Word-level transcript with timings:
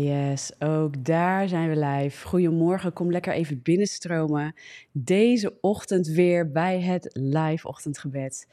Yes, 0.00 0.60
ook 0.60 1.04
daar 1.04 1.48
zijn 1.48 1.68
we 1.68 1.86
live. 1.86 2.26
Goedemorgen, 2.26 2.92
kom 2.92 3.10
lekker 3.10 3.32
even 3.32 3.62
binnenstromen. 3.62 4.54
Deze 4.92 5.58
ochtend 5.60 6.06
weer 6.06 6.52
bij 6.52 6.80
het 6.80 7.08
live 7.12 7.68
ochtendgebed. 7.68 8.48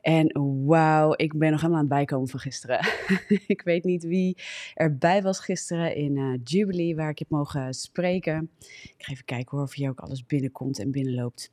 En 0.00 0.32
wauw, 0.66 1.14
ik 1.16 1.38
ben 1.38 1.50
nog 1.50 1.60
helemaal 1.60 1.82
aan 1.82 1.86
het 1.88 1.94
bijkomen 1.94 2.28
van 2.28 2.40
gisteren. 2.40 2.78
ik 3.46 3.62
weet 3.64 3.84
niet 3.84 4.04
wie 4.04 4.38
erbij 4.74 5.22
was 5.22 5.40
gisteren 5.40 5.94
in 5.94 6.16
uh, 6.16 6.38
Jubilee, 6.44 6.96
waar 6.96 7.10
ik 7.10 7.18
heb 7.18 7.28
mogen 7.30 7.74
spreken. 7.74 8.50
Ik 8.82 8.94
ga 8.98 9.12
even 9.12 9.24
kijken 9.24 9.56
hoor 9.56 9.66
of 9.66 9.74
hier 9.74 9.90
ook 9.90 10.00
alles 10.00 10.26
binnenkomt 10.26 10.78
en 10.78 10.90
binnenloopt. 10.90 11.52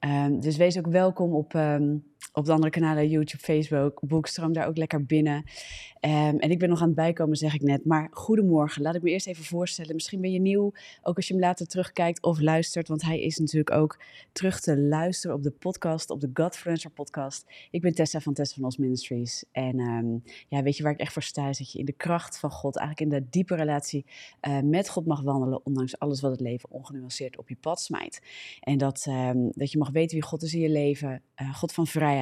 Um, 0.00 0.40
dus 0.40 0.56
wees 0.56 0.78
ook 0.78 0.86
welkom 0.86 1.34
op... 1.34 1.54
Um, 1.54 2.04
op 2.32 2.44
de 2.44 2.52
andere 2.52 2.70
kanalen, 2.70 3.08
YouTube, 3.08 3.42
Facebook, 3.42 4.00
Boekstroom 4.00 4.52
daar 4.52 4.66
ook 4.66 4.76
lekker 4.76 5.04
binnen. 5.04 5.36
Um, 5.36 6.38
en 6.38 6.50
ik 6.50 6.58
ben 6.58 6.68
nog 6.68 6.80
aan 6.80 6.86
het 6.86 6.96
bijkomen, 6.96 7.36
zeg 7.36 7.54
ik 7.54 7.62
net. 7.62 7.84
Maar 7.84 8.08
goedemorgen, 8.10 8.82
laat 8.82 8.94
ik 8.94 9.02
me 9.02 9.10
eerst 9.10 9.26
even 9.26 9.44
voorstellen. 9.44 9.94
Misschien 9.94 10.20
ben 10.20 10.30
je 10.30 10.40
nieuw, 10.40 10.72
ook 11.02 11.16
als 11.16 11.26
je 11.26 11.32
hem 11.32 11.42
later 11.42 11.66
terugkijkt 11.66 12.22
of 12.22 12.40
luistert. 12.40 12.88
Want 12.88 13.02
hij 13.02 13.20
is 13.20 13.38
natuurlijk 13.38 13.70
ook 13.70 14.00
terug 14.32 14.60
te 14.60 14.78
luisteren 14.78 15.36
op 15.36 15.42
de 15.42 15.50
podcast, 15.50 16.10
op 16.10 16.20
de 16.20 16.30
Godfluencer 16.32 16.90
podcast. 16.90 17.46
Ik 17.70 17.80
ben 17.80 17.94
Tessa 17.94 18.20
van 18.20 18.34
Tessa 18.34 18.54
van 18.54 18.64
Os 18.64 18.76
Ministries. 18.76 19.44
En 19.52 19.78
um, 19.78 20.22
ja, 20.48 20.62
weet 20.62 20.76
je 20.76 20.82
waar 20.82 20.92
ik 20.92 21.00
echt 21.00 21.12
voor 21.12 21.22
sta? 21.22 21.46
Dat 21.46 21.72
je 21.72 21.78
in 21.78 21.84
de 21.84 21.92
kracht 21.92 22.38
van 22.38 22.50
God, 22.50 22.76
eigenlijk 22.76 23.12
in 23.12 23.20
de 23.20 23.26
diepe 23.30 23.54
relatie 23.54 24.04
uh, 24.48 24.60
met 24.60 24.88
God 24.88 25.06
mag 25.06 25.22
wandelen. 25.22 25.66
Ondanks 25.66 25.98
alles 25.98 26.20
wat 26.20 26.30
het 26.30 26.40
leven 26.40 26.70
ongenuanceerd 26.70 27.38
op 27.38 27.48
je 27.48 27.56
pad 27.56 27.80
smijt. 27.80 28.22
En 28.60 28.78
dat, 28.78 29.06
um, 29.08 29.50
dat 29.50 29.72
je 29.72 29.78
mag 29.78 29.90
weten 29.90 30.16
wie 30.16 30.26
God 30.26 30.42
is 30.42 30.54
in 30.54 30.60
je 30.60 30.68
leven. 30.68 31.22
Uh, 31.42 31.54
God 31.54 31.72
van 31.72 31.86
vrijheid. 31.86 32.13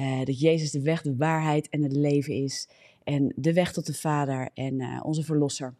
Uh, 0.00 0.24
dat 0.24 0.40
Jezus 0.40 0.70
de 0.70 0.82
weg, 0.82 1.02
de 1.02 1.16
waarheid 1.16 1.68
en 1.68 1.82
het 1.82 1.92
leven 1.92 2.34
is. 2.34 2.68
En 3.04 3.32
de 3.36 3.52
weg 3.52 3.72
tot 3.72 3.86
de 3.86 3.94
Vader 3.94 4.48
en 4.54 4.80
uh, 4.80 5.00
onze 5.02 5.22
Verlosser. 5.22 5.74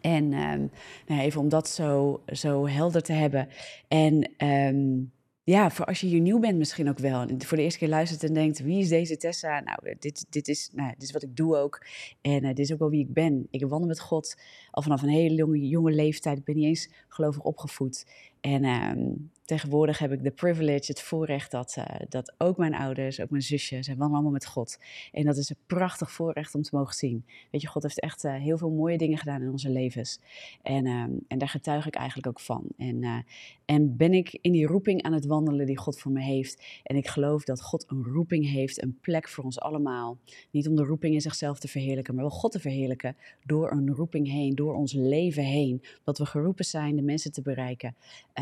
En 0.00 0.24
um, 0.24 0.70
nou 1.06 1.20
even 1.20 1.40
om 1.40 1.48
dat 1.48 1.68
zo, 1.68 2.22
zo 2.26 2.68
helder 2.68 3.02
te 3.02 3.12
hebben. 3.12 3.48
En 3.88 4.30
um, 4.46 5.12
ja, 5.44 5.70
voor 5.70 5.84
als 5.84 6.00
je 6.00 6.06
hier 6.06 6.20
nieuw 6.20 6.38
bent 6.38 6.58
misschien 6.58 6.88
ook 6.88 6.98
wel. 6.98 7.20
En 7.20 7.42
voor 7.42 7.56
de 7.56 7.62
eerste 7.62 7.78
keer 7.78 7.88
luistert 7.88 8.24
en 8.24 8.34
denkt, 8.34 8.58
wie 8.58 8.78
is 8.78 8.88
deze 8.88 9.16
Tessa? 9.16 9.60
Nou, 9.60 9.96
dit, 9.98 10.26
dit, 10.30 10.48
is, 10.48 10.70
nou, 10.72 10.90
dit 10.90 11.02
is 11.02 11.12
wat 11.12 11.22
ik 11.22 11.36
doe 11.36 11.56
ook. 11.56 11.86
En 12.20 12.42
dit 12.42 12.58
is 12.58 12.72
ook 12.72 12.78
wel 12.78 12.90
wie 12.90 13.04
ik 13.04 13.12
ben. 13.12 13.46
Ik 13.50 13.60
wandel 13.60 13.88
met 13.88 14.00
God 14.00 14.36
al 14.70 14.82
vanaf 14.82 15.02
een 15.02 15.08
hele 15.08 15.34
jonge, 15.34 15.68
jonge 15.68 15.92
leeftijd. 15.92 16.38
Ik 16.38 16.44
ben 16.44 16.56
niet 16.56 16.64
eens 16.64 16.90
gelovig 17.08 17.42
opgevoed. 17.42 18.06
En 18.40 18.64
um, 18.64 19.30
tegenwoordig 19.44 19.98
heb 19.98 20.12
ik 20.12 20.22
de 20.22 20.30
privilege, 20.30 20.84
het 20.86 21.00
voorrecht 21.00 21.50
dat, 21.50 21.76
uh, 21.78 21.84
dat 22.08 22.34
ook 22.38 22.56
mijn 22.56 22.74
ouders, 22.74 23.20
ook 23.20 23.30
mijn 23.30 23.42
zusje, 23.42 23.74
wandelen 23.74 24.12
allemaal 24.12 24.30
met 24.30 24.46
God. 24.46 24.78
En 25.12 25.24
dat 25.24 25.36
is 25.36 25.50
een 25.50 25.56
prachtig 25.66 26.10
voorrecht 26.10 26.54
om 26.54 26.62
te 26.62 26.76
mogen 26.76 26.94
zien. 26.94 27.24
Weet 27.50 27.60
je, 27.60 27.68
God 27.68 27.82
heeft 27.82 28.00
echt 28.00 28.24
uh, 28.24 28.34
heel 28.34 28.58
veel 28.58 28.70
mooie 28.70 28.98
dingen 28.98 29.18
gedaan 29.18 29.42
in 29.42 29.50
onze 29.50 29.70
levens. 29.70 30.20
En, 30.62 30.86
um, 30.86 31.24
en 31.28 31.38
daar 31.38 31.48
getuig 31.48 31.86
ik 31.86 31.94
eigenlijk 31.94 32.28
ook 32.28 32.40
van. 32.40 32.66
En, 32.76 33.02
uh, 33.02 33.16
en 33.64 33.96
ben 33.96 34.12
ik 34.12 34.38
in 34.40 34.52
die 34.52 34.66
roeping 34.66 35.02
aan 35.02 35.12
het 35.12 35.26
wandelen 35.26 35.66
die 35.66 35.78
God 35.78 35.98
voor 35.98 36.12
me 36.12 36.22
heeft. 36.22 36.64
En 36.82 36.96
ik 36.96 37.08
geloof 37.08 37.44
dat 37.44 37.62
God 37.62 37.84
een 37.88 38.02
roeping 38.04 38.50
heeft, 38.50 38.82
een 38.82 38.98
plek 39.00 39.28
voor 39.28 39.44
ons 39.44 39.60
allemaal. 39.60 40.18
Niet 40.50 40.68
om 40.68 40.76
de 40.76 40.84
roeping 40.84 41.14
in 41.14 41.20
zichzelf 41.20 41.58
te 41.58 41.68
verheerlijken, 41.68 42.14
maar 42.14 42.24
wel 42.24 42.32
God 42.32 42.52
te 42.52 42.60
verheerlijken 42.60 43.16
door 43.44 43.72
een 43.72 43.94
roeping 43.94 44.28
heen, 44.28 44.54
door 44.54 44.74
ons 44.74 44.92
leven 44.92 45.44
heen. 45.44 45.82
Dat 46.04 46.18
we 46.18 46.26
geroepen 46.26 46.64
zijn 46.64 46.96
de 46.96 47.02
mensen 47.02 47.32
te 47.32 47.42
bereiken. 47.42 47.96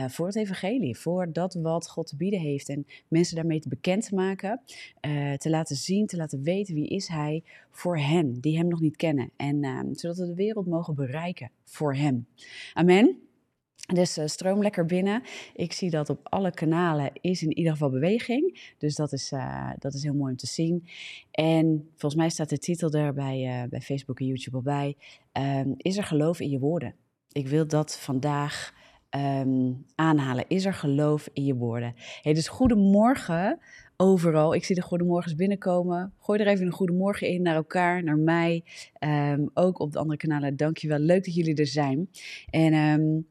Voor 0.06 0.26
het 0.26 0.36
evangelie, 0.36 0.89
voor 0.96 1.32
dat 1.32 1.54
wat 1.54 1.88
God 1.88 2.06
te 2.06 2.16
bieden 2.16 2.40
heeft. 2.40 2.68
En 2.68 2.86
mensen 3.08 3.36
daarmee 3.36 3.60
te 3.60 3.68
bekend 3.68 4.08
te 4.08 4.14
maken, 4.14 4.60
uh, 5.06 5.32
te 5.32 5.50
laten 5.50 5.76
zien, 5.76 6.06
te 6.06 6.16
laten 6.16 6.42
weten 6.42 6.74
wie 6.74 6.88
is 6.88 7.08
hij 7.08 7.42
voor 7.70 7.98
hen, 7.98 8.40
die 8.40 8.56
hem 8.56 8.68
nog 8.68 8.80
niet 8.80 8.96
kennen. 8.96 9.30
En 9.36 9.64
uh, 9.64 9.80
zodat 9.92 10.16
we 10.18 10.26
de 10.26 10.34
wereld 10.34 10.66
mogen 10.66 10.94
bereiken 10.94 11.50
voor 11.64 11.94
hem. 11.94 12.26
Amen. 12.72 13.18
Dus 13.94 14.18
uh, 14.18 14.26
stroom 14.26 14.62
lekker 14.62 14.86
binnen. 14.86 15.22
Ik 15.54 15.72
zie 15.72 15.90
dat 15.90 16.10
op 16.10 16.20
alle 16.22 16.50
kanalen 16.50 17.10
is 17.20 17.42
in 17.42 17.56
ieder 17.56 17.72
geval 17.72 17.90
beweging. 17.90 18.74
Dus 18.78 18.94
dat 18.94 19.12
is, 19.12 19.32
uh, 19.32 19.70
dat 19.78 19.94
is 19.94 20.02
heel 20.02 20.14
mooi 20.14 20.30
om 20.30 20.36
te 20.36 20.46
zien. 20.46 20.86
En 21.30 21.88
volgens 21.90 22.20
mij 22.20 22.30
staat 22.30 22.48
de 22.48 22.58
titel 22.58 22.90
er 22.90 23.14
bij, 23.14 23.66
bij 23.70 23.80
Facebook 23.80 24.20
en 24.20 24.26
YouTube 24.26 24.56
al 24.56 24.62
bij. 24.62 24.96
Um, 25.32 25.74
is 25.76 25.96
er 25.96 26.04
geloof 26.04 26.40
in 26.40 26.50
je 26.50 26.58
woorden? 26.58 26.94
Ik 27.32 27.48
wil 27.48 27.66
dat 27.66 27.98
vandaag 27.98 28.74
um, 29.16 29.84
aanhalen. 29.94 30.44
Is 30.48 30.64
er 30.64 30.74
geloof 30.74 31.28
in 31.32 31.44
je 31.44 31.54
woorden? 31.54 31.94
Dus 32.22 32.48
goedemorgen 32.48 33.58
overal. 33.96 34.54
Ik 34.54 34.64
zie 34.64 34.74
de 34.74 34.82
goedemorgens 34.82 35.34
binnenkomen. 35.34 36.12
Gooi 36.18 36.40
er 36.40 36.46
even 36.46 36.66
een 36.66 36.72
goedemorgen 36.72 37.28
in 37.28 37.42
naar 37.42 37.54
elkaar, 37.54 38.04
naar 38.04 38.18
mij. 38.18 38.64
Um, 38.98 39.50
ook 39.54 39.78
op 39.78 39.92
de 39.92 39.98
andere 39.98 40.18
kanalen. 40.18 40.56
Dankjewel. 40.56 40.98
Leuk 40.98 41.24
dat 41.24 41.34
jullie 41.34 41.54
er 41.54 41.66
zijn. 41.66 42.08
En... 42.50 42.74
Um, 42.74 43.26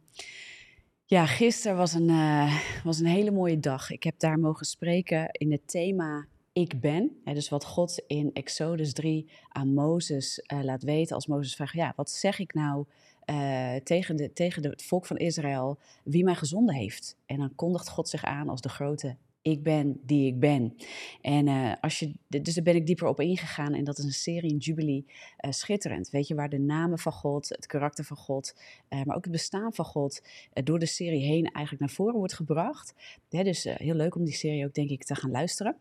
ja, 1.10 1.26
gisteren 1.26 1.78
was 1.78 1.94
een, 1.94 2.10
uh, 2.10 2.60
was 2.84 3.00
een 3.00 3.06
hele 3.06 3.32
mooie 3.32 3.60
dag. 3.60 3.92
Ik 3.92 4.04
heb 4.04 4.20
daar 4.20 4.40
mogen 4.40 4.66
spreken 4.66 5.28
in 5.32 5.52
het 5.52 5.68
thema 5.68 6.28
Ik 6.54 6.80
ben. 6.80 7.12
Ja, 7.26 7.34
dus 7.34 7.50
wat 7.50 7.66
God 7.66 8.04
in 8.08 8.30
Exodus 8.34 8.94
3 8.94 9.30
aan 9.48 9.74
Mozes 9.74 10.44
uh, 10.54 10.64
laat 10.64 10.84
weten 10.84 11.16
als 11.16 11.28
Mozes 11.28 11.56
vraagt, 11.56 11.74
ja, 11.74 11.94
wat 11.96 12.10
zeg 12.10 12.40
ik 12.40 12.54
nou 12.54 12.86
uh, 13.30 13.76
tegen, 13.76 14.16
de, 14.16 14.34
tegen 14.34 14.64
het 14.70 14.84
volk 14.84 15.06
van 15.06 15.18
Israël 15.18 15.80
wie 16.04 16.24
mij 16.24 16.36
gezonden 16.36 16.76
heeft? 16.76 17.18
En 17.26 17.38
dan 17.38 17.56
kondigt 17.56 17.90
God 17.90 18.10
zich 18.10 18.24
aan 18.24 18.50
als 18.50 18.62
de 18.62 18.70
grote 18.70 19.16
ik 19.42 19.64
ben 19.64 20.00
die 20.06 20.28
ik 20.28 20.40
ben. 20.40 20.76
En 21.22 21.48
uh, 21.48 21.74
als 21.82 22.00
je, 22.00 22.14
dus 22.28 22.54
daar 22.54 22.64
ben 22.64 22.76
ik 22.76 22.86
dieper 22.86 23.08
op 23.08 23.20
ingegaan. 23.20 23.74
En 23.74 23.84
dat 23.84 23.98
is 23.98 24.04
een 24.04 24.12
serie 24.12 24.52
in 24.52 24.58
Jubilee. 24.58 25.06
Uh, 25.08 25.52
schitterend. 25.52 26.10
Weet 26.10 26.28
je, 26.28 26.36
waar 26.36 26.50
de 26.50 26.60
namen 26.60 27.00
van 27.00 27.12
God, 27.12 27.50
het 27.50 27.66
karakter 27.66 28.04
van 28.04 28.18
God, 28.18 28.56
maar 28.90 29.16
ook 29.16 29.24
het 29.24 29.32
bestaan 29.32 29.74
van 29.74 29.86
God 29.86 30.22
door 30.64 30.80
de 30.80 30.86
serie 30.86 31.24
heen 31.24 31.46
eigenlijk 31.46 31.80
naar 31.80 31.96
voren 31.96 32.18
wordt 32.18 32.34
gebracht. 32.34 32.94
Dus 33.30 33.64
heel 33.64 33.96
leuk 33.96 34.16
om 34.16 34.24
die 34.24 34.34
serie 34.34 34.66
ook, 34.66 34.74
denk 34.74 34.90
ik, 34.90 35.04
te 35.04 35.16
gaan 35.16 35.32
luisteren. 35.32 35.76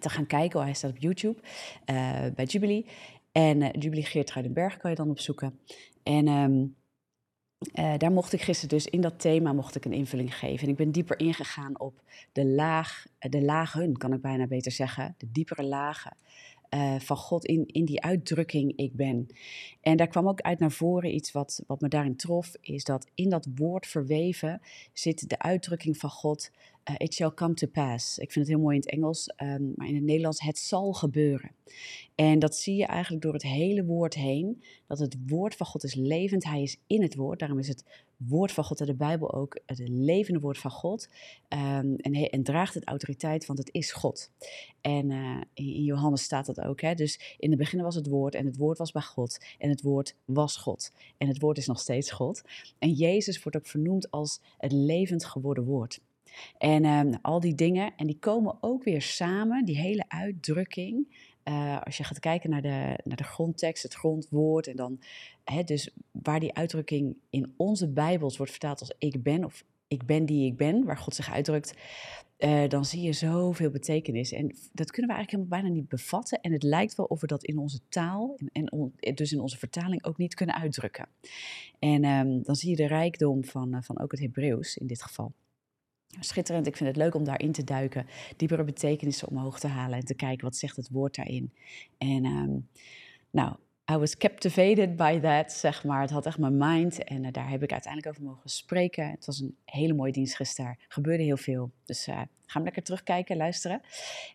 Te 0.00 0.08
gaan 0.08 0.26
kijken. 0.26 0.58
Oh, 0.58 0.64
hij 0.64 0.74
staat 0.74 0.90
op 0.90 0.98
YouTube 0.98 1.40
bij 2.34 2.44
Jubilee. 2.44 2.86
En 3.32 3.58
Jubilee 3.58 4.04
Geertruidenberg 4.04 4.76
kan 4.76 4.90
je 4.90 4.96
dan 4.96 5.10
opzoeken. 5.10 5.58
En. 6.02 6.28
Um, 6.28 6.76
uh, 7.74 7.94
daar 7.98 8.12
mocht 8.12 8.32
ik 8.32 8.42
gisteren 8.42 8.68
dus 8.76 8.86
in 8.86 9.00
dat 9.00 9.20
thema 9.20 9.52
mocht 9.52 9.74
ik 9.74 9.84
een 9.84 9.92
invulling 9.92 10.36
geven. 10.36 10.64
En 10.64 10.68
ik 10.68 10.76
ben 10.76 10.92
dieper 10.92 11.18
ingegaan 11.18 11.80
op 11.80 12.02
de 12.32 12.46
laag, 12.46 13.06
de 13.18 13.42
lagen, 13.42 13.96
kan 13.96 14.12
ik 14.12 14.20
bijna 14.20 14.46
beter 14.46 14.72
zeggen, 14.72 15.14
de 15.18 15.28
diepere 15.32 15.62
lagen 15.62 16.16
uh, 16.74 16.94
van 16.98 17.16
God 17.16 17.44
in, 17.44 17.66
in 17.66 17.84
die 17.84 18.02
uitdrukking 18.02 18.76
ik 18.76 18.94
ben. 18.94 19.26
En 19.80 19.96
daar 19.96 20.06
kwam 20.08 20.28
ook 20.28 20.40
uit 20.40 20.58
naar 20.58 20.72
voren 20.72 21.14
iets 21.14 21.32
wat, 21.32 21.62
wat 21.66 21.80
me 21.80 21.88
daarin 21.88 22.16
trof, 22.16 22.54
is 22.60 22.84
dat 22.84 23.06
in 23.14 23.28
dat 23.28 23.48
woord 23.54 23.86
verweven 23.86 24.60
zit 24.92 25.28
de 25.28 25.38
uitdrukking 25.38 25.96
van 25.96 26.10
God, 26.10 26.50
uh, 26.90 26.94
it 26.98 27.14
shall 27.14 27.34
come 27.34 27.54
to 27.54 27.66
pass. 27.66 28.18
Ik 28.18 28.32
vind 28.32 28.46
het 28.46 28.54
heel 28.54 28.64
mooi 28.64 28.76
in 28.76 28.80
het 28.80 28.90
Engels, 28.90 29.34
um, 29.42 29.72
maar 29.76 29.88
in 29.88 29.94
het 29.94 30.04
Nederlands, 30.04 30.40
het 30.40 30.58
zal 30.58 30.92
gebeuren. 30.92 31.50
En 32.14 32.38
dat 32.38 32.56
zie 32.56 32.76
je 32.76 32.86
eigenlijk 32.86 33.22
door 33.22 33.32
het 33.32 33.42
hele 33.42 33.84
woord 33.84 34.14
heen, 34.14 34.62
dat 34.86 34.98
het 34.98 35.16
woord 35.26 35.54
van 35.54 35.66
God 35.66 35.84
is 35.84 35.94
levend, 35.94 36.44
hij 36.44 36.62
is 36.62 36.76
in 36.86 37.02
het 37.02 37.14
woord, 37.14 37.38
daarom 37.38 37.58
is 37.58 37.68
het 37.68 37.84
woord 38.28 38.52
van 38.52 38.64
God 38.64 38.80
in 38.80 38.86
de 38.86 38.94
Bijbel 38.94 39.32
ook 39.32 39.58
het 39.66 39.88
levende 39.88 40.40
woord 40.40 40.58
van 40.58 40.70
God. 40.70 41.08
Um, 41.48 41.96
en, 41.96 42.14
en, 42.14 42.42
draagt 42.42 42.74
het 42.74 42.84
autoriteit, 42.84 43.46
want 43.46 43.58
het 43.58 43.68
is 43.72 43.92
God. 43.92 44.30
En 44.80 45.10
uh, 45.10 45.40
in 45.54 45.84
Johannes 45.84 46.22
staat 46.22 46.46
dat 46.46 46.60
ook. 46.60 46.80
Hè? 46.80 46.94
Dus 46.94 47.36
in 47.38 47.50
het 47.50 47.58
begin 47.58 47.82
was 47.82 47.94
het 47.94 48.06
woord 48.06 48.34
en 48.34 48.46
het 48.46 48.56
woord 48.56 48.78
was 48.78 48.92
bij 48.92 49.02
God. 49.02 49.44
En 49.58 49.68
het 49.68 49.82
woord 49.82 50.16
was 50.24 50.56
God. 50.56 50.92
En 51.18 51.28
het 51.28 51.40
woord 51.40 51.58
is 51.58 51.66
nog 51.66 51.80
steeds 51.80 52.10
God. 52.10 52.42
En 52.78 52.92
Jezus 52.92 53.42
wordt 53.42 53.58
ook 53.58 53.66
vernoemd 53.66 54.10
als 54.10 54.40
het 54.58 54.72
levend 54.72 55.24
geworden 55.24 55.64
woord. 55.64 56.00
En 56.58 56.84
um, 56.84 57.14
al 57.22 57.40
die 57.40 57.54
dingen, 57.54 57.92
en 57.96 58.06
die 58.06 58.18
komen 58.18 58.56
ook 58.60 58.84
weer 58.84 59.02
samen, 59.02 59.64
die 59.64 59.78
hele 59.78 60.04
uitdrukking. 60.08 61.20
Uh, 61.44 61.80
als 61.82 61.96
je 61.96 62.04
gaat 62.04 62.20
kijken 62.20 62.50
naar 62.50 62.62
de, 62.62 62.98
naar 63.04 63.16
de 63.16 63.24
grondtekst, 63.24 63.82
het 63.82 63.94
grondwoord, 63.94 64.66
en 64.66 64.76
dan, 64.76 65.00
hè, 65.44 65.62
dus 65.62 65.90
waar 66.10 66.40
die 66.40 66.54
uitdrukking 66.54 67.16
in 67.30 67.54
onze 67.56 67.88
Bijbels 67.88 68.36
wordt 68.36 68.52
vertaald 68.52 68.80
als 68.80 68.94
ik 68.98 69.22
ben, 69.22 69.44
of 69.44 69.64
ik 69.88 70.06
ben 70.06 70.26
die 70.26 70.46
ik 70.46 70.56
ben, 70.56 70.84
waar 70.84 70.98
God 70.98 71.14
zich 71.14 71.32
uitdrukt, 71.32 71.74
uh, 72.38 72.68
dan 72.68 72.84
zie 72.84 73.02
je 73.02 73.12
zoveel 73.12 73.70
betekenis. 73.70 74.32
En 74.32 74.56
dat 74.72 74.90
kunnen 74.90 75.10
we 75.10 75.16
eigenlijk 75.16 75.48
bijna 75.48 75.68
niet 75.68 75.88
bevatten. 75.88 76.40
En 76.40 76.52
het 76.52 76.62
lijkt 76.62 76.94
wel 76.94 77.06
of 77.06 77.20
we 77.20 77.26
dat 77.26 77.44
in 77.44 77.58
onze 77.58 77.80
taal 77.88 78.38
en, 78.52 78.72
on, 78.72 78.92
dus 79.14 79.32
in 79.32 79.40
onze 79.40 79.58
vertaling 79.58 80.04
ook 80.04 80.16
niet 80.16 80.34
kunnen 80.34 80.54
uitdrukken. 80.54 81.08
En 81.78 82.04
um, 82.04 82.42
dan 82.42 82.54
zie 82.54 82.70
je 82.70 82.76
de 82.76 82.86
rijkdom 82.86 83.44
van, 83.44 83.82
van 83.82 84.00
ook 84.00 84.10
het 84.10 84.20
Hebreeuws 84.20 84.76
in 84.76 84.86
dit 84.86 85.02
geval. 85.02 85.32
Schitterend, 86.20 86.66
ik 86.66 86.76
vind 86.76 86.88
het 86.88 86.98
leuk 86.98 87.14
om 87.14 87.24
daarin 87.24 87.52
te 87.52 87.64
duiken, 87.64 88.06
diepere 88.36 88.64
betekenissen 88.64 89.28
omhoog 89.28 89.58
te 89.58 89.66
halen 89.66 89.98
en 89.98 90.04
te 90.04 90.14
kijken 90.14 90.44
wat 90.44 90.56
zegt 90.56 90.76
het 90.76 90.88
woord 90.90 91.14
daarin. 91.14 91.52
En 91.98 92.24
um, 92.24 92.68
nou, 93.30 93.56
I 93.90 93.96
was 93.96 94.16
captivated 94.16 94.96
by 94.96 95.20
that, 95.20 95.52
zeg 95.52 95.84
maar. 95.84 96.00
Het 96.00 96.10
had 96.10 96.26
echt 96.26 96.38
mijn 96.38 96.56
mind 96.56 97.04
en 97.04 97.24
uh, 97.24 97.32
daar 97.32 97.50
heb 97.50 97.62
ik 97.62 97.72
uiteindelijk 97.72 98.12
over 98.12 98.28
mogen 98.28 98.50
spreken. 98.50 99.10
Het 99.10 99.26
was 99.26 99.40
een 99.40 99.56
hele 99.64 99.94
mooie 99.94 100.12
dienst 100.12 100.36
gisteren, 100.36 100.70
er 100.70 100.84
gebeurde 100.88 101.22
heel 101.22 101.36
veel. 101.36 101.70
Dus 101.84 102.08
uh, 102.08 102.14
ga 102.16 102.26
hem 102.46 102.62
lekker 102.62 102.82
terugkijken, 102.82 103.36
luisteren. 103.36 103.80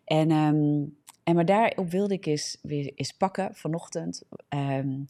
En, 0.04 0.32
um, 0.32 0.98
en 1.24 1.36
maar 1.36 1.46
daarop 1.46 1.90
wilde 1.90 2.14
ik 2.14 2.26
eens, 2.26 2.58
weer 2.62 2.92
eens 2.96 3.12
pakken 3.12 3.56
vanochtend. 3.56 4.24
Um, 4.50 5.08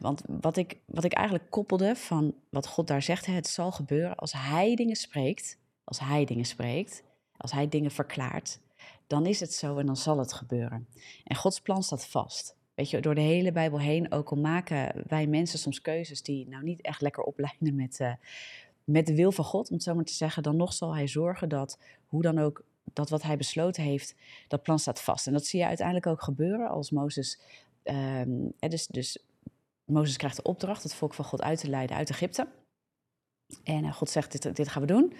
want 0.00 0.22
wat 0.26 0.56
ik, 0.56 0.78
wat 0.84 1.04
ik 1.04 1.12
eigenlijk 1.12 1.50
koppelde 1.50 1.96
van 1.96 2.34
wat 2.50 2.66
God 2.66 2.86
daar 2.86 3.02
zegt, 3.02 3.26
het 3.26 3.46
zal 3.46 3.72
gebeuren 3.72 4.16
als 4.16 4.32
Hij 4.32 4.74
dingen 4.74 4.96
spreekt, 4.96 5.57
als 5.88 6.00
Hij 6.00 6.24
dingen 6.24 6.44
spreekt, 6.44 7.02
als 7.36 7.52
Hij 7.52 7.68
dingen 7.68 7.90
verklaart, 7.90 8.60
dan 9.06 9.26
is 9.26 9.40
het 9.40 9.52
zo 9.52 9.78
en 9.78 9.86
dan 9.86 9.96
zal 9.96 10.18
het 10.18 10.32
gebeuren. 10.32 10.88
En 11.24 11.36
Gods 11.36 11.60
plan 11.60 11.82
staat 11.82 12.06
vast. 12.06 12.56
Weet 12.74 12.90
je, 12.90 13.00
door 13.00 13.14
de 13.14 13.20
hele 13.20 13.52
Bijbel 13.52 13.80
heen, 13.80 14.12
ook 14.12 14.30
al 14.30 14.36
maken 14.36 15.04
wij 15.06 15.26
mensen 15.26 15.58
soms 15.58 15.80
keuzes 15.80 16.22
die 16.22 16.48
nou 16.48 16.64
niet 16.64 16.80
echt 16.80 17.00
lekker 17.00 17.22
oplijnen 17.22 17.74
met, 17.74 17.98
uh, 18.00 18.12
met 18.84 19.06
de 19.06 19.14
wil 19.14 19.32
van 19.32 19.44
God, 19.44 19.68
om 19.68 19.74
het 19.74 19.82
zo 19.82 19.94
maar 19.94 20.04
te 20.04 20.12
zeggen, 20.12 20.42
dan 20.42 20.56
nog 20.56 20.72
zal 20.72 20.94
Hij 20.94 21.06
zorgen 21.06 21.48
dat, 21.48 21.78
hoe 22.06 22.22
dan 22.22 22.38
ook, 22.38 22.64
dat 22.92 23.10
wat 23.10 23.22
Hij 23.22 23.36
besloten 23.36 23.82
heeft, 23.82 24.14
dat 24.48 24.62
plan 24.62 24.78
staat 24.78 25.00
vast. 25.00 25.26
En 25.26 25.32
dat 25.32 25.46
zie 25.46 25.60
je 25.60 25.66
uiteindelijk 25.66 26.06
ook 26.06 26.22
gebeuren 26.22 26.68
als 26.68 26.90
Mozes, 26.90 27.40
um, 27.84 28.52
dus, 28.58 28.86
dus 28.86 29.18
Mozes 29.84 30.16
krijgt 30.16 30.36
de 30.36 30.42
opdracht 30.42 30.82
het 30.82 30.94
volk 30.94 31.14
van 31.14 31.24
God 31.24 31.42
uit 31.42 31.60
te 31.60 31.68
leiden 31.68 31.96
uit 31.96 32.10
Egypte. 32.10 32.48
En 33.64 33.84
uh, 33.84 33.92
God 33.92 34.10
zegt, 34.10 34.32
dit, 34.32 34.56
dit 34.56 34.68
gaan 34.68 34.82
we 34.82 34.88
doen. 34.88 35.12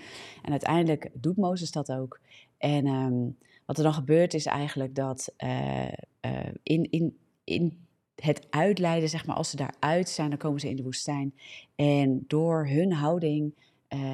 En 0.43 0.51
uiteindelijk 0.51 1.11
doet 1.13 1.37
Mozes 1.37 1.71
dat 1.71 1.93
ook. 1.93 2.21
En 2.59 2.87
um, 2.87 3.39
wat 3.65 3.77
er 3.77 3.83
dan 3.83 3.95
gebeurt 3.95 4.35
is 4.35 4.47
eigenlijk 4.47 4.95
dat 4.95 5.33
uh, 5.39 5.85
uh, 5.87 5.93
in, 6.63 6.91
in, 6.91 7.19
in 7.45 7.87
het 8.15 8.47
uitleiden, 8.51 9.09
zeg 9.09 9.27
maar, 9.27 9.37
als 9.37 9.51
ze 9.51 9.57
daaruit 9.57 10.09
zijn, 10.09 10.29
dan 10.29 10.39
komen 10.39 10.61
ze 10.61 10.69
in 10.69 10.77
de 10.77 10.83
woestijn. 10.83 11.35
En 11.75 12.25
door 12.27 12.69
hun 12.69 12.93
houding 12.93 13.55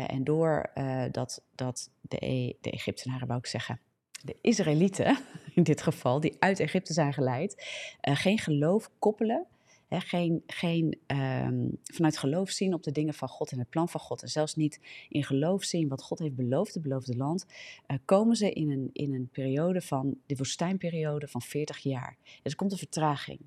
en 0.07 0.25
door 0.25 0.71
dat, 1.11 1.43
dat 1.55 1.91
de, 2.01 2.27
e, 2.27 2.53
de 2.61 2.71
Egyptenaren, 2.71 3.27
wou 3.27 3.39
ik 3.39 3.47
zeggen, 3.47 3.81
de 4.23 4.37
Israëlieten 4.41 5.19
in 5.55 5.63
dit 5.63 5.83
geval, 5.83 6.21
die 6.21 6.37
uit 6.39 6.61
Egypte 6.61 6.93
zijn 6.93 7.13
geleid, 7.13 7.67
geen 8.01 8.39
geloof 8.39 8.91
koppelen 8.99 9.47
geen, 9.89 10.43
geen 10.47 10.99
um, 11.07 11.79
vanuit 11.83 12.19
geloof 12.19 12.51
zien 12.51 12.75
op 12.75 12.83
de 12.83 12.93
dingen 12.93 13.15
van 13.15 13.29
God 13.29 13.53
en 13.53 13.59
het 13.59 13.69
plan 13.69 13.89
van 13.89 14.01
God. 14.01 14.23
En 14.23 14.29
zelfs 14.29 14.55
niet 14.55 14.81
in 15.09 15.25
geloof 15.25 15.65
zien 15.65 15.89
wat 15.89 16.03
God 16.03 16.19
heeft 16.19 16.35
beloofd, 16.35 16.75
het 16.75 16.83
beloofde 16.83 17.17
land. 17.17 17.47
Uh, 17.87 17.97
komen 18.05 18.37
ze 18.37 18.53
in 18.53 18.71
een, 18.71 18.91
in 18.93 19.15
een 19.15 19.29
periode 19.33 19.81
van, 19.81 20.17
de 20.27 20.37
woestijnperiode 20.37 21.29
van 21.29 21.43
40 21.43 21.79
jaar. 21.79 22.17
Dus 22.43 22.53
er 22.53 22.59
komt 22.59 22.73
een 22.73 22.79
vertraging. 22.79 23.41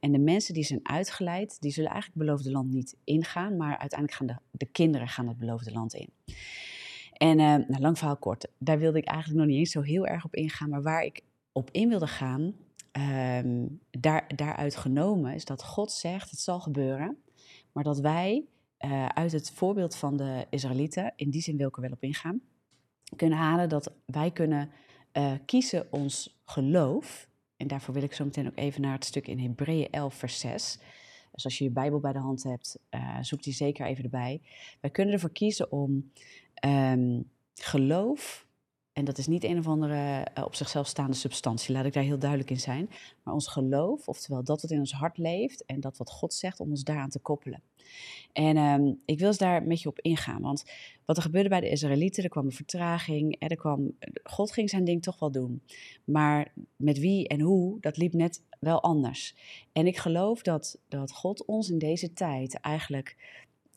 En 0.00 0.12
de 0.12 0.18
mensen 0.18 0.54
die 0.54 0.64
zijn 0.64 0.80
uitgeleid, 0.82 1.60
die 1.60 1.72
zullen 1.72 1.90
eigenlijk 1.90 2.18
het 2.18 2.28
beloofde 2.28 2.50
land 2.50 2.72
niet 2.72 2.96
ingaan. 3.04 3.56
Maar 3.56 3.78
uiteindelijk 3.78 4.18
gaan 4.18 4.26
de, 4.26 4.36
de 4.50 4.66
kinderen 4.72 5.08
gaan 5.08 5.28
het 5.28 5.38
beloofde 5.38 5.72
land 5.72 5.94
in. 5.94 6.08
En 7.12 7.38
uh, 7.38 7.44
nou, 7.44 7.80
lang 7.80 7.98
verhaal 7.98 8.16
kort, 8.16 8.48
daar 8.58 8.78
wilde 8.78 8.98
ik 8.98 9.04
eigenlijk 9.04 9.38
nog 9.38 9.48
niet 9.48 9.58
eens 9.58 9.70
zo 9.70 9.80
heel 9.80 10.06
erg 10.06 10.24
op 10.24 10.34
ingaan. 10.34 10.70
Maar 10.70 10.82
waar 10.82 11.04
ik 11.04 11.22
op 11.52 11.68
in 11.72 11.88
wilde 11.88 12.06
gaan, 12.06 12.54
um, 12.92 13.80
daar, 13.90 14.36
daaruit 14.36 14.76
genomen 14.76 15.34
is 15.34 15.44
dat 15.44 15.64
God 15.64 15.92
zegt: 15.92 16.30
het 16.30 16.40
zal 16.40 16.60
gebeuren, 16.60 17.16
maar 17.72 17.84
dat 17.84 18.00
wij 18.00 18.44
uh, 18.80 19.06
uit 19.06 19.32
het 19.32 19.50
voorbeeld 19.50 19.96
van 19.96 20.16
de 20.16 20.46
Israëlieten, 20.50 21.12
in 21.16 21.30
die 21.30 21.42
zin 21.42 21.56
wil 21.56 21.68
ik 21.68 21.76
er 21.76 21.82
wel 21.82 21.90
op 21.90 22.02
ingaan, 22.02 22.40
kunnen 23.16 23.38
halen 23.38 23.68
dat 23.68 23.92
wij 24.04 24.30
kunnen 24.30 24.70
uh, 25.12 25.32
kiezen 25.46 25.92
ons 25.92 26.40
geloof. 26.44 27.28
En 27.56 27.66
daarvoor 27.66 27.94
wil 27.94 28.02
ik 28.02 28.12
zo 28.12 28.24
meteen 28.24 28.46
ook 28.46 28.56
even 28.56 28.80
naar 28.80 28.92
het 28.92 29.04
stuk 29.04 29.28
in 29.28 29.38
Hebreeën 29.38 29.90
11, 29.90 30.14
vers 30.14 30.38
6. 30.38 30.78
Dus 31.32 31.44
als 31.44 31.58
je 31.58 31.64
je 31.64 31.70
Bijbel 31.70 32.00
bij 32.00 32.12
de 32.12 32.18
hand 32.18 32.42
hebt, 32.42 32.78
uh, 32.90 33.18
zoek 33.20 33.42
die 33.42 33.52
zeker 33.52 33.86
even 33.86 34.04
erbij. 34.04 34.42
Wij 34.80 34.90
kunnen 34.90 35.14
ervoor 35.14 35.32
kiezen 35.32 35.72
om 35.72 36.10
um, 36.64 37.30
geloof 37.54 38.46
en 38.92 39.04
dat 39.04 39.18
is 39.18 39.26
niet 39.26 39.44
een 39.44 39.58
of 39.58 39.66
andere 39.66 40.26
uh, 40.38 40.44
op 40.44 40.54
zichzelf 40.54 40.86
staande 40.86 41.16
substantie, 41.16 41.74
laat 41.74 41.84
ik 41.84 41.92
daar 41.92 42.02
heel 42.02 42.18
duidelijk 42.18 42.50
in 42.50 42.60
zijn. 42.60 42.90
Maar 43.22 43.34
ons 43.34 43.48
geloof, 43.48 44.08
oftewel 44.08 44.44
dat 44.44 44.62
wat 44.62 44.70
in 44.70 44.78
ons 44.78 44.92
hart 44.92 45.18
leeft 45.18 45.64
en 45.64 45.80
dat 45.80 45.96
wat 45.96 46.10
God 46.10 46.34
zegt, 46.34 46.60
om 46.60 46.70
ons 46.70 46.84
daaraan 46.84 47.08
te 47.08 47.18
koppelen. 47.18 47.62
En 48.32 48.56
um, 48.56 49.00
ik 49.04 49.18
wil 49.18 49.28
eens 49.28 49.38
daar 49.38 49.62
met 49.62 49.80
je 49.80 49.88
op 49.88 50.00
ingaan, 50.00 50.42
want 50.42 50.64
wat 51.04 51.16
er 51.16 51.22
gebeurde 51.22 51.48
bij 51.48 51.60
de 51.60 51.68
Israëlieten, 51.68 52.22
er 52.22 52.28
kwam 52.28 52.44
een 52.44 52.52
vertraging, 52.52 53.36
er 53.38 53.56
kwam, 53.56 53.96
God 54.22 54.52
ging 54.52 54.70
zijn 54.70 54.84
ding 54.84 55.02
toch 55.02 55.18
wel 55.18 55.30
doen. 55.30 55.62
Maar 56.04 56.52
met 56.76 56.98
wie 56.98 57.28
en 57.28 57.40
hoe, 57.40 57.80
dat 57.80 57.96
liep 57.96 58.12
net 58.12 58.42
wel 58.58 58.82
anders. 58.82 59.34
En 59.72 59.86
ik 59.86 59.96
geloof 59.96 60.42
dat, 60.42 60.78
dat 60.88 61.12
God 61.12 61.44
ons 61.44 61.70
in 61.70 61.78
deze 61.78 62.12
tijd 62.12 62.54
eigenlijk 62.54 63.16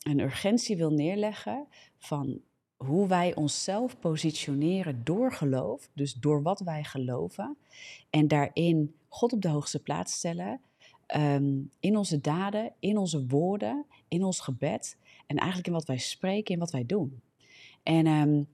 een 0.02 0.20
urgentie 0.20 0.76
wil 0.76 0.90
neerleggen 0.90 1.66
van 1.98 2.40
hoe 2.86 3.08
wij 3.08 3.34
onszelf 3.34 3.98
positioneren 3.98 5.04
door 5.04 5.32
geloof, 5.32 5.88
dus 5.92 6.14
door 6.14 6.42
wat 6.42 6.60
wij 6.60 6.84
geloven, 6.84 7.56
en 8.10 8.28
daarin 8.28 8.94
God 9.08 9.32
op 9.32 9.42
de 9.42 9.48
hoogste 9.48 9.82
plaats 9.82 10.12
stellen, 10.12 10.60
um, 11.16 11.70
in 11.80 11.96
onze 11.96 12.20
daden, 12.20 12.72
in 12.78 12.98
onze 12.98 13.26
woorden, 13.26 13.84
in 14.08 14.24
ons 14.24 14.40
gebed 14.40 14.96
en 15.26 15.36
eigenlijk 15.36 15.66
in 15.66 15.72
wat 15.72 15.86
wij 15.86 15.98
spreken, 15.98 16.54
in 16.54 16.60
wat 16.60 16.70
wij 16.70 16.86
doen. 16.86 17.20
En 17.82 18.06
um, 18.06 18.48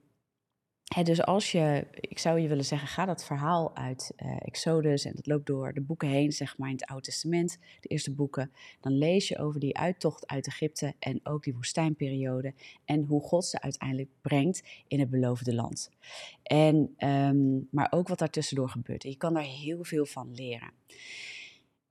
dus 1.03 1.23
als 1.23 1.51
je, 1.51 1.87
ik 1.91 2.19
zou 2.19 2.39
je 2.39 2.47
willen 2.47 2.65
zeggen, 2.65 2.87
ga 2.87 3.05
dat 3.05 3.25
verhaal 3.25 3.75
uit 3.75 4.13
uh, 4.17 4.35
Exodus 4.39 5.05
en 5.05 5.11
dat 5.15 5.27
loopt 5.27 5.45
door 5.45 5.73
de 5.73 5.81
boeken 5.81 6.07
heen, 6.07 6.31
zeg 6.31 6.57
maar 6.57 6.69
in 6.69 6.75
het 6.75 6.85
Oude 6.85 7.05
Testament, 7.05 7.57
de 7.79 7.87
eerste 7.87 8.13
boeken, 8.13 8.51
dan 8.81 8.97
lees 8.97 9.27
je 9.27 9.37
over 9.37 9.59
die 9.59 9.77
uittocht 9.77 10.27
uit 10.27 10.47
Egypte 10.47 10.93
en 10.99 11.19
ook 11.23 11.43
die 11.43 11.53
woestijnperiode 11.53 12.53
en 12.85 13.03
hoe 13.03 13.21
God 13.21 13.45
ze 13.45 13.61
uiteindelijk 13.61 14.09
brengt 14.21 14.63
in 14.87 14.99
het 14.99 15.09
beloofde 15.09 15.53
land. 15.53 15.89
En, 16.43 16.95
um, 16.97 17.67
maar 17.71 17.87
ook 17.91 18.07
wat 18.07 18.19
daartussendoor 18.19 18.69
gebeurt. 18.69 19.03
Je 19.03 19.17
kan 19.17 19.33
daar 19.33 19.43
heel 19.43 19.83
veel 19.83 20.05
van 20.05 20.33
leren. 20.33 20.71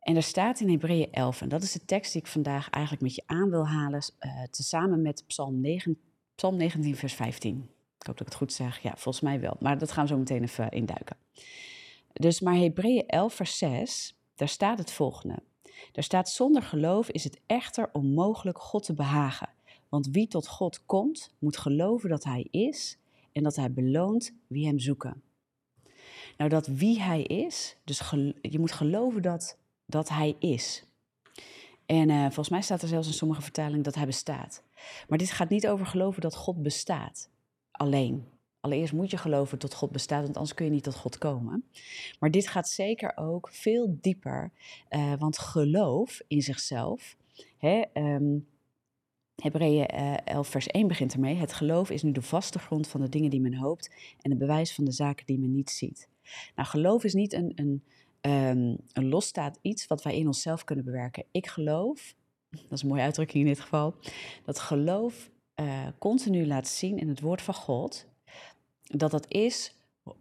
En 0.00 0.16
er 0.16 0.22
staat 0.22 0.60
in 0.60 0.70
Hebreeën 0.70 1.12
11, 1.12 1.40
en 1.40 1.48
dat 1.48 1.62
is 1.62 1.72
de 1.72 1.84
tekst 1.84 2.12
die 2.12 2.22
ik 2.22 2.28
vandaag 2.28 2.70
eigenlijk 2.70 3.04
met 3.04 3.14
je 3.14 3.22
aan 3.26 3.50
wil 3.50 3.68
halen, 3.68 4.02
uh, 4.20 4.42
tezamen 4.50 5.02
met 5.02 5.24
Psalm, 5.26 5.60
9, 5.60 5.98
Psalm 6.34 6.56
19, 6.56 6.96
vers 6.96 7.14
15. 7.14 7.70
Ik 8.00 8.06
hoop 8.06 8.18
dat 8.18 8.26
ik 8.26 8.32
het 8.32 8.42
goed 8.42 8.52
zeg. 8.52 8.82
Ja, 8.82 8.92
volgens 8.96 9.20
mij 9.20 9.40
wel. 9.40 9.56
Maar 9.60 9.78
dat 9.78 9.92
gaan 9.92 10.02
we 10.04 10.10
zo 10.10 10.18
meteen 10.18 10.42
even 10.42 10.70
induiken. 10.70 11.16
Dus 12.12 12.40
maar 12.40 12.54
Hebreeën 12.54 13.06
11, 13.06 13.34
vers 13.34 13.58
6, 13.58 14.16
daar 14.34 14.48
staat 14.48 14.78
het 14.78 14.92
volgende. 14.92 15.42
Daar 15.92 16.04
staat, 16.04 16.30
zonder 16.30 16.62
geloof 16.62 17.08
is 17.08 17.24
het 17.24 17.40
echter 17.46 17.88
onmogelijk 17.92 18.58
God 18.58 18.82
te 18.82 18.94
behagen. 18.94 19.48
Want 19.88 20.08
wie 20.10 20.28
tot 20.28 20.48
God 20.48 20.86
komt, 20.86 21.34
moet 21.38 21.56
geloven 21.56 22.08
dat 22.08 22.24
Hij 22.24 22.46
is 22.50 22.98
en 23.32 23.42
dat 23.42 23.56
Hij 23.56 23.72
beloont 23.72 24.34
wie 24.46 24.66
Hem 24.66 24.78
zoeken. 24.78 25.22
Nou, 26.36 26.50
dat 26.50 26.66
wie 26.66 27.00
Hij 27.02 27.22
is, 27.22 27.76
dus 27.84 28.10
je 28.40 28.58
moet 28.58 28.72
geloven 28.72 29.22
dat, 29.22 29.58
dat 29.86 30.08
Hij 30.08 30.36
is. 30.38 30.84
En 31.86 32.08
uh, 32.08 32.22
volgens 32.22 32.48
mij 32.48 32.62
staat 32.62 32.82
er 32.82 32.88
zelfs 32.88 33.06
in 33.06 33.12
sommige 33.12 33.42
vertalingen 33.42 33.82
dat 33.82 33.94
Hij 33.94 34.06
bestaat. 34.06 34.62
Maar 35.08 35.18
dit 35.18 35.30
gaat 35.30 35.48
niet 35.48 35.68
over 35.68 35.86
geloven 35.86 36.20
dat 36.20 36.36
God 36.36 36.62
bestaat 36.62 37.30
alleen. 37.80 38.24
Allereerst 38.60 38.92
moet 38.92 39.10
je 39.10 39.16
geloven 39.16 39.58
dat 39.58 39.74
God 39.74 39.90
bestaat, 39.90 40.22
want 40.22 40.36
anders 40.36 40.54
kun 40.54 40.64
je 40.64 40.70
niet 40.70 40.82
tot 40.82 40.96
God 40.96 41.18
komen. 41.18 41.64
Maar 42.18 42.30
dit 42.30 42.48
gaat 42.48 42.68
zeker 42.68 43.16
ook 43.16 43.48
veel 43.52 43.98
dieper, 44.00 44.52
uh, 44.90 45.14
want 45.18 45.38
geloof 45.38 46.20
in 46.26 46.42
zichzelf. 46.42 47.16
Hè, 47.58 47.82
um, 47.94 48.48
Hebreeën 49.42 49.86
11, 49.86 50.46
eh, 50.46 50.52
vers 50.52 50.66
1 50.66 50.88
begint 50.88 51.12
ermee. 51.12 51.34
Het 51.34 51.52
geloof 51.52 51.90
is 51.90 52.02
nu 52.02 52.12
de 52.12 52.22
vaste 52.22 52.58
grond 52.58 52.88
van 52.88 53.00
de 53.00 53.08
dingen 53.08 53.30
die 53.30 53.40
men 53.40 53.54
hoopt 53.54 53.90
en 54.20 54.30
het 54.30 54.38
bewijs 54.38 54.74
van 54.74 54.84
de 54.84 54.92
zaken 54.92 55.26
die 55.26 55.38
men 55.38 55.52
niet 55.52 55.70
ziet. 55.70 56.08
Nou, 56.54 56.68
geloof 56.68 57.04
is 57.04 57.14
niet 57.14 57.32
een, 57.32 57.52
een, 57.54 57.82
um, 58.20 58.76
een 58.92 59.08
losstaand 59.08 59.58
iets 59.62 59.86
wat 59.86 60.02
wij 60.02 60.16
in 60.16 60.26
onszelf 60.26 60.64
kunnen 60.64 60.84
bewerken. 60.84 61.24
Ik 61.30 61.46
geloof, 61.46 62.14
dat 62.50 62.72
is 62.72 62.82
een 62.82 62.88
mooie 62.88 63.02
uitdrukking 63.02 63.44
in 63.44 63.50
dit 63.50 63.60
geval, 63.60 63.94
dat 64.44 64.58
geloof 64.58 65.30
uh, 65.60 65.86
continu 65.98 66.46
laat 66.46 66.68
zien 66.68 66.98
in 66.98 67.08
het 67.08 67.20
woord 67.20 67.42
van 67.42 67.54
God, 67.54 68.06
dat 68.82 69.10
dat 69.10 69.30
is 69.30 69.74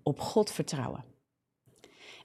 op 0.03 0.19
God 0.19 0.51
vertrouwen. 0.51 1.03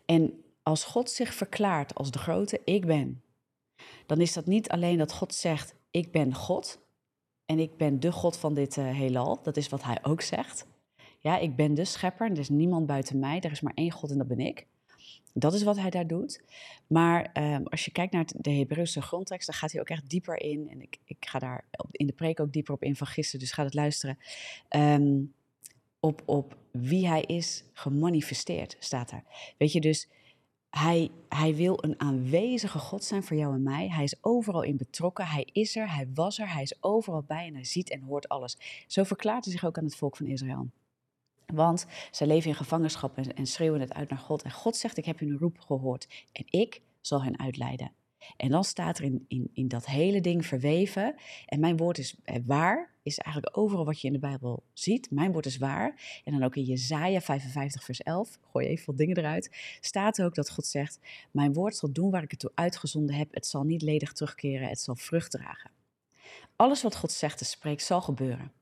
En 0.06 0.44
als 0.62 0.84
God 0.84 1.10
zich 1.10 1.34
verklaart 1.34 1.94
als 1.94 2.10
de 2.10 2.18
grote 2.18 2.60
ik 2.64 2.86
ben, 2.86 3.22
dan 4.06 4.20
is 4.20 4.32
dat 4.32 4.46
niet 4.46 4.68
alleen 4.68 4.98
dat 4.98 5.12
God 5.12 5.34
zegt 5.34 5.74
ik 5.90 6.12
ben 6.12 6.34
God 6.34 6.78
en 7.46 7.58
ik 7.58 7.76
ben 7.76 8.00
de 8.00 8.12
God 8.12 8.36
van 8.36 8.54
dit 8.54 8.76
uh, 8.76 8.90
heelal, 8.90 9.42
dat 9.42 9.56
is 9.56 9.68
wat 9.68 9.82
hij 9.82 9.98
ook 10.02 10.20
zegt. 10.20 10.66
Ja, 11.18 11.38
ik 11.38 11.56
ben 11.56 11.74
de 11.74 11.84
schepper, 11.84 12.30
er 12.30 12.38
is 12.38 12.48
niemand 12.48 12.86
buiten 12.86 13.18
mij, 13.18 13.40
er 13.40 13.50
is 13.50 13.60
maar 13.60 13.74
één 13.74 13.90
God 13.90 14.10
en 14.10 14.18
dat 14.18 14.26
ben 14.26 14.40
ik. 14.40 14.66
Dat 15.36 15.54
is 15.54 15.62
wat 15.62 15.76
hij 15.76 15.90
daar 15.90 16.06
doet. 16.06 16.42
Maar 16.86 17.30
um, 17.34 17.66
als 17.66 17.84
je 17.84 17.90
kijkt 17.90 18.12
naar 18.12 18.26
de 18.36 18.50
Hebreeuwse 18.50 19.02
grondtekst, 19.02 19.46
dan 19.46 19.56
gaat 19.56 19.72
hij 19.72 19.80
ook 19.80 19.88
echt 19.88 20.10
dieper 20.10 20.40
in. 20.40 20.68
En 20.70 20.82
ik, 20.82 20.98
ik 21.04 21.16
ga 21.20 21.38
daar 21.38 21.64
in 21.90 22.06
de 22.06 22.12
preek 22.12 22.40
ook 22.40 22.52
dieper 22.52 22.74
op 22.74 22.82
in 22.82 22.96
van 22.96 23.06
gisteren, 23.06 23.40
dus 23.40 23.52
ga 23.52 23.64
het 23.64 23.74
luisteren. 23.74 24.18
Um, 24.70 25.34
op, 26.00 26.22
op 26.24 26.56
wie 26.70 27.08
hij 27.08 27.22
is 27.22 27.64
gemanifesteerd, 27.72 28.76
staat 28.78 29.10
er. 29.10 29.24
Weet 29.58 29.72
je, 29.72 29.80
dus 29.80 30.08
hij, 30.70 31.10
hij 31.28 31.54
wil 31.54 31.78
een 31.80 32.00
aanwezige 32.00 32.78
God 32.78 33.04
zijn 33.04 33.22
voor 33.22 33.36
jou 33.36 33.54
en 33.54 33.62
mij. 33.62 33.88
Hij 33.88 34.04
is 34.04 34.16
overal 34.20 34.62
in 34.62 34.76
betrokken. 34.76 35.26
Hij 35.26 35.48
is 35.52 35.76
er, 35.76 35.94
hij 35.94 36.08
was 36.14 36.38
er, 36.38 36.52
hij 36.52 36.62
is 36.62 36.82
overal 36.82 37.22
bij 37.22 37.46
en 37.46 37.54
hij 37.54 37.64
ziet 37.64 37.90
en 37.90 38.02
hoort 38.02 38.28
alles. 38.28 38.84
Zo 38.86 39.02
verklaart 39.02 39.44
hij 39.44 39.52
zich 39.52 39.64
ook 39.64 39.78
aan 39.78 39.84
het 39.84 39.96
volk 39.96 40.16
van 40.16 40.26
Israël. 40.26 40.68
Want 41.46 41.86
zij 42.10 42.26
leven 42.26 42.50
in 42.50 42.56
gevangenschap 42.56 43.16
en, 43.16 43.34
en, 43.34 43.46
schreeuwen 43.46 43.80
het 43.80 43.94
uit 43.94 44.08
naar 44.08 44.18
God. 44.18 44.42
En 44.42 44.52
God 44.52 44.76
zegt, 44.76 44.96
ik 44.96 45.04
heb 45.04 45.18
hun 45.18 45.38
roep 45.38 45.58
gehoord 45.58 46.08
en 46.32 46.44
ik 46.46 46.82
zal 47.00 47.22
hen 47.22 47.38
uitleiden. 47.38 47.92
En 48.36 48.50
dan 48.50 48.64
staat 48.64 48.98
er 48.98 49.04
in, 49.04 49.24
in, 49.28 49.50
in 49.52 49.68
dat 49.68 49.86
hele 49.86 50.20
ding 50.20 50.46
verweven. 50.46 51.14
En 51.46 51.60
mijn 51.60 51.76
woord 51.76 51.98
is 51.98 52.16
eh, 52.24 52.36
waar, 52.44 52.94
is 53.02 53.18
eigenlijk 53.18 53.58
overal 53.58 53.84
wat 53.84 54.00
je 54.00 54.06
in 54.06 54.12
de 54.12 54.18
Bijbel 54.18 54.62
ziet. 54.72 55.10
Mijn 55.10 55.32
woord 55.32 55.46
is 55.46 55.56
waar. 55.56 56.20
En 56.24 56.32
dan 56.32 56.42
ook 56.42 56.56
in 56.56 56.62
Jezaja 56.62 57.20
55 57.20 57.84
vers 57.84 58.02
11, 58.02 58.38
gooi 58.50 58.66
even 58.66 58.86
wat 58.86 58.96
dingen 58.96 59.16
eruit, 59.16 59.76
staat 59.80 60.22
ook 60.22 60.34
dat 60.34 60.50
God 60.50 60.66
zegt, 60.66 60.98
mijn 61.30 61.52
woord 61.52 61.76
zal 61.76 61.92
doen 61.92 62.10
waar 62.10 62.22
ik 62.22 62.30
het 62.30 62.40
toe 62.40 62.52
uitgezonden 62.54 63.14
heb. 63.14 63.34
Het 63.34 63.46
zal 63.46 63.62
niet 63.62 63.82
ledig 63.82 64.12
terugkeren, 64.12 64.68
het 64.68 64.80
zal 64.80 64.96
vrucht 64.96 65.30
dragen. 65.30 65.70
Alles 66.56 66.82
wat 66.82 66.96
God 66.96 67.12
zegt 67.12 67.40
en 67.40 67.46
spreekt 67.46 67.82
zal 67.82 68.00
gebeuren. 68.00 68.52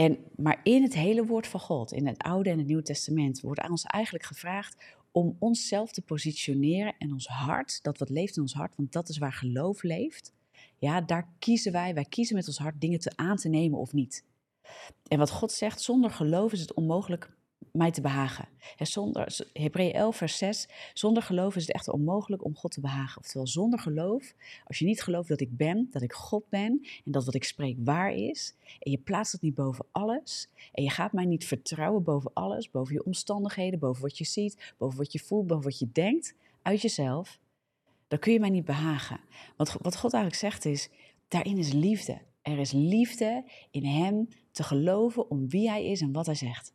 En, 0.00 0.18
maar 0.36 0.60
in 0.62 0.82
het 0.82 0.94
hele 0.94 1.26
woord 1.26 1.46
van 1.46 1.60
God, 1.60 1.92
in 1.92 2.06
het 2.06 2.18
Oude 2.18 2.50
en 2.50 2.58
het 2.58 2.66
Nieuwe 2.66 2.82
Testament, 2.82 3.40
wordt 3.40 3.60
aan 3.60 3.70
ons 3.70 3.84
eigenlijk 3.84 4.24
gevraagd 4.24 4.84
om 5.12 5.36
onszelf 5.38 5.92
te 5.92 6.02
positioneren 6.02 6.94
en 6.98 7.12
ons 7.12 7.26
hart, 7.26 7.82
dat 7.82 7.98
wat 7.98 8.08
leeft 8.08 8.36
in 8.36 8.42
ons 8.42 8.54
hart, 8.54 8.76
want 8.76 8.92
dat 8.92 9.08
is 9.08 9.18
waar 9.18 9.32
geloof 9.32 9.82
leeft. 9.82 10.32
Ja, 10.78 11.00
daar 11.00 11.28
kiezen 11.38 11.72
wij, 11.72 11.94
wij 11.94 12.04
kiezen 12.04 12.36
met 12.36 12.46
ons 12.46 12.58
hart 12.58 12.80
dingen 12.80 13.00
te 13.00 13.12
aan 13.14 13.36
te 13.36 13.48
nemen 13.48 13.78
of 13.78 13.92
niet. 13.92 14.24
En 15.08 15.18
wat 15.18 15.30
God 15.30 15.52
zegt, 15.52 15.80
zonder 15.80 16.10
geloof 16.10 16.52
is 16.52 16.60
het 16.60 16.74
onmogelijk 16.74 17.30
mij 17.72 17.90
te 17.90 18.00
behagen. 18.00 18.48
En 18.76 18.86
zonder, 18.86 19.46
Hebreeën 19.52 19.92
11, 19.92 20.16
vers 20.16 20.38
6, 20.38 20.68
zonder 20.94 21.22
geloof 21.22 21.56
is 21.56 21.66
het 21.66 21.74
echt 21.74 21.88
onmogelijk 21.88 22.44
om 22.44 22.56
God 22.56 22.70
te 22.70 22.80
behagen. 22.80 23.20
Oftewel, 23.20 23.46
zonder 23.46 23.78
geloof, 23.78 24.34
als 24.64 24.78
je 24.78 24.84
niet 24.84 25.02
gelooft 25.02 25.28
dat 25.28 25.40
ik 25.40 25.56
ben, 25.56 25.88
dat 25.90 26.02
ik 26.02 26.12
God 26.12 26.48
ben 26.48 26.86
en 27.04 27.12
dat 27.12 27.24
wat 27.24 27.34
ik 27.34 27.44
spreek 27.44 27.76
waar 27.78 28.12
is, 28.12 28.54
en 28.78 28.90
je 28.90 28.98
plaatst 28.98 29.32
het 29.32 29.42
niet 29.42 29.54
boven 29.54 29.86
alles, 29.92 30.48
en 30.72 30.82
je 30.82 30.90
gaat 30.90 31.12
mij 31.12 31.24
niet 31.24 31.46
vertrouwen 31.46 32.02
boven 32.02 32.30
alles, 32.34 32.70
boven 32.70 32.94
je 32.94 33.04
omstandigheden, 33.04 33.78
boven 33.78 34.02
wat 34.02 34.18
je 34.18 34.24
ziet, 34.24 34.74
boven 34.78 34.98
wat 34.98 35.12
je 35.12 35.18
voelt, 35.18 35.46
boven 35.46 35.64
wat 35.64 35.78
je 35.78 35.88
denkt, 35.92 36.34
uit 36.62 36.80
jezelf, 36.80 37.38
dan 38.08 38.18
kun 38.18 38.32
je 38.32 38.40
mij 38.40 38.50
niet 38.50 38.64
behagen. 38.64 39.20
Want 39.56 39.72
wat 39.80 39.96
God 39.96 40.12
eigenlijk 40.12 40.42
zegt 40.42 40.64
is, 40.64 40.88
daarin 41.28 41.58
is 41.58 41.72
liefde. 41.72 42.20
Er 42.42 42.58
is 42.58 42.72
liefde 42.72 43.44
in 43.70 43.84
Hem 43.84 44.28
te 44.52 44.62
geloven 44.62 45.30
om 45.30 45.48
wie 45.48 45.68
Hij 45.68 45.86
is 45.86 46.00
en 46.00 46.12
wat 46.12 46.26
Hij 46.26 46.34
zegt. 46.34 46.72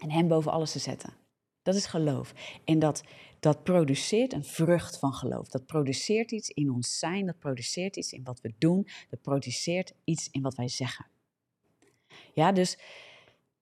En 0.00 0.10
Hem 0.10 0.28
boven 0.28 0.52
alles 0.52 0.72
te 0.72 0.78
zetten. 0.78 1.14
Dat 1.62 1.74
is 1.74 1.86
geloof. 1.86 2.34
En 2.64 2.78
dat, 2.78 3.02
dat 3.40 3.62
produceert 3.62 4.32
een 4.32 4.44
vrucht 4.44 4.98
van 4.98 5.12
geloof. 5.12 5.48
Dat 5.48 5.66
produceert 5.66 6.32
iets 6.32 6.48
in 6.48 6.70
ons 6.70 6.98
zijn, 6.98 7.26
dat 7.26 7.38
produceert 7.38 7.96
iets 7.96 8.12
in 8.12 8.24
wat 8.24 8.40
we 8.40 8.54
doen, 8.58 8.86
dat 9.10 9.22
produceert 9.22 9.94
iets 10.04 10.28
in 10.30 10.42
wat 10.42 10.54
wij 10.54 10.68
zeggen. 10.68 11.06
Ja, 12.34 12.52
dus 12.52 12.78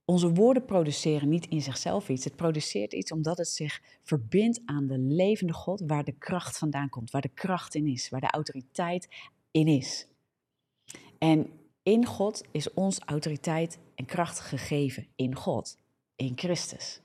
onze 0.05 0.33
woorden 0.33 0.65
produceren 0.65 1.29
niet 1.29 1.47
in 1.47 1.63
zichzelf 1.63 2.09
iets. 2.09 2.25
Het 2.25 2.37
produceert 2.37 2.93
iets 2.93 3.13
omdat 3.13 3.39
het 3.39 3.49
zich 3.49 3.83
verbindt 4.03 4.61
aan 4.65 4.87
de 4.87 4.99
levende 4.99 5.53
God, 5.53 5.83
waar 5.87 6.05
de 6.05 6.19
kracht 6.19 6.59
vandaan 6.59 6.89
komt, 6.89 7.11
waar 7.11 7.23
de 7.23 7.35
kracht 7.35 7.75
in 7.75 7.87
is, 7.87 8.09
waar 8.09 8.21
de 8.21 8.31
autoriteit 8.31 9.09
in 9.51 9.67
is. 9.67 10.07
En 11.19 11.51
in 11.83 12.07
God 12.07 12.43
is 12.53 12.73
ons 12.73 12.99
autoriteit 12.99 13.79
en 13.95 14.05
kracht 14.05 14.41
gegeven. 14.41 15.07
In 15.17 15.35
God 15.35 15.77
in 16.17 16.33
Christus. 16.37 17.01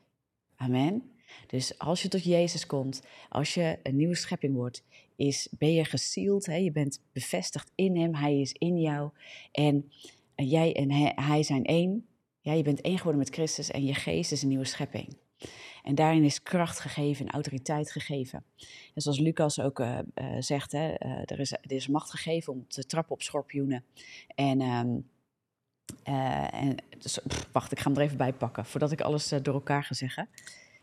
Amen. 0.56 1.12
Dus 1.48 1.80
als 1.80 2.02
je 2.02 2.08
tot 2.08 2.24
Jezus 2.24 2.66
komt, 2.66 3.02
als 3.30 3.54
je 3.54 3.80
een 3.84 3.96
nieuwe 3.96 4.16
schepping 4.16 4.56
wordt, 4.56 4.84
is, 5.16 5.48
ben 5.58 5.74
je 5.74 5.86
gesield, 5.86 6.46
hè? 6.46 6.56
je 6.56 6.72
bent 6.72 7.02
bevestigd 7.12 7.72
in 7.76 7.98
Hem, 7.98 8.16
Hij 8.16 8.40
is 8.40 8.52
in 8.52 8.80
jou 8.80 9.12
en, 9.52 9.92
jij 10.36 10.76
en 10.76 10.92
hij, 11.16 11.44
zijn 11.44 11.66
één. 11.66 12.08
Ja, 12.42 12.54
je 12.54 12.64
bent 12.64 12.82
één 12.82 12.98
geworden 12.98 13.22
met 13.22 13.34
Christus 13.34 13.72
en 13.72 13.86
je 13.86 13.94
geest 13.94 14.32
is 14.32 14.42
een 14.42 14.48
nieuwe 14.48 14.66
schepping. 14.66 15.18
En 15.84 15.96
daarin 15.96 16.24
is 16.24 16.44
kracht 16.44 16.80
gegeven 16.80 17.26
en 17.26 17.32
autoriteit 17.32 17.92
gegeven. 17.92 18.44
En 18.94 19.02
zoals 19.02 19.20
Lucas 19.20 19.60
ook 19.60 19.80
uh, 19.80 20.00
uh, 20.16 20.36
zegt, 20.40 20.72
hè, 20.72 20.94
er, 21.24 21.40
is, 21.40 21.52
er 21.52 21.72
is 21.72 21.88
macht 21.88 22.10
gegeven 22.10 22.54
om 22.54 22.68
te 22.68 22.86
trappen 22.86 23.14
op 23.14 23.22
schorpioenen. 23.22 23.86
En 24.36 24.62
um, 24.62 25.10
uh, 26.10 26.54
en, 26.54 26.76
dus, 26.98 27.20
wacht, 27.52 27.72
ik 27.72 27.80
ga 27.80 27.90
hem 27.90 27.98
er 27.98 28.04
even 28.04 28.18
bij 28.18 28.34
pakken 28.34 28.66
voordat 28.66 28.92
ik 28.92 29.02
alles 29.02 29.34
uh, 29.34 29.40
door 29.42 29.54
elkaar 29.54 29.84
ga 29.84 29.94
zeggen. 29.94 30.30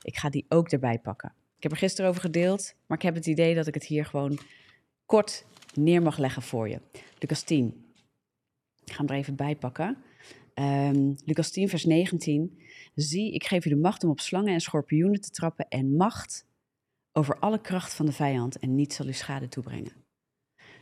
Ik 0.03 0.17
ga 0.17 0.29
die 0.29 0.47
ook 0.49 0.69
erbij 0.69 0.99
pakken. 0.99 1.33
Ik 1.57 1.63
heb 1.63 1.73
er 1.73 1.79
gisteren 1.79 2.11
over 2.11 2.21
gedeeld, 2.21 2.75
maar 2.87 2.97
ik 2.97 3.03
heb 3.03 3.15
het 3.15 3.27
idee 3.27 3.55
dat 3.55 3.67
ik 3.67 3.75
het 3.75 3.85
hier 3.85 4.05
gewoon 4.05 4.39
kort 5.07 5.45
neer 5.75 6.03
mag 6.03 6.19
leggen 6.19 6.43
voor 6.43 6.69
je. 6.69 6.81
Lucas 7.19 7.43
10. 7.43 7.85
Ik 8.85 8.93
ga 8.93 8.99
hem 8.99 9.09
er 9.09 9.17
even 9.17 9.37
bij 9.37 9.57
pakken. 9.57 9.97
Um, 10.55 11.17
Lucas 11.25 11.51
10, 11.51 11.69
vers 11.69 11.85
19. 11.85 12.59
Zie, 12.95 13.33
ik 13.33 13.45
geef 13.45 13.65
u 13.65 13.69
de 13.69 13.77
macht 13.77 14.05
om 14.05 14.11
op 14.11 14.21
slangen 14.21 14.53
en 14.53 14.61
schorpioenen 14.61 15.21
te 15.21 15.31
trappen 15.31 15.69
en 15.69 15.97
macht 15.97 16.47
over 17.13 17.39
alle 17.39 17.61
kracht 17.61 17.95
van 17.95 18.07
de 18.07 18.13
vijand 18.13 18.59
en 18.59 18.75
niets 18.75 18.97
zal 18.97 19.07
u 19.07 19.13
schade 19.13 19.49
toebrengen. 19.49 19.93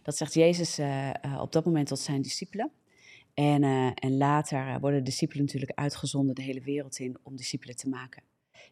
Dat 0.03 0.17
zegt 0.17 0.35
Jezus 0.35 0.79
uh, 0.79 1.11
op 1.41 1.53
dat 1.53 1.65
moment 1.65 1.87
tot 1.87 1.99
zijn 1.99 2.23
discipelen. 2.23 2.71
En, 3.35 3.63
uh, 3.63 3.91
en 3.95 4.17
later 4.17 4.81
worden 4.81 5.05
discipelen 5.05 5.45
natuurlijk 5.45 5.79
uitgezonden 5.79 6.35
de 6.35 6.43
hele 6.43 6.61
wereld 6.61 6.99
in 6.99 7.17
om 7.23 7.37
discipelen 7.37 7.77
te 7.77 7.89
maken. 7.89 8.23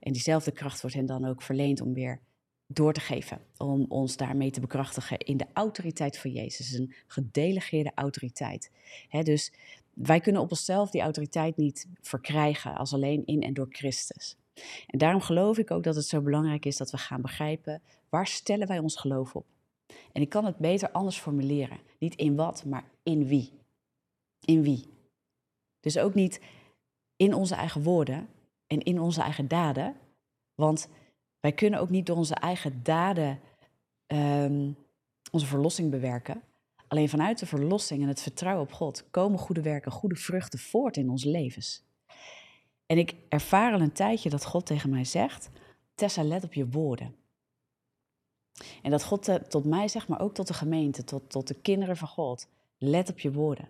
En 0.00 0.12
diezelfde 0.12 0.52
kracht 0.52 0.80
wordt 0.80 0.96
hen 0.96 1.06
dan 1.06 1.24
ook 1.24 1.42
verleend 1.42 1.80
om 1.80 1.94
weer 1.94 2.20
door 2.66 2.92
te 2.92 3.00
geven. 3.00 3.40
Om 3.56 3.86
ons 3.88 4.16
daarmee 4.16 4.50
te 4.50 4.60
bekrachtigen 4.60 5.18
in 5.18 5.36
de 5.36 5.46
autoriteit 5.52 6.18
van 6.18 6.30
Jezus. 6.30 6.72
Een 6.72 6.94
gedelegeerde 7.06 7.92
autoriteit. 7.94 8.70
Dus 9.22 9.52
wij 9.94 10.20
kunnen 10.20 10.42
op 10.42 10.50
onszelf 10.50 10.90
die 10.90 11.00
autoriteit 11.00 11.56
niet 11.56 11.88
verkrijgen 12.00 12.74
als 12.74 12.92
alleen 12.92 13.26
in 13.26 13.42
en 13.42 13.54
door 13.54 13.68
Christus. 13.70 14.36
En 14.86 14.98
daarom 14.98 15.20
geloof 15.20 15.58
ik 15.58 15.70
ook 15.70 15.82
dat 15.82 15.94
het 15.94 16.04
zo 16.04 16.20
belangrijk 16.20 16.64
is 16.64 16.76
dat 16.76 16.90
we 16.90 16.98
gaan 16.98 17.22
begrijpen 17.22 17.82
waar 18.08 18.26
stellen 18.26 18.68
wij 18.68 18.78
ons 18.78 18.96
geloof 18.96 19.34
op. 19.36 19.46
En 20.12 20.22
ik 20.22 20.28
kan 20.28 20.44
het 20.44 20.56
beter 20.56 20.90
anders 20.90 21.18
formuleren. 21.18 21.78
Niet 21.98 22.14
in 22.14 22.36
wat, 22.36 22.64
maar 22.64 22.84
in 23.02 23.26
wie. 23.26 23.52
In 24.44 24.62
wie? 24.62 24.86
Dus 25.80 25.98
ook 25.98 26.14
niet 26.14 26.40
in 27.16 27.34
onze 27.34 27.54
eigen 27.54 27.82
woorden 27.82 28.28
en 28.66 28.82
in 28.82 29.00
onze 29.00 29.22
eigen 29.22 29.48
daden. 29.48 29.96
Want 30.54 30.88
wij 31.40 31.52
kunnen 31.52 31.80
ook 31.80 31.90
niet 31.90 32.06
door 32.06 32.16
onze 32.16 32.34
eigen 32.34 32.82
daden 32.82 33.40
um, 34.06 34.76
onze 35.30 35.46
verlossing 35.46 35.90
bewerken. 35.90 36.42
Alleen 36.88 37.08
vanuit 37.08 37.38
de 37.38 37.46
verlossing 37.46 38.02
en 38.02 38.08
het 38.08 38.22
vertrouwen 38.22 38.64
op 38.64 38.72
God 38.72 39.10
komen 39.10 39.38
goede 39.38 39.62
werken, 39.62 39.92
goede 39.92 40.16
vruchten 40.16 40.58
voort 40.58 40.96
in 40.96 41.10
onze 41.10 41.28
levens. 41.28 41.84
En 42.86 42.98
ik 42.98 43.14
ervaar 43.28 43.72
al 43.72 43.80
een 43.80 43.92
tijdje 43.92 44.30
dat 44.30 44.44
God 44.44 44.66
tegen 44.66 44.90
mij 44.90 45.04
zegt: 45.04 45.48
Tessa, 45.94 46.22
let 46.22 46.44
op 46.44 46.52
je 46.52 46.68
woorden. 46.68 47.16
En 48.82 48.90
dat 48.90 49.04
God 49.04 49.38
tot 49.48 49.64
mij 49.64 49.88
zegt, 49.88 50.08
maar 50.08 50.20
ook 50.20 50.34
tot 50.34 50.46
de 50.46 50.54
gemeente, 50.54 51.04
tot, 51.04 51.30
tot 51.30 51.48
de 51.48 51.54
kinderen 51.54 51.96
van 51.96 52.08
God: 52.08 52.48
let 52.78 53.10
op 53.10 53.18
je 53.18 53.32
woorden. 53.32 53.68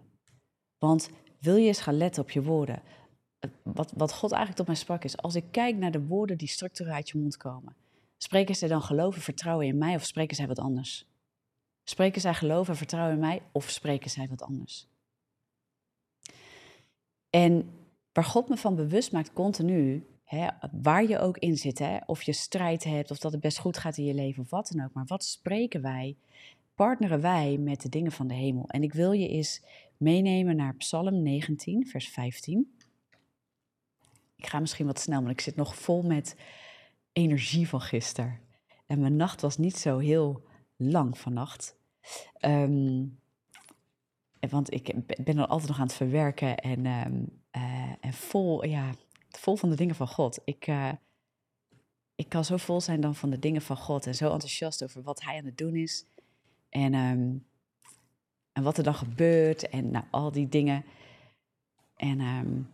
Want 0.82 1.10
wil 1.38 1.56
je 1.56 1.66
eens 1.66 1.80
gaan 1.80 1.96
letten 1.96 2.22
op 2.22 2.30
je 2.30 2.42
woorden? 2.42 2.82
Wat, 3.62 3.92
wat 3.96 4.12
God 4.12 4.30
eigenlijk 4.30 4.56
tot 4.56 4.66
mij 4.66 4.76
sprak 4.76 5.04
is, 5.04 5.16
als 5.16 5.34
ik 5.34 5.44
kijk 5.50 5.76
naar 5.76 5.90
de 5.90 6.06
woorden 6.06 6.38
die 6.38 6.48
structureel 6.48 6.92
uit 6.92 7.08
je 7.08 7.18
mond 7.18 7.36
komen, 7.36 7.76
spreken 8.16 8.54
zij 8.54 8.68
dan 8.68 8.82
geloof 8.82 9.14
en 9.14 9.20
vertrouwen 9.20 9.66
in 9.66 9.78
mij 9.78 9.94
of 9.94 10.04
spreken 10.04 10.36
zij 10.36 10.46
wat 10.46 10.58
anders? 10.58 11.06
Spreken 11.84 12.20
zij 12.20 12.34
geloof 12.34 12.68
en 12.68 12.76
vertrouwen 12.76 13.14
in 13.14 13.20
mij 13.20 13.42
of 13.52 13.68
spreken 13.68 14.10
zij 14.10 14.28
wat 14.28 14.42
anders? 14.42 14.86
En 17.30 17.70
waar 18.12 18.24
God 18.24 18.48
me 18.48 18.56
van 18.56 18.76
bewust 18.76 19.12
maakt 19.12 19.32
continu, 19.32 20.06
hè, 20.24 20.48
waar 20.82 21.08
je 21.08 21.18
ook 21.18 21.38
in 21.38 21.56
zit, 21.56 21.78
hè, 21.78 21.98
of 22.06 22.22
je 22.22 22.32
strijd 22.32 22.84
hebt, 22.84 23.10
of 23.10 23.18
dat 23.18 23.32
het 23.32 23.40
best 23.40 23.58
goed 23.58 23.76
gaat 23.76 23.96
in 23.96 24.04
je 24.04 24.14
leven, 24.14 24.42
of 24.42 24.50
wat 24.50 24.72
dan 24.74 24.84
ook, 24.84 24.92
maar 24.92 25.06
wat 25.06 25.24
spreken 25.24 25.82
wij, 25.82 26.16
partneren 26.74 27.20
wij 27.20 27.58
met 27.58 27.82
de 27.82 27.88
dingen 27.88 28.12
van 28.12 28.26
de 28.26 28.34
hemel? 28.34 28.68
En 28.68 28.82
ik 28.82 28.92
wil 28.92 29.12
je 29.12 29.28
eens 29.28 29.62
meenemen 30.02 30.56
naar 30.56 30.76
Psalm 30.76 31.22
19, 31.22 31.86
vers 31.86 32.08
15. 32.08 32.76
Ik 34.36 34.46
ga 34.46 34.60
misschien 34.60 34.86
wat 34.86 35.00
snel, 35.00 35.22
maar 35.22 35.30
ik 35.30 35.40
zit 35.40 35.56
nog 35.56 35.76
vol 35.76 36.02
met 36.02 36.36
energie 37.12 37.68
van 37.68 37.80
gisteren. 37.80 38.40
En 38.86 39.00
mijn 39.00 39.16
nacht 39.16 39.40
was 39.40 39.56
niet 39.56 39.76
zo 39.76 39.98
heel 39.98 40.44
lang 40.76 41.18
vannacht. 41.18 41.76
Um, 42.40 43.20
want 44.50 44.72
ik 44.72 45.06
ben 45.24 45.36
dan 45.36 45.48
altijd 45.48 45.68
nog 45.68 45.78
aan 45.78 45.86
het 45.86 45.94
verwerken 45.94 46.56
en, 46.56 46.86
um, 46.86 47.42
uh, 47.56 47.92
en 48.00 48.12
vol, 48.12 48.64
ja, 48.64 48.90
vol 49.28 49.56
van 49.56 49.70
de 49.70 49.76
dingen 49.76 49.94
van 49.94 50.08
God. 50.08 50.40
Ik, 50.44 50.66
uh, 50.66 50.92
ik 52.14 52.28
kan 52.28 52.44
zo 52.44 52.56
vol 52.56 52.80
zijn 52.80 53.00
dan 53.00 53.14
van 53.14 53.30
de 53.30 53.38
dingen 53.38 53.62
van 53.62 53.76
God 53.76 54.06
en 54.06 54.14
zo 54.14 54.32
enthousiast 54.32 54.84
over 54.84 55.02
wat 55.02 55.22
Hij 55.22 55.38
aan 55.38 55.44
het 55.44 55.58
doen 55.58 55.74
is. 55.74 56.06
En 56.68 56.94
um, 56.94 57.46
en 58.52 58.62
wat 58.62 58.78
er 58.78 58.84
dan 58.84 58.94
gebeurt 58.94 59.68
en 59.68 59.90
nou, 59.90 60.04
al 60.10 60.32
die 60.32 60.48
dingen. 60.48 60.84
En 61.96 62.20
um, 62.20 62.70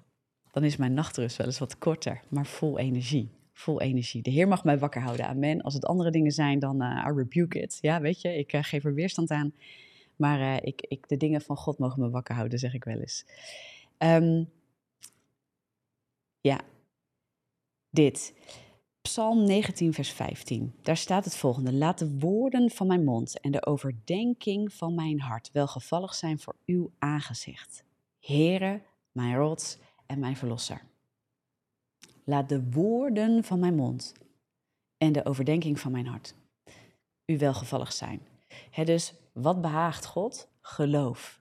dan 0.51 0.65
is 0.65 0.77
mijn 0.77 0.95
nachtrust 0.95 1.37
wel 1.37 1.47
eens 1.47 1.59
wat 1.59 1.79
korter, 1.79 2.23
maar 2.29 2.47
vol 2.47 2.79
energie. 2.79 3.31
Vol 3.53 3.81
energie. 3.81 4.23
De 4.23 4.31
Heer 4.31 4.49
mag 4.49 4.65
mij 4.65 4.79
wakker 4.79 5.03
houden. 5.03 5.27
Amen. 5.27 5.63
Als 5.63 5.75
het 5.75 5.85
andere 5.85 6.11
dingen 6.11 6.33
zijn, 6.33 6.59
dan 6.59 6.83
uh, 6.83 7.07
I 7.09 7.13
rebuke 7.13 7.61
it. 7.61 7.79
Ja, 7.81 8.01
weet 8.01 8.21
je, 8.21 8.39
ik 8.39 8.53
uh, 8.53 8.63
geef 8.63 8.85
er 8.85 8.95
weerstand 8.95 9.31
aan. 9.31 9.53
Maar 10.17 10.41
uh, 10.41 10.57
ik, 10.61 10.81
ik, 10.81 11.09
de 11.09 11.17
dingen 11.17 11.41
van 11.41 11.57
God 11.57 11.79
mogen 11.79 12.03
me 12.03 12.11
wakker 12.11 12.35
houden, 12.35 12.59
zeg 12.59 12.75
ik 12.75 12.85
wel 12.85 12.99
eens. 12.99 13.27
Um, 13.99 14.51
ja, 16.41 16.61
dit. 17.91 18.35
Psalm 19.09 19.45
19, 19.45 19.93
vers 19.95 20.11
15. 20.11 20.75
Daar 20.83 20.97
staat 20.97 21.25
het 21.25 21.37
volgende. 21.37 21.73
Laat 21.73 21.99
de 21.99 22.19
woorden 22.19 22.71
van 22.71 22.87
mijn 22.87 23.05
mond 23.05 23.41
en 23.41 23.51
de 23.51 23.67
overdenking 23.67 24.73
van 24.73 24.95
mijn 24.95 25.21
hart 25.21 25.51
welgevallig 25.53 26.15
zijn 26.15 26.39
voor 26.39 26.55
uw 26.67 26.91
aangezicht. 26.99 27.85
Heere, 28.21 28.83
mijn 29.13 29.37
rots 29.37 29.79
en 30.07 30.19
mijn 30.19 30.37
verlosser. 30.37 30.83
Laat 32.25 32.49
de 32.49 32.71
woorden 32.71 33.45
van 33.45 33.59
mijn 33.59 33.75
mond 33.75 34.13
en 34.99 35.13
de 35.13 35.25
overdenking 35.25 35.81
van 35.81 35.93
mijn 35.93 36.07
hart 36.07 36.35
u 37.27 37.39
welgevallig 37.39 37.93
zijn. 37.93 38.21
He, 38.71 38.85
dus 38.85 39.15
wat 39.33 39.61
behaagt 39.61 40.07
God? 40.07 40.49
Geloof. 40.61 41.41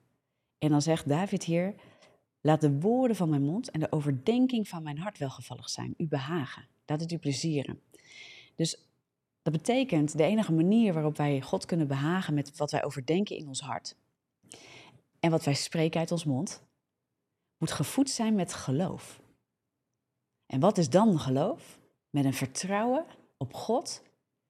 En 0.58 0.70
dan 0.70 0.82
zegt 0.82 1.08
David 1.08 1.44
hier, 1.44 1.74
laat 2.40 2.60
de 2.60 2.80
woorden 2.80 3.16
van 3.16 3.28
mijn 3.28 3.44
mond 3.44 3.70
en 3.70 3.80
de 3.80 3.92
overdenking 3.92 4.68
van 4.68 4.82
mijn 4.82 4.98
hart 4.98 5.18
welgevallig 5.18 5.68
zijn, 5.68 5.94
u 5.96 6.06
behagen. 6.06 6.76
Laat 6.88 7.00
het 7.00 7.12
u 7.12 7.18
plezieren. 7.18 7.80
Dus 8.54 8.86
dat 9.42 9.52
betekent 9.52 10.16
de 10.16 10.24
enige 10.24 10.52
manier 10.52 10.92
waarop 10.92 11.16
wij 11.16 11.40
God 11.40 11.64
kunnen 11.64 11.88
behagen 11.88 12.34
met 12.34 12.56
wat 12.56 12.70
wij 12.70 12.84
overdenken 12.84 13.36
in 13.36 13.48
ons 13.48 13.60
hart 13.60 13.96
en 15.20 15.30
wat 15.30 15.44
wij 15.44 15.54
spreken 15.54 16.00
uit 16.00 16.12
ons 16.12 16.24
mond, 16.24 16.62
moet 17.58 17.72
gevoed 17.72 18.10
zijn 18.10 18.34
met 18.34 18.54
geloof. 18.54 19.20
En 20.46 20.60
wat 20.60 20.78
is 20.78 20.90
dan 20.90 21.18
geloof? 21.18 21.78
Met 22.10 22.24
een 22.24 22.34
vertrouwen 22.34 23.04
op 23.36 23.54
God, 23.54 24.02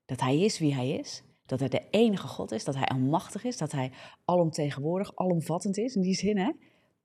dat 0.05 0.21
Hij 0.21 0.39
is 0.39 0.59
wie 0.59 0.75
Hij 0.75 0.91
is, 0.91 1.23
dat 1.47 1.61
Hij 1.61 1.69
de 1.69 1.83
enige 1.91 2.27
God 2.27 2.53
is, 2.53 2.65
dat 2.65 2.75
Hij 2.75 2.87
almachtig 2.87 3.45
is, 3.45 3.57
dat 3.57 3.73
Hij 3.73 3.93
alomtegenwoordig, 4.25 5.17
alomvattend 5.17 5.77
is, 5.77 5.95
in 5.95 6.03
die 6.03 6.15
zin 6.15 6.39
hè. 6.39 6.51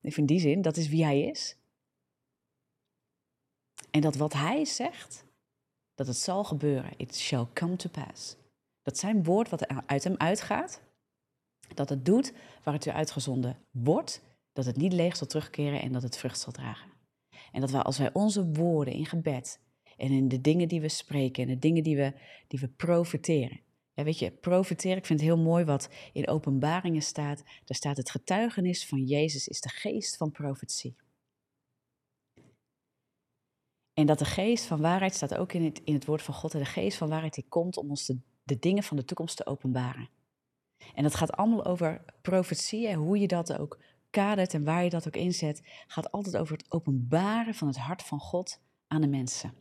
In 0.02 0.26
die 0.26 0.40
zin, 0.40 0.62
dat 0.62 0.78
is 0.78 0.88
wie 0.88 1.04
Hij 1.04 1.22
is. 1.22 1.58
En 3.96 4.02
dat 4.02 4.16
wat 4.16 4.34
Hij 4.34 4.66
zegt, 4.66 5.26
dat 5.96 6.08
het 6.08 6.18
zal 6.18 6.44
gebeuren. 6.44 6.92
It 6.98 7.16
shall 7.16 7.48
come 7.54 7.76
to 7.76 7.90
pass. 7.90 8.36
Dat 8.82 8.98
zijn 8.98 9.24
woord 9.24 9.50
wat 9.50 9.68
uit 9.86 10.04
hem 10.04 10.16
uitgaat, 10.18 10.82
dat 11.74 11.90
het 11.90 12.06
doet 12.06 12.34
waar 12.64 12.74
het 12.74 12.86
u 12.86 12.90
uitgezonden 12.90 13.58
wordt, 13.72 14.22
dat 14.54 14.66
het 14.66 14.78
niet 14.78 14.94
leeg 14.94 15.16
zal 15.16 15.28
terugkeren 15.28 15.82
en 15.82 15.92
dat 15.92 16.02
het 16.02 16.18
vrucht 16.18 16.40
zal 16.40 16.52
dragen. 16.52 16.92
En 17.52 17.62
dat 17.62 17.72
wij 17.72 17.82
als 17.82 17.98
wij 17.98 18.14
onze 18.14 18.46
woorden 18.46 18.94
in 18.94 19.06
gebed 19.06 19.60
en 19.98 20.12
in 20.12 20.28
de 20.28 20.42
dingen 20.42 20.68
die 20.68 20.82
we 20.82 20.90
spreken 20.90 21.44
en 21.44 21.50
de 21.50 21.60
dingen 21.60 21.84
die 21.84 21.96
we, 21.96 22.14
die 22.48 22.60
we 22.60 22.68
profiteren. 22.68 23.60
Ja, 23.94 24.04
weet 24.04 24.20
je, 24.20 24.32
profiteren, 24.32 24.98
ik 24.98 25.06
vind 25.06 25.20
het 25.20 25.30
heel 25.30 25.44
mooi 25.44 25.66
wat 25.66 25.90
in 26.14 26.28
openbaringen 26.28 27.02
staat. 27.02 27.44
Daar 27.66 27.78
staat 27.78 27.98
het 27.98 28.10
getuigenis 28.10 28.86
van 28.86 29.04
Jezus 29.04 29.48
is 29.48 29.62
de 29.62 29.70
geest 29.70 30.18
van 30.18 30.32
profetie. 30.32 30.96
En 33.94 34.06
dat 34.06 34.20
de 34.20 34.26
geest 34.26 34.66
van 34.66 34.82
waarheid 34.82 35.14
staat 35.14 35.38
ook 35.38 35.54
in 35.54 35.64
het, 35.64 35.82
in 35.84 35.94
het 35.94 36.06
woord 36.06 36.22
van 36.22 36.34
God. 36.34 36.54
En 36.54 36.60
de 36.60 36.66
geest 36.66 36.98
van 36.98 37.10
waarheid 37.10 37.34
die 37.34 37.46
komt 37.50 37.78
om 37.78 37.90
ons 37.90 38.06
de, 38.06 38.18
de 38.44 38.60
dingen 38.60 38.84
van 38.84 38.98
de 38.98 39.06
toekomst 39.06 39.38
te 39.38 39.46
openbaren. 39.46 40.10
En 40.96 41.04
dat 41.04 41.16
gaat 41.16 41.32
allemaal 41.32 41.66
over 41.66 42.02
profetie 42.22 42.88
en 42.88 42.98
hoe 42.98 43.20
je 43.20 43.28
dat 43.28 43.58
ook 43.58 43.80
kadert 44.10 44.54
en 44.54 44.64
waar 44.64 44.84
je 44.84 44.90
dat 44.90 45.08
ook 45.08 45.16
inzet. 45.16 45.62
Gaat 45.88 46.12
altijd 46.12 46.38
over 46.38 46.58
het 46.58 46.72
openbaren 46.72 47.54
van 47.54 47.68
het 47.68 47.78
hart 47.78 48.04
van 48.04 48.20
God 48.20 48.60
aan 48.88 49.02
de 49.02 49.08
mensen. 49.08 49.54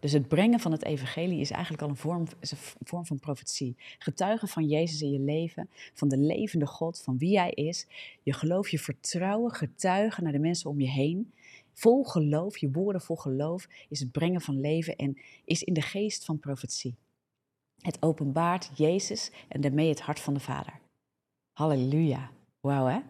Dus 0.00 0.12
het 0.12 0.28
brengen 0.28 0.60
van 0.60 0.72
het 0.72 0.84
evangelie 0.84 1.40
is 1.40 1.50
eigenlijk 1.50 1.82
al 1.82 1.88
een 1.88 1.96
vorm, 1.96 2.26
een 2.40 2.86
vorm 2.86 3.06
van 3.06 3.18
profetie. 3.18 3.76
Getuigen 3.98 4.48
van 4.48 4.66
Jezus 4.66 5.02
in 5.02 5.12
je 5.12 5.20
leven, 5.20 5.70
van 5.94 6.08
de 6.08 6.16
levende 6.16 6.66
God, 6.66 7.00
van 7.02 7.18
wie 7.18 7.38
Hij 7.38 7.50
is. 7.50 7.86
Je 8.22 8.32
geloof, 8.32 8.68
je 8.68 8.78
vertrouwen, 8.78 9.50
getuigen 9.52 10.22
naar 10.22 10.32
de 10.32 10.38
mensen 10.38 10.70
om 10.70 10.80
je 10.80 10.90
heen. 10.90 11.32
Vol 11.80 12.04
geloof, 12.04 12.58
je 12.58 12.70
woorden 12.70 13.00
vol 13.00 13.16
geloof, 13.16 13.68
is 13.88 14.00
het 14.00 14.12
brengen 14.12 14.40
van 14.40 14.60
leven 14.60 14.96
en 14.96 15.18
is 15.44 15.62
in 15.62 15.74
de 15.74 15.82
geest 15.82 16.24
van 16.24 16.38
profetie. 16.38 16.96
Het 17.78 18.02
openbaart 18.02 18.70
Jezus 18.74 19.30
en 19.48 19.60
daarmee 19.60 19.88
het 19.88 20.00
hart 20.00 20.20
van 20.20 20.34
de 20.34 20.40
Vader. 20.40 20.80
Halleluja. 21.52 22.30
Wauw 22.60 22.86
hè? 22.86 23.00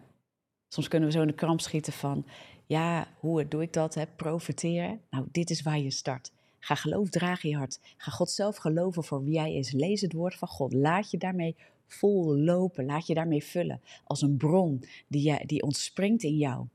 Soms 0.67 0.87
kunnen 0.87 1.09
we 1.09 1.15
zo 1.15 1.21
in 1.21 1.27
de 1.27 1.33
kramp 1.33 1.61
schieten 1.61 1.93
van, 1.93 2.25
ja, 2.65 3.07
hoe 3.19 3.47
doe 3.47 3.61
ik 3.61 3.73
dat? 3.73 3.93
Hè? 3.93 4.07
Profiteren. 4.07 5.01
Nou, 5.09 5.27
dit 5.31 5.49
is 5.49 5.61
waar 5.61 5.79
je 5.79 5.91
start. 5.91 6.31
Ga 6.59 6.75
geloof 6.75 7.09
dragen 7.09 7.43
in 7.43 7.49
je 7.49 7.57
hart. 7.57 7.79
Ga 7.97 8.11
God 8.11 8.29
zelf 8.29 8.57
geloven 8.57 9.03
voor 9.03 9.23
wie 9.23 9.39
Hij 9.39 9.53
is. 9.53 9.71
Lees 9.71 10.01
het 10.01 10.13
woord 10.13 10.35
van 10.35 10.47
God. 10.47 10.73
Laat 10.73 11.11
je 11.11 11.17
daarmee 11.17 11.55
vol 11.87 12.37
lopen. 12.37 12.85
Laat 12.85 13.07
je 13.07 13.13
daarmee 13.13 13.43
vullen. 13.43 13.81
Als 14.03 14.21
een 14.21 14.37
bron 14.37 14.83
die, 15.07 15.45
die 15.45 15.61
ontspringt 15.61 16.23
in 16.23 16.37
jou. 16.37 16.67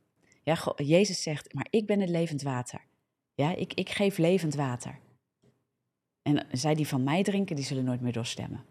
Ja, 0.47 0.73
Jezus 0.77 1.23
zegt, 1.23 1.55
maar 1.55 1.67
ik 1.71 1.87
ben 1.87 2.01
het 2.01 2.09
levend 2.09 2.43
water. 2.43 2.85
Ja, 3.35 3.55
ik, 3.55 3.75
ik 3.75 3.91
geef 3.91 4.19
levend 4.19 4.55
water. 4.55 4.99
En 6.23 6.47
zij 6.51 6.75
die 6.75 6.87
van 6.87 7.05
mij 7.05 7.23
drinken, 7.23 7.57
die 7.57 7.65
zullen 7.65 7.85
nooit 7.85 8.01
meer 8.01 8.13
doorstemmen. 8.13 8.65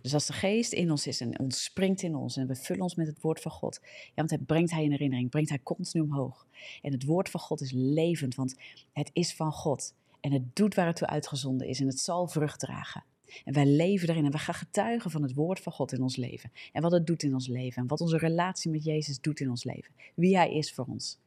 Dus 0.00 0.14
als 0.14 0.26
de 0.26 0.32
geest 0.32 0.72
in 0.72 0.90
ons 0.90 1.06
is 1.06 1.20
en 1.20 1.38
ontspringt 1.38 2.02
in 2.02 2.14
ons 2.14 2.36
en 2.36 2.46
we 2.46 2.54
vullen 2.54 2.82
ons 2.82 2.94
met 2.94 3.06
het 3.06 3.20
woord 3.20 3.40
van 3.40 3.50
God, 3.50 3.80
ja, 3.82 4.12
want 4.14 4.30
het 4.30 4.46
brengt 4.46 4.70
hij 4.70 4.84
in 4.84 4.90
herinnering, 4.90 5.30
brengt 5.30 5.48
hij 5.48 5.62
continu 5.62 6.02
omhoog. 6.04 6.46
En 6.82 6.92
het 6.92 7.04
woord 7.04 7.28
van 7.28 7.40
God 7.40 7.60
is 7.60 7.72
levend, 7.74 8.34
want 8.34 8.56
het 8.92 9.10
is 9.12 9.34
van 9.34 9.52
God. 9.52 9.94
En 10.20 10.32
het 10.32 10.56
doet 10.56 10.74
waar 10.74 10.86
het 10.86 10.96
toe 10.96 11.08
uitgezonden 11.08 11.68
is 11.68 11.80
en 11.80 11.86
het 11.86 11.98
zal 11.98 12.28
vrucht 12.28 12.60
dragen. 12.60 13.04
En 13.44 13.52
wij 13.52 13.66
leven 13.66 14.08
erin 14.08 14.24
en 14.24 14.30
we 14.30 14.38
gaan 14.38 14.54
getuigen 14.54 15.10
van 15.10 15.22
het 15.22 15.34
woord 15.34 15.60
van 15.60 15.72
God 15.72 15.92
in 15.92 16.02
ons 16.02 16.16
leven. 16.16 16.52
En 16.72 16.82
wat 16.82 16.92
het 16.92 17.06
doet 17.06 17.22
in 17.22 17.34
ons 17.34 17.46
leven 17.46 17.82
en 17.82 17.88
wat 17.88 18.00
onze 18.00 18.18
relatie 18.18 18.70
met 18.70 18.84
Jezus 18.84 19.20
doet 19.20 19.40
in 19.40 19.50
ons 19.50 19.64
leven. 19.64 19.94
Wie 20.14 20.36
Hij 20.36 20.52
is 20.52 20.72
voor 20.72 20.84
ons. 20.84 21.18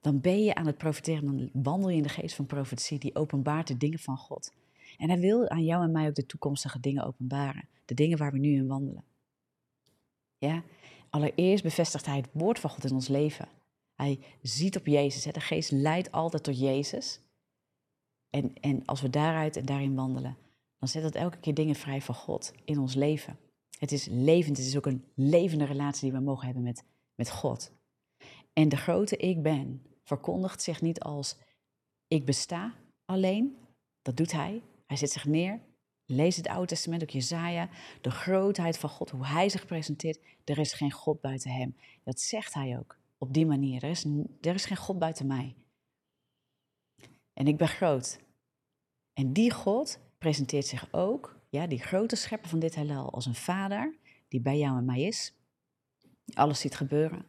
Dan 0.00 0.20
ben 0.20 0.44
je 0.44 0.54
aan 0.54 0.66
het 0.66 0.78
profiteren, 0.78 1.24
dan 1.24 1.50
wandel 1.62 1.88
je 1.88 1.96
in 1.96 2.02
de 2.02 2.08
geest 2.08 2.34
van 2.34 2.46
profetie 2.46 2.98
die 2.98 3.14
openbaart 3.14 3.66
de 3.66 3.76
dingen 3.76 3.98
van 3.98 4.16
God. 4.16 4.52
En 4.98 5.08
Hij 5.08 5.18
wil 5.18 5.48
aan 5.48 5.64
jou 5.64 5.82
en 5.82 5.92
mij 5.92 6.08
ook 6.08 6.14
de 6.14 6.26
toekomstige 6.26 6.80
dingen 6.80 7.04
openbaren. 7.04 7.68
De 7.84 7.94
dingen 7.94 8.18
waar 8.18 8.32
we 8.32 8.38
nu 8.38 8.54
in 8.54 8.66
wandelen. 8.66 9.04
Ja, 10.38 10.62
allereerst 11.10 11.62
bevestigt 11.62 12.06
Hij 12.06 12.16
het 12.16 12.28
woord 12.32 12.58
van 12.58 12.70
God 12.70 12.84
in 12.84 12.92
ons 12.92 13.08
leven. 13.08 13.48
Hij 13.94 14.18
ziet 14.42 14.76
op 14.76 14.86
Jezus. 14.86 15.32
De 15.32 15.40
geest 15.40 15.70
leidt 15.70 16.12
altijd 16.12 16.42
tot 16.42 16.58
Jezus. 16.58 17.20
En, 18.30 18.52
en 18.60 18.82
als 18.84 19.00
we 19.00 19.10
daaruit 19.10 19.56
en 19.56 19.64
daarin 19.64 19.94
wandelen, 19.94 20.36
dan 20.78 20.88
zet 20.88 21.02
dat 21.02 21.14
elke 21.14 21.38
keer 21.38 21.54
dingen 21.54 21.74
vrij 21.74 22.02
van 22.02 22.14
God 22.14 22.52
in 22.64 22.78
ons 22.78 22.94
leven. 22.94 23.38
Het 23.78 23.92
is 23.92 24.06
levend, 24.10 24.56
het 24.56 24.66
is 24.66 24.76
ook 24.76 24.86
een 24.86 25.04
levende 25.14 25.64
relatie 25.64 26.10
die 26.10 26.18
we 26.18 26.24
mogen 26.24 26.44
hebben 26.44 26.62
met, 26.62 26.84
met 27.14 27.30
God. 27.30 27.72
En 28.52 28.68
de 28.68 28.76
grote 28.76 29.16
ik 29.16 29.42
ben 29.42 29.82
verkondigt 30.02 30.62
zich 30.62 30.80
niet 30.80 31.00
als 31.00 31.36
ik 32.08 32.24
besta 32.24 32.74
alleen. 33.04 33.56
Dat 34.02 34.16
doet 34.16 34.32
hij. 34.32 34.62
Hij 34.86 34.96
zet 34.96 35.10
zich 35.10 35.24
neer. 35.24 35.60
Lees 36.04 36.36
het 36.36 36.48
Oude 36.48 36.66
Testament, 36.66 37.02
ook 37.02 37.10
Jezaja. 37.10 37.68
De 38.00 38.10
grootheid 38.10 38.78
van 38.78 38.90
God, 38.90 39.10
hoe 39.10 39.26
hij 39.26 39.48
zich 39.48 39.66
presenteert. 39.66 40.20
Er 40.44 40.58
is 40.58 40.72
geen 40.72 40.92
God 40.92 41.20
buiten 41.20 41.50
hem. 41.50 41.76
Dat 42.04 42.20
zegt 42.20 42.54
hij 42.54 42.78
ook 42.78 42.98
op 43.18 43.32
die 43.32 43.46
manier. 43.46 43.84
Er 43.84 43.90
is, 43.90 44.04
er 44.40 44.54
is 44.54 44.64
geen 44.64 44.76
God 44.76 44.98
buiten 44.98 45.26
mij. 45.26 45.54
En 47.32 47.46
ik 47.46 47.56
ben 47.56 47.68
groot. 47.68 48.18
En 49.12 49.32
die 49.32 49.50
God 49.50 49.98
presenteert 50.18 50.66
zich 50.66 50.88
ook, 50.92 51.40
ja, 51.48 51.66
die 51.66 51.82
grote 51.82 52.16
schepper 52.16 52.48
van 52.48 52.58
dit 52.58 52.74
heelal, 52.74 53.10
als 53.10 53.26
een 53.26 53.34
vader 53.34 53.94
die 54.28 54.40
bij 54.40 54.58
jou 54.58 54.78
en 54.78 54.84
mij 54.84 55.02
is. 55.02 55.34
Alles 56.34 56.60
ziet 56.60 56.74
gebeuren. 56.74 57.26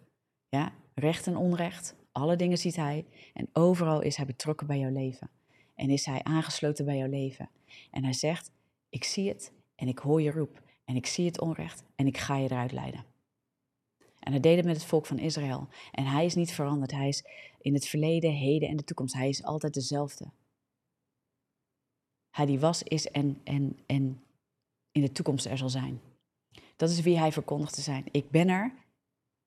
Ja, 0.50 0.74
recht 0.94 1.28
en 1.28 1.38
onrecht, 1.38 1.96
alle 2.12 2.36
dingen 2.36 2.58
ziet 2.58 2.76
hij. 2.76 3.06
En 3.34 3.50
overal 3.54 4.02
is 4.02 4.16
hij 4.16 4.26
betrokken 4.26 4.68
bij 4.68 4.80
jouw 4.80 4.92
leven. 4.92 5.30
En 5.76 5.90
is 5.90 6.06
hij 6.06 6.24
aangesloten 6.24 6.86
bij 6.86 6.98
jouw 6.98 7.10
leven. 7.10 7.50
En 7.92 8.04
hij 8.04 8.14
zegt, 8.14 8.52
ik 8.90 9.04
zie 9.04 9.30
het 9.30 9.52
en 9.76 9.88
ik 9.88 10.00
hoor 10.00 10.22
je 10.22 10.32
roep. 10.32 10.62
En 10.86 10.96
ik 10.96 11.06
zie 11.06 11.26
het 11.26 11.40
onrecht 11.40 11.84
en 11.96 12.08
ik 12.08 12.18
ga 12.18 12.38
je 12.38 12.52
eruit 12.52 12.72
leiden. 12.72 13.06
En 14.20 14.32
hij 14.32 14.42
deed 14.42 14.56
het 14.56 14.66
met 14.66 14.76
het 14.76 14.86
volk 14.86 15.06
van 15.06 15.20
Israël. 15.20 15.68
En 15.92 16.06
hij 16.06 16.26
is 16.26 16.36
niet 16.36 16.54
veranderd. 16.54 16.92
Hij 16.92 17.08
is 17.08 17.24
in 17.62 17.74
het 17.74 17.88
verleden, 17.88 18.32
heden 18.32 18.70
en 18.70 18.78
de 18.78 18.84
toekomst. 18.84 19.14
Hij 19.14 19.30
is 19.30 19.44
altijd 19.44 19.74
dezelfde. 19.74 20.26
Hij 22.38 22.46
die 22.46 22.60
was, 22.60 22.84
is 22.84 23.08
en, 23.12 23.42
en, 23.44 23.78
en 23.86 24.24
in 24.92 25.02
de 25.02 25.12
toekomst 25.12 25.46
er 25.46 25.58
zal 25.58 25.70
zijn. 25.70 26.02
Dat 26.76 26.90
is 26.90 27.02
wie 27.02 27.18
hij 27.18 27.32
verkondigt 27.32 27.74
te 27.74 27.82
zijn. 27.82 28.04
Ik 28.12 28.30
ben 28.30 28.50
er, 28.50 28.72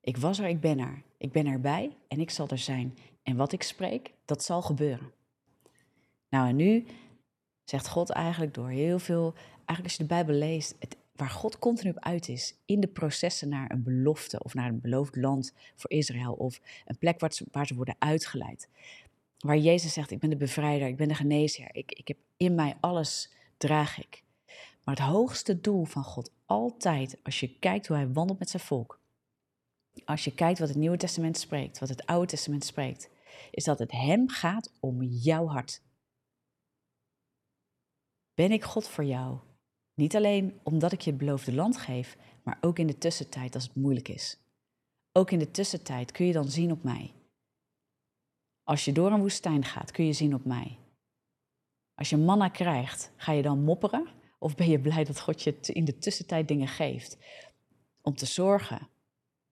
ik 0.00 0.16
was 0.16 0.38
er, 0.38 0.48
ik 0.48 0.60
ben 0.60 0.78
er. 0.78 1.02
Ik 1.16 1.32
ben 1.32 1.46
erbij 1.46 1.96
en 2.08 2.20
ik 2.20 2.30
zal 2.30 2.48
er 2.48 2.58
zijn. 2.58 2.98
En 3.22 3.36
wat 3.36 3.52
ik 3.52 3.62
spreek, 3.62 4.12
dat 4.24 4.44
zal 4.44 4.62
gebeuren. 4.62 5.12
Nou, 6.28 6.48
en 6.48 6.56
nu 6.56 6.86
zegt 7.64 7.88
God 7.88 8.10
eigenlijk 8.10 8.54
door 8.54 8.68
heel 8.68 8.98
veel, 8.98 9.34
eigenlijk 9.54 9.82
als 9.82 9.92
je 9.92 10.02
de 10.02 10.14
Bijbel 10.14 10.34
leest, 10.34 10.74
het, 10.78 10.96
waar 11.16 11.30
God 11.30 11.58
continu 11.58 11.90
op 11.90 11.98
uit 11.98 12.28
is, 12.28 12.54
in 12.64 12.80
de 12.80 12.88
processen 12.88 13.48
naar 13.48 13.70
een 13.70 13.82
belofte 13.82 14.42
of 14.42 14.54
naar 14.54 14.68
een 14.68 14.80
beloofd 14.80 15.16
land 15.16 15.52
voor 15.76 15.90
Israël 15.90 16.32
of 16.32 16.60
een 16.86 16.98
plek 16.98 17.20
waar 17.20 17.32
ze, 17.32 17.46
waar 17.50 17.66
ze 17.66 17.74
worden 17.74 17.96
uitgeleid. 17.98 18.68
Waar 19.40 19.58
Jezus 19.58 19.92
zegt, 19.92 20.10
ik 20.10 20.18
ben 20.18 20.30
de 20.30 20.36
bevrijder, 20.36 20.88
ik 20.88 20.96
ben 20.96 21.08
de 21.08 21.14
geneesheer, 21.14 21.68
ik, 21.72 21.92
ik 21.92 22.08
heb 22.08 22.18
in 22.36 22.54
mij 22.54 22.76
alles, 22.80 23.32
draag 23.56 23.98
ik. 23.98 24.22
Maar 24.84 24.94
het 24.94 25.04
hoogste 25.04 25.60
doel 25.60 25.84
van 25.84 26.04
God 26.04 26.32
altijd, 26.46 27.18
als 27.22 27.40
je 27.40 27.58
kijkt 27.58 27.86
hoe 27.86 27.96
hij 27.96 28.12
wandelt 28.12 28.38
met 28.38 28.50
zijn 28.50 28.62
volk, 28.62 29.00
als 30.04 30.24
je 30.24 30.34
kijkt 30.34 30.58
wat 30.58 30.68
het 30.68 30.76
Nieuwe 30.76 30.96
Testament 30.96 31.38
spreekt, 31.38 31.78
wat 31.78 31.88
het 31.88 32.06
Oude 32.06 32.26
Testament 32.26 32.64
spreekt, 32.64 33.10
is 33.50 33.64
dat 33.64 33.78
het 33.78 33.92
hem 33.92 34.28
gaat 34.28 34.72
om 34.80 35.02
jouw 35.02 35.46
hart. 35.46 35.82
Ben 38.34 38.52
ik 38.52 38.64
God 38.64 38.88
voor 38.88 39.04
jou? 39.04 39.38
Niet 39.94 40.16
alleen 40.16 40.60
omdat 40.62 40.92
ik 40.92 41.00
je 41.00 41.10
het 41.10 41.18
beloofde 41.18 41.54
land 41.54 41.76
geef, 41.76 42.16
maar 42.42 42.58
ook 42.60 42.78
in 42.78 42.86
de 42.86 42.98
tussentijd 42.98 43.54
als 43.54 43.64
het 43.64 43.74
moeilijk 43.74 44.08
is. 44.08 44.38
Ook 45.12 45.30
in 45.30 45.38
de 45.38 45.50
tussentijd 45.50 46.12
kun 46.12 46.26
je 46.26 46.32
dan 46.32 46.48
zien 46.48 46.72
op 46.72 46.82
mij. 46.82 47.12
Als 48.70 48.84
je 48.84 48.92
door 48.92 49.12
een 49.12 49.20
woestijn 49.20 49.64
gaat, 49.64 49.90
kun 49.90 50.06
je 50.06 50.12
zien 50.12 50.34
op 50.34 50.44
mij. 50.44 50.78
Als 51.94 52.10
je 52.10 52.16
manna 52.16 52.48
krijgt, 52.48 53.12
ga 53.16 53.32
je 53.32 53.42
dan 53.42 53.62
mopperen? 53.62 54.06
Of 54.38 54.54
ben 54.54 54.70
je 54.70 54.80
blij 54.80 55.04
dat 55.04 55.20
God 55.20 55.42
je 55.42 55.56
in 55.60 55.84
de 55.84 55.98
tussentijd 55.98 56.48
dingen 56.48 56.68
geeft? 56.68 57.18
Om 58.02 58.14
te 58.14 58.26
zorgen 58.26 58.88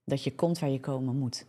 dat 0.05 0.25
je 0.25 0.35
komt 0.35 0.59
waar 0.59 0.71
je 0.71 0.81
komen 0.81 1.17
moet. 1.17 1.47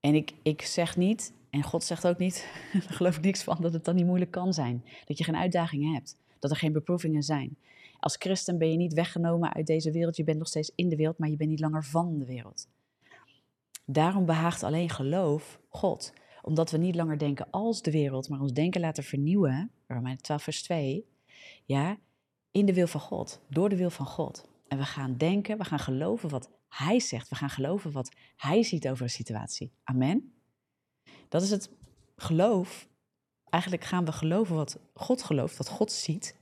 En 0.00 0.14
ik, 0.14 0.34
ik 0.42 0.62
zeg 0.62 0.96
niet, 0.96 1.32
en 1.50 1.62
God 1.62 1.84
zegt 1.84 2.06
ook 2.06 2.18
niet, 2.18 2.46
daar 2.72 2.82
geloof 2.82 3.16
ik 3.16 3.22
niks 3.22 3.42
van, 3.42 3.58
dat 3.60 3.72
het 3.72 3.84
dan 3.84 3.94
niet 3.94 4.06
moeilijk 4.06 4.30
kan 4.30 4.52
zijn. 4.52 4.84
Dat 5.04 5.18
je 5.18 5.24
geen 5.24 5.36
uitdagingen 5.36 5.94
hebt, 5.94 6.16
dat 6.38 6.50
er 6.50 6.56
geen 6.56 6.72
beproevingen 6.72 7.22
zijn. 7.22 7.56
Als 8.00 8.16
christen 8.18 8.58
ben 8.58 8.70
je 8.70 8.76
niet 8.76 8.94
weggenomen 8.94 9.54
uit 9.54 9.66
deze 9.66 9.90
wereld, 9.90 10.16
je 10.16 10.24
bent 10.24 10.38
nog 10.38 10.48
steeds 10.48 10.72
in 10.74 10.88
de 10.88 10.96
wereld, 10.96 11.18
maar 11.18 11.28
je 11.28 11.36
bent 11.36 11.50
niet 11.50 11.60
langer 11.60 11.84
van 11.84 12.18
de 12.18 12.24
wereld. 12.24 12.68
Daarom 13.84 14.26
behaagt 14.26 14.62
alleen 14.62 14.90
geloof 14.90 15.60
God, 15.68 16.12
omdat 16.42 16.70
we 16.70 16.78
niet 16.78 16.94
langer 16.94 17.18
denken 17.18 17.50
als 17.50 17.82
de 17.82 17.90
wereld, 17.90 18.28
maar 18.28 18.40
ons 18.40 18.52
denken 18.52 18.80
laten 18.80 19.04
vernieuwen, 19.04 19.70
Romeinen 19.86 20.22
12 20.22 20.42
vers 20.42 20.62
2, 20.62 21.06
ja, 21.64 21.98
in 22.50 22.66
de 22.66 22.74
wil 22.74 22.86
van 22.86 23.00
God, 23.00 23.40
door 23.48 23.68
de 23.68 23.76
wil 23.76 23.90
van 23.90 24.06
God. 24.06 24.44
En 24.68 24.78
we 24.78 24.84
gaan 24.84 25.16
denken, 25.16 25.58
we 25.58 25.64
gaan 25.64 25.78
geloven 25.78 26.28
wat 26.28 26.50
Hij 26.68 27.00
zegt, 27.00 27.28
we 27.28 27.34
gaan 27.34 27.50
geloven 27.50 27.92
wat 27.92 28.10
Hij 28.36 28.62
ziet 28.62 28.88
over 28.88 29.02
een 29.02 29.10
situatie. 29.10 29.72
Amen. 29.84 30.32
Dat 31.28 31.42
is 31.42 31.50
het 31.50 31.70
geloof. 32.16 32.88
Eigenlijk 33.48 33.84
gaan 33.84 34.04
we 34.04 34.12
geloven 34.12 34.56
wat 34.56 34.78
God 34.94 35.22
gelooft, 35.22 35.56
wat 35.56 35.68
God 35.68 35.92
ziet 35.92 36.36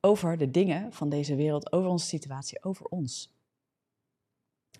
over 0.00 0.36
de 0.36 0.50
dingen 0.50 0.92
van 0.92 1.08
deze 1.08 1.36
wereld, 1.36 1.72
over 1.72 1.90
onze 1.90 2.06
situatie, 2.06 2.64
over 2.64 2.86
ons. 2.86 3.33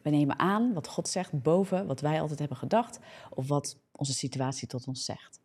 We 0.04 0.10
nemen 0.10 0.38
aan 0.38 0.72
wat 0.72 0.88
God 0.88 1.08
zegt 1.08 1.42
boven 1.42 1.86
wat 1.86 2.00
wij 2.00 2.20
altijd 2.20 2.38
hebben 2.38 2.56
gedacht 2.56 2.98
of 3.30 3.48
wat 3.48 3.78
onze 3.92 4.12
situatie 4.12 4.68
tot 4.68 4.86
ons 4.86 5.04
zegt. 5.04 5.40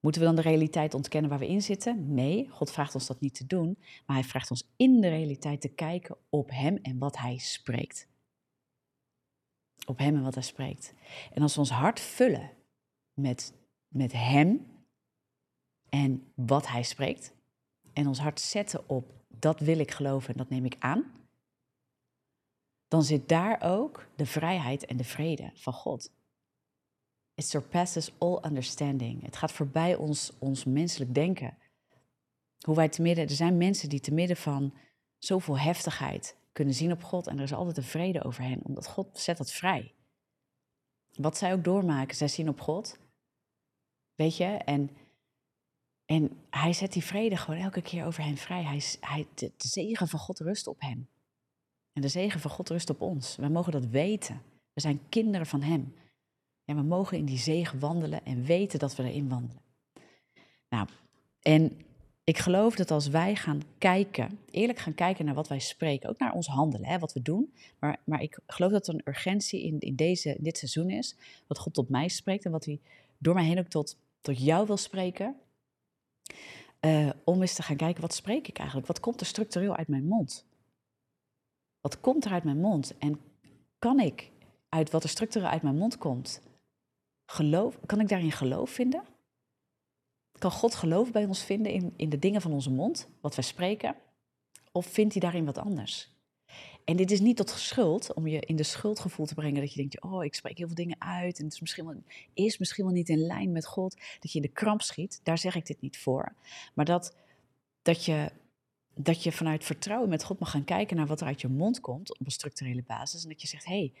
Moeten 0.00 0.20
we 0.20 0.26
dan 0.26 0.36
de 0.36 0.42
realiteit 0.42 0.94
ontkennen 0.94 1.30
waar 1.30 1.38
we 1.38 1.48
in 1.48 1.62
zitten? 1.62 2.14
Nee, 2.14 2.48
God 2.48 2.70
vraagt 2.70 2.94
ons 2.94 3.06
dat 3.06 3.20
niet 3.20 3.34
te 3.34 3.46
doen, 3.46 3.78
maar 4.06 4.16
Hij 4.16 4.24
vraagt 4.24 4.50
ons 4.50 4.68
in 4.76 5.00
de 5.00 5.08
realiteit 5.08 5.60
te 5.60 5.68
kijken 5.68 6.16
op 6.28 6.50
Hem 6.50 6.78
en 6.82 6.98
wat 6.98 7.16
Hij 7.16 7.38
spreekt. 7.38 8.08
Op 9.86 9.98
Hem 9.98 10.16
en 10.16 10.22
wat 10.22 10.34
Hij 10.34 10.42
spreekt. 10.42 10.94
En 11.32 11.42
als 11.42 11.54
we 11.54 11.60
ons 11.60 11.70
hart 11.70 12.00
vullen 12.00 12.50
met, 13.14 13.54
met 13.88 14.12
Hem 14.12 14.66
en 15.88 16.32
wat 16.34 16.68
Hij 16.68 16.82
spreekt, 16.82 17.34
en 17.92 18.06
ons 18.06 18.18
hart 18.18 18.40
zetten 18.40 18.88
op 18.88 19.12
dat 19.28 19.60
wil 19.60 19.78
ik 19.78 19.90
geloven 19.90 20.28
en 20.28 20.36
dat 20.36 20.48
neem 20.48 20.64
ik 20.64 20.76
aan, 20.78 21.04
dan 22.88 23.02
zit 23.02 23.28
daar 23.28 23.62
ook 23.62 24.06
de 24.16 24.26
vrijheid 24.26 24.84
en 24.84 24.96
de 24.96 25.04
vrede 25.04 25.50
van 25.54 25.72
God. 25.72 26.10
It 27.34 27.46
surpasses 27.46 28.12
all 28.18 28.38
understanding. 28.44 29.22
Het 29.22 29.36
gaat 29.36 29.52
voorbij 29.52 29.94
ons, 29.94 30.32
ons 30.38 30.64
menselijk 30.64 31.14
denken. 31.14 31.58
Hoe 32.60 32.74
wij 32.74 32.88
te 32.88 33.02
midden, 33.02 33.24
er 33.24 33.34
zijn 33.34 33.56
mensen 33.56 33.88
die 33.88 34.00
te 34.00 34.14
midden 34.14 34.36
van 34.36 34.74
zoveel 35.18 35.58
heftigheid 35.58 36.36
kunnen 36.52 36.74
zien 36.74 36.92
op 36.92 37.02
God 37.02 37.26
en 37.26 37.36
er 37.36 37.42
is 37.42 37.52
altijd 37.52 37.76
een 37.76 37.82
vrede 37.82 38.24
over 38.24 38.42
hen, 38.42 38.60
omdat 38.62 38.86
God 38.86 39.18
zet 39.18 39.36
dat 39.36 39.52
vrij. 39.52 39.94
Wat 41.14 41.36
zij 41.36 41.52
ook 41.52 41.64
doormaken, 41.64 42.16
zij 42.16 42.28
zien 42.28 42.48
op 42.48 42.60
God. 42.60 42.98
Weet 44.14 44.36
je, 44.36 44.44
en, 44.44 44.90
en 46.04 46.38
hij 46.50 46.72
zet 46.72 46.92
die 46.92 47.04
vrede 47.04 47.36
gewoon 47.36 47.60
elke 47.60 47.82
keer 47.82 48.06
over 48.06 48.24
hen 48.24 48.36
vrij. 48.36 48.62
Hij, 48.62 48.82
hij, 49.00 49.26
de, 49.34 49.52
de 49.56 49.68
zegen 49.68 50.08
van 50.08 50.18
God 50.18 50.38
rust 50.38 50.66
op 50.66 50.80
hen. 50.80 51.08
En 51.96 52.02
de 52.02 52.08
zegen 52.08 52.40
van 52.40 52.50
God 52.50 52.68
rust 52.68 52.90
op 52.90 53.00
ons. 53.00 53.36
Wij 53.36 53.48
mogen 53.48 53.72
dat 53.72 53.86
weten. 53.86 54.42
We 54.72 54.80
zijn 54.80 55.00
kinderen 55.08 55.46
van 55.46 55.62
Hem. 55.62 55.94
En 56.64 56.76
we 56.76 56.82
mogen 56.82 57.18
in 57.18 57.24
die 57.24 57.38
zegen 57.38 57.78
wandelen 57.78 58.24
en 58.24 58.44
weten 58.44 58.78
dat 58.78 58.96
we 58.96 59.02
erin 59.02 59.28
wandelen. 59.28 59.62
Nou, 60.68 60.88
en 61.42 61.72
ik 62.24 62.38
geloof 62.38 62.74
dat 62.74 62.90
als 62.90 63.08
wij 63.08 63.36
gaan 63.36 63.62
kijken, 63.78 64.38
eerlijk 64.50 64.78
gaan 64.78 64.94
kijken 64.94 65.24
naar 65.24 65.34
wat 65.34 65.48
wij 65.48 65.58
spreken, 65.58 66.08
ook 66.08 66.18
naar 66.18 66.32
ons 66.32 66.46
handelen, 66.46 66.88
hè, 66.88 66.98
wat 66.98 67.12
we 67.12 67.22
doen. 67.22 67.54
Maar, 67.78 67.98
maar 68.04 68.22
ik 68.22 68.38
geloof 68.46 68.72
dat 68.72 68.88
er 68.88 68.94
een 68.94 69.02
urgentie 69.04 69.62
in, 69.62 69.78
in, 69.80 69.96
deze, 69.96 70.36
dit 70.38 70.58
seizoen 70.58 70.90
is, 70.90 71.16
wat 71.46 71.58
God 71.58 71.74
tot 71.74 71.88
mij 71.88 72.08
spreekt 72.08 72.44
en 72.44 72.50
wat 72.50 72.64
hij 72.64 72.80
door 73.18 73.34
mij 73.34 73.44
heen 73.44 73.58
ook 73.58 73.68
tot, 73.68 73.96
tot 74.20 74.44
jou 74.44 74.66
wil 74.66 74.76
spreken. 74.76 75.36
Uh, 76.80 77.10
om 77.24 77.40
eens 77.40 77.54
te 77.54 77.62
gaan 77.62 77.76
kijken, 77.76 78.02
wat 78.02 78.14
spreek 78.14 78.48
ik 78.48 78.56
eigenlijk? 78.58 78.86
Wat 78.88 79.00
komt 79.00 79.20
er 79.20 79.26
structureel 79.26 79.76
uit 79.76 79.88
mijn 79.88 80.06
mond? 80.06 80.44
Wat 81.86 82.00
komt 82.00 82.24
er 82.24 82.30
uit 82.30 82.44
mijn 82.44 82.60
mond? 82.60 82.98
En 82.98 83.20
kan 83.78 84.00
ik 84.00 84.30
uit 84.68 84.90
wat 84.90 85.02
er 85.02 85.08
structureel 85.08 85.48
uit 85.48 85.62
mijn 85.62 85.76
mond 85.76 85.98
komt, 85.98 86.42
geloof, 87.26 87.78
kan 87.86 88.00
ik 88.00 88.08
daarin 88.08 88.32
geloof 88.32 88.70
vinden? 88.70 89.02
Kan 90.38 90.50
God 90.50 90.74
geloof 90.74 91.12
bij 91.12 91.24
ons 91.24 91.44
vinden 91.44 91.72
in, 91.72 91.92
in 91.96 92.08
de 92.08 92.18
dingen 92.18 92.40
van 92.40 92.52
onze 92.52 92.70
mond, 92.70 93.08
wat 93.20 93.34
wij 93.34 93.44
spreken? 93.44 93.96
Of 94.72 94.86
vindt 94.86 95.12
hij 95.12 95.22
daarin 95.22 95.44
wat 95.44 95.58
anders? 95.58 96.10
En 96.84 96.96
dit 96.96 97.10
is 97.10 97.20
niet 97.20 97.36
tot 97.36 97.50
schuld, 97.50 98.14
om 98.14 98.26
je 98.26 98.40
in 98.40 98.56
de 98.56 98.62
schuldgevoel 98.62 99.26
te 99.26 99.34
brengen 99.34 99.60
dat 99.60 99.72
je 99.72 99.80
denkt, 99.80 100.02
oh, 100.02 100.24
ik 100.24 100.34
spreek 100.34 100.58
heel 100.58 100.66
veel 100.66 100.76
dingen 100.76 101.00
uit 101.00 101.38
en 101.38 101.44
het 101.44 101.52
is 101.52 101.60
misschien, 101.60 101.84
wel, 101.86 102.02
is 102.34 102.58
misschien 102.58 102.84
wel 102.84 102.94
niet 102.94 103.08
in 103.08 103.26
lijn 103.26 103.52
met 103.52 103.66
God, 103.66 103.96
dat 104.20 104.32
je 104.32 104.38
in 104.38 104.46
de 104.46 104.52
kramp 104.52 104.82
schiet. 104.82 105.20
Daar 105.22 105.38
zeg 105.38 105.54
ik 105.54 105.66
dit 105.66 105.80
niet 105.80 105.98
voor. 105.98 106.34
Maar 106.74 106.84
dat, 106.84 107.16
dat, 107.82 108.04
je, 108.04 108.32
dat 108.98 109.22
je 109.22 109.32
vanuit 109.32 109.64
vertrouwen 109.64 110.08
met 110.08 110.24
God 110.24 110.38
mag 110.38 110.50
gaan 110.50 110.64
kijken 110.64 110.96
naar 110.96 111.06
wat 111.06 111.20
er 111.20 111.26
uit 111.26 111.40
je 111.40 111.48
mond 111.48 111.80
komt 111.80 112.18
op 112.18 112.26
een 112.26 112.32
structurele 112.32 112.82
basis. 112.82 113.22
En 113.22 113.28
dat 113.28 113.40
je 113.40 113.48
zegt, 113.48 113.64
hé, 113.64 113.78
hey, 113.78 113.92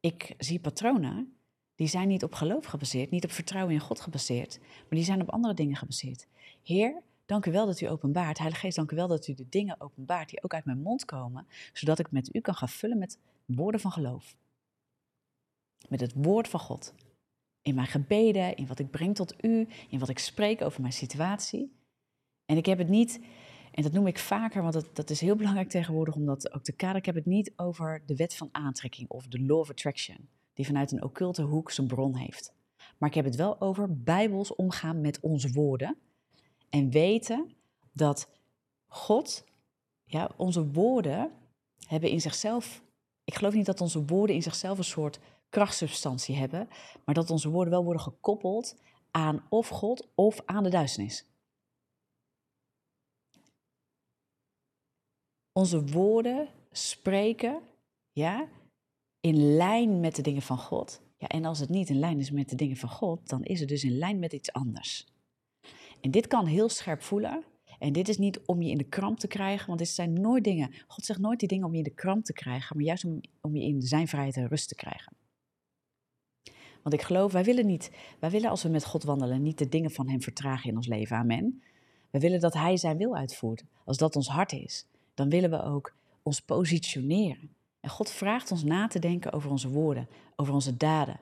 ik 0.00 0.34
zie 0.38 0.60
patronen 0.60 1.36
die 1.74 1.86
zijn 1.86 2.08
niet 2.08 2.22
op 2.22 2.34
geloof 2.34 2.64
gebaseerd, 2.64 3.10
niet 3.10 3.24
op 3.24 3.32
vertrouwen 3.32 3.74
in 3.74 3.80
God 3.80 4.00
gebaseerd, 4.00 4.58
maar 4.60 4.88
die 4.88 5.04
zijn 5.04 5.20
op 5.20 5.30
andere 5.30 5.54
dingen 5.54 5.76
gebaseerd. 5.76 6.26
Heer, 6.62 7.02
dank 7.26 7.46
u 7.46 7.52
wel 7.52 7.66
dat 7.66 7.80
u 7.80 7.88
openbaart. 7.88 8.38
Heilige 8.38 8.60
Geest, 8.60 8.76
dank 8.76 8.90
u 8.90 8.96
wel 8.96 9.08
dat 9.08 9.28
u 9.28 9.34
de 9.34 9.48
dingen 9.48 9.80
openbaart 9.80 10.28
die 10.28 10.42
ook 10.42 10.54
uit 10.54 10.64
mijn 10.64 10.82
mond 10.82 11.04
komen, 11.04 11.46
zodat 11.72 11.98
ik 11.98 12.10
met 12.10 12.34
u 12.34 12.40
kan 12.40 12.54
gaan 12.54 12.68
vullen 12.68 12.98
met 12.98 13.18
woorden 13.44 13.80
van 13.80 13.92
geloof. 13.92 14.36
Met 15.88 16.00
het 16.00 16.12
woord 16.14 16.48
van 16.48 16.60
God. 16.60 16.94
In 17.62 17.74
mijn 17.74 17.86
gebeden, 17.86 18.56
in 18.56 18.66
wat 18.66 18.78
ik 18.78 18.90
breng 18.90 19.14
tot 19.14 19.44
u, 19.44 19.68
in 19.88 19.98
wat 19.98 20.08
ik 20.08 20.18
spreek 20.18 20.62
over 20.62 20.80
mijn 20.80 20.92
situatie. 20.92 21.72
En 22.46 22.56
ik 22.56 22.66
heb 22.66 22.78
het 22.78 22.88
niet, 22.88 23.20
en 23.72 23.82
dat 23.82 23.92
noem 23.92 24.06
ik 24.06 24.18
vaker, 24.18 24.62
want 24.62 24.74
dat, 24.74 24.96
dat 24.96 25.10
is 25.10 25.20
heel 25.20 25.36
belangrijk 25.36 25.68
tegenwoordig 25.68 26.14
om 26.14 26.24
dat 26.24 26.54
ook 26.54 26.62
te 26.62 26.72
kaderen. 26.72 27.00
Ik 27.00 27.06
heb 27.06 27.14
het 27.14 27.26
niet 27.26 27.52
over 27.56 28.02
de 28.06 28.16
wet 28.16 28.34
van 28.34 28.48
aantrekking 28.52 29.08
of 29.08 29.26
de 29.26 29.40
law 29.40 29.58
of 29.58 29.70
attraction 29.70 30.28
die 30.54 30.66
vanuit 30.66 30.92
een 30.92 31.02
occulte 31.02 31.42
hoek 31.42 31.70
zijn 31.70 31.86
bron 31.86 32.16
heeft. 32.16 32.52
Maar 32.98 33.08
ik 33.08 33.14
heb 33.14 33.24
het 33.24 33.36
wel 33.36 33.60
over 33.60 34.02
bijbels 34.02 34.54
omgaan 34.54 35.00
met 35.00 35.20
onze 35.20 35.52
woorden 35.52 35.96
en 36.68 36.90
weten 36.90 37.54
dat 37.92 38.28
God, 38.86 39.44
ja, 40.04 40.30
onze 40.36 40.70
woorden 40.70 41.30
hebben 41.86 42.10
in 42.10 42.20
zichzelf, 42.20 42.82
ik 43.24 43.34
geloof 43.34 43.54
niet 43.54 43.66
dat 43.66 43.80
onze 43.80 44.04
woorden 44.04 44.36
in 44.36 44.42
zichzelf 44.42 44.78
een 44.78 44.84
soort 44.84 45.20
krachtsubstantie 45.48 46.36
hebben, 46.36 46.68
maar 47.04 47.14
dat 47.14 47.30
onze 47.30 47.48
woorden 47.48 47.72
wel 47.72 47.84
worden 47.84 48.02
gekoppeld 48.02 48.76
aan 49.10 49.46
of 49.48 49.68
God 49.68 50.08
of 50.14 50.42
aan 50.44 50.62
de 50.62 50.70
duisternis. 50.70 51.26
Onze 55.52 55.84
woorden 55.84 56.48
spreken, 56.70 57.60
ja, 58.12 58.48
in 59.20 59.56
lijn 59.56 60.00
met 60.00 60.16
de 60.16 60.22
dingen 60.22 60.42
van 60.42 60.58
God. 60.58 61.02
Ja, 61.16 61.26
en 61.26 61.44
als 61.44 61.58
het 61.58 61.68
niet 61.68 61.88
in 61.88 61.98
lijn 61.98 62.18
is 62.18 62.30
met 62.30 62.48
de 62.48 62.56
dingen 62.56 62.76
van 62.76 62.88
God, 62.88 63.28
dan 63.28 63.42
is 63.42 63.60
het 63.60 63.68
dus 63.68 63.84
in 63.84 63.98
lijn 63.98 64.18
met 64.18 64.32
iets 64.32 64.52
anders. 64.52 65.06
En 66.00 66.10
dit 66.10 66.26
kan 66.26 66.46
heel 66.46 66.68
scherp 66.68 67.02
voelen. 67.02 67.44
En 67.78 67.92
dit 67.92 68.08
is 68.08 68.18
niet 68.18 68.40
om 68.46 68.62
je 68.62 68.70
in 68.70 68.78
de 68.78 68.88
kramp 68.88 69.18
te 69.18 69.26
krijgen, 69.26 69.66
want 69.66 69.78
dit 69.78 69.88
zijn 69.88 70.12
nooit 70.12 70.44
dingen. 70.44 70.74
God 70.86 71.04
zegt 71.04 71.20
nooit 71.20 71.38
die 71.38 71.48
dingen 71.48 71.66
om 71.66 71.72
je 71.72 71.78
in 71.78 71.84
de 71.84 71.94
kramp 71.94 72.24
te 72.24 72.32
krijgen, 72.32 72.76
maar 72.76 72.84
juist 72.84 73.04
om, 73.40 73.56
je 73.56 73.62
in 73.62 73.82
zijn 73.82 74.08
vrijheid 74.08 74.36
en 74.36 74.48
rust 74.48 74.68
te 74.68 74.74
krijgen. 74.74 75.12
Want 76.82 76.94
ik 76.94 77.02
geloof, 77.02 77.32
wij 77.32 77.44
willen 77.44 77.66
niet, 77.66 77.90
wij 78.18 78.30
willen 78.30 78.50
als 78.50 78.62
we 78.62 78.68
met 78.68 78.84
God 78.84 79.02
wandelen, 79.02 79.42
niet 79.42 79.58
de 79.58 79.68
dingen 79.68 79.90
van 79.90 80.08
Hem 80.08 80.22
vertragen 80.22 80.70
in 80.70 80.76
ons 80.76 80.86
leven. 80.86 81.16
Amen. 81.16 81.62
We 82.10 82.18
willen 82.18 82.40
dat 82.40 82.54
Hij 82.54 82.76
zijn 82.76 82.96
wil 82.96 83.16
uitvoert. 83.16 83.64
Als 83.84 83.96
dat 83.96 84.16
ons 84.16 84.28
hart 84.28 84.52
is, 84.52 84.86
dan 85.14 85.28
willen 85.28 85.50
we 85.50 85.62
ook 85.62 85.94
ons 86.22 86.40
positioneren. 86.40 87.56
En 87.80 87.90
God 87.90 88.10
vraagt 88.10 88.50
ons 88.50 88.64
na 88.64 88.86
te 88.86 88.98
denken 88.98 89.32
over 89.32 89.50
onze 89.50 89.68
woorden, 89.68 90.08
over 90.36 90.54
onze 90.54 90.76
daden. 90.76 91.20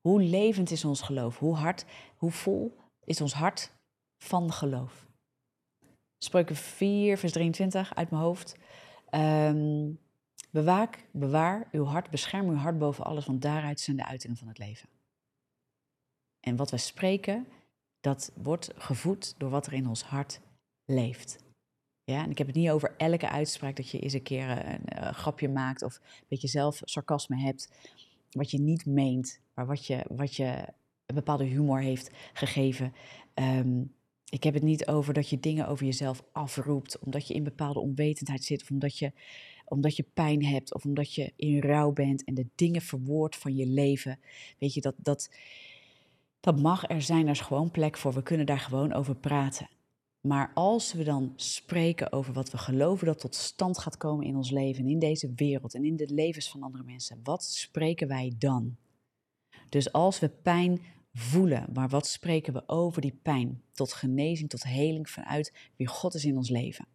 Hoe 0.00 0.22
levend 0.22 0.70
is 0.70 0.84
ons 0.84 1.00
geloof? 1.00 1.38
Hoe 1.38 1.54
hard, 1.54 1.84
hoe 2.16 2.30
vol 2.30 2.76
is 3.04 3.20
ons 3.20 3.32
hart 3.32 3.72
van 4.18 4.52
geloof? 4.52 5.06
Spreuken 6.18 6.56
4, 6.56 7.18
vers 7.18 7.32
23 7.32 7.94
uit 7.94 8.10
mijn 8.10 8.22
hoofd. 8.22 8.56
Um, 9.10 9.98
bewaak, 10.50 11.06
bewaar 11.12 11.68
uw 11.72 11.84
hart, 11.84 12.10
bescherm 12.10 12.48
uw 12.48 12.56
hart 12.56 12.78
boven 12.78 13.04
alles, 13.04 13.26
want 13.26 13.42
daaruit 13.42 13.80
zijn 13.80 13.96
de 13.96 14.06
uitingen 14.06 14.36
van 14.36 14.48
het 14.48 14.58
leven. 14.58 14.88
En 16.40 16.56
wat 16.56 16.70
wij 16.70 16.78
spreken, 16.78 17.46
dat 18.00 18.32
wordt 18.34 18.70
gevoed 18.76 19.34
door 19.38 19.50
wat 19.50 19.66
er 19.66 19.72
in 19.72 19.88
ons 19.88 20.02
hart 20.02 20.40
leeft. 20.84 21.44
Ja, 22.06 22.22
en 22.22 22.30
ik 22.30 22.38
heb 22.38 22.46
het 22.46 22.56
niet 22.56 22.70
over 22.70 22.94
elke 22.96 23.28
uitspraak 23.28 23.76
dat 23.76 23.90
je 23.90 23.98
eens 23.98 24.12
een 24.12 24.22
keer 24.22 24.48
een, 24.48 25.14
grapje 25.14 25.48
maakt 25.48 25.82
of 25.82 25.94
een 25.96 26.26
beetje 26.28 26.48
zelf 26.48 26.80
sarcasme 26.84 27.40
hebt, 27.40 27.70
wat 28.30 28.50
je 28.50 28.60
niet 28.60 28.86
meent, 28.86 29.40
maar 29.54 29.66
wat 29.66 29.86
je, 29.86 30.04
wat 30.08 30.34
je 30.34 30.64
een 31.06 31.14
bepaalde 31.14 31.44
humor 31.44 31.80
heeft 31.80 32.10
gegeven. 32.32 32.92
Ehm, 33.34 33.82
ik 34.28 34.42
heb 34.42 34.54
het 34.54 34.62
niet 34.62 34.86
over 34.86 35.14
dat 35.14 35.28
je 35.28 35.40
dingen 35.40 35.68
over 35.68 35.86
jezelf 35.86 36.22
afroept, 36.32 36.98
omdat 36.98 37.28
je 37.28 37.34
in 37.34 37.44
bepaalde 37.44 37.80
onwetendheid 37.80 38.44
zit, 38.44 38.62
of 38.62 38.70
omdat 38.70 38.98
je, 38.98 39.12
omdat 39.64 39.96
je 39.96 40.04
pijn 40.14 40.44
hebt, 40.44 40.74
of 40.74 40.84
omdat 40.84 41.14
je 41.14 41.32
in 41.36 41.60
rouw 41.60 41.92
bent 41.92 42.24
en 42.24 42.34
de 42.34 42.46
dingen 42.54 42.82
verwoord 42.82 43.36
van 43.36 43.56
je 43.56 43.66
leven. 43.66 44.18
Weet 44.58 44.74
je, 44.74 44.80
dat, 44.80 44.94
dat, 44.98 45.30
dat 46.40 46.60
mag 46.60 46.88
er 46.88 47.02
zijn, 47.02 47.24
er 47.24 47.32
is 47.32 47.40
gewoon 47.40 47.70
plek 47.70 47.96
voor. 47.96 48.12
We 48.12 48.22
kunnen 48.22 48.46
daar 48.46 48.60
gewoon 48.60 48.92
over 48.92 49.14
praten. 49.14 49.68
Maar 50.26 50.50
als 50.54 50.92
we 50.92 51.04
dan 51.04 51.32
spreken 51.36 52.12
over 52.12 52.32
wat 52.32 52.50
we 52.50 52.58
geloven 52.58 53.06
dat 53.06 53.20
tot 53.20 53.34
stand 53.34 53.78
gaat 53.78 53.96
komen 53.96 54.26
in 54.26 54.36
ons 54.36 54.50
leven, 54.50 54.88
in 54.88 54.98
deze 54.98 55.32
wereld 55.34 55.74
en 55.74 55.84
in 55.84 55.96
de 55.96 56.14
levens 56.14 56.50
van 56.50 56.62
andere 56.62 56.84
mensen, 56.84 57.20
wat 57.22 57.44
spreken 57.44 58.08
wij 58.08 58.34
dan? 58.38 58.76
Dus 59.68 59.92
als 59.92 60.18
we 60.18 60.28
pijn 60.28 60.80
voelen, 61.12 61.66
maar 61.72 61.88
wat 61.88 62.06
spreken 62.06 62.52
we 62.52 62.62
over 62.68 63.00
die 63.00 63.18
pijn? 63.22 63.62
Tot 63.72 63.92
genezing, 63.92 64.50
tot 64.50 64.62
heling 64.62 65.10
vanuit 65.10 65.52
wie 65.76 65.86
God 65.86 66.14
is 66.14 66.24
in 66.24 66.36
ons 66.36 66.48
leven. 66.48 66.86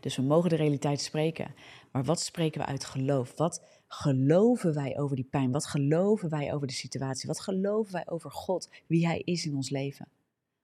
Dus 0.00 0.16
we 0.16 0.22
mogen 0.22 0.50
de 0.50 0.56
realiteit 0.56 1.00
spreken, 1.00 1.54
maar 1.92 2.04
wat 2.04 2.20
spreken 2.20 2.60
we 2.60 2.66
uit 2.66 2.84
geloof? 2.84 3.36
Wat 3.36 3.62
geloven 3.88 4.74
wij 4.74 4.98
over 4.98 5.16
die 5.16 5.28
pijn? 5.30 5.50
Wat 5.50 5.66
geloven 5.66 6.30
wij 6.30 6.54
over 6.54 6.66
de 6.66 6.72
situatie? 6.72 7.26
Wat 7.26 7.40
geloven 7.40 7.92
wij 7.92 8.08
over 8.08 8.30
God, 8.30 8.70
wie 8.86 9.06
Hij 9.06 9.18
is 9.18 9.46
in 9.46 9.54
ons 9.54 9.70
leven? 9.70 10.08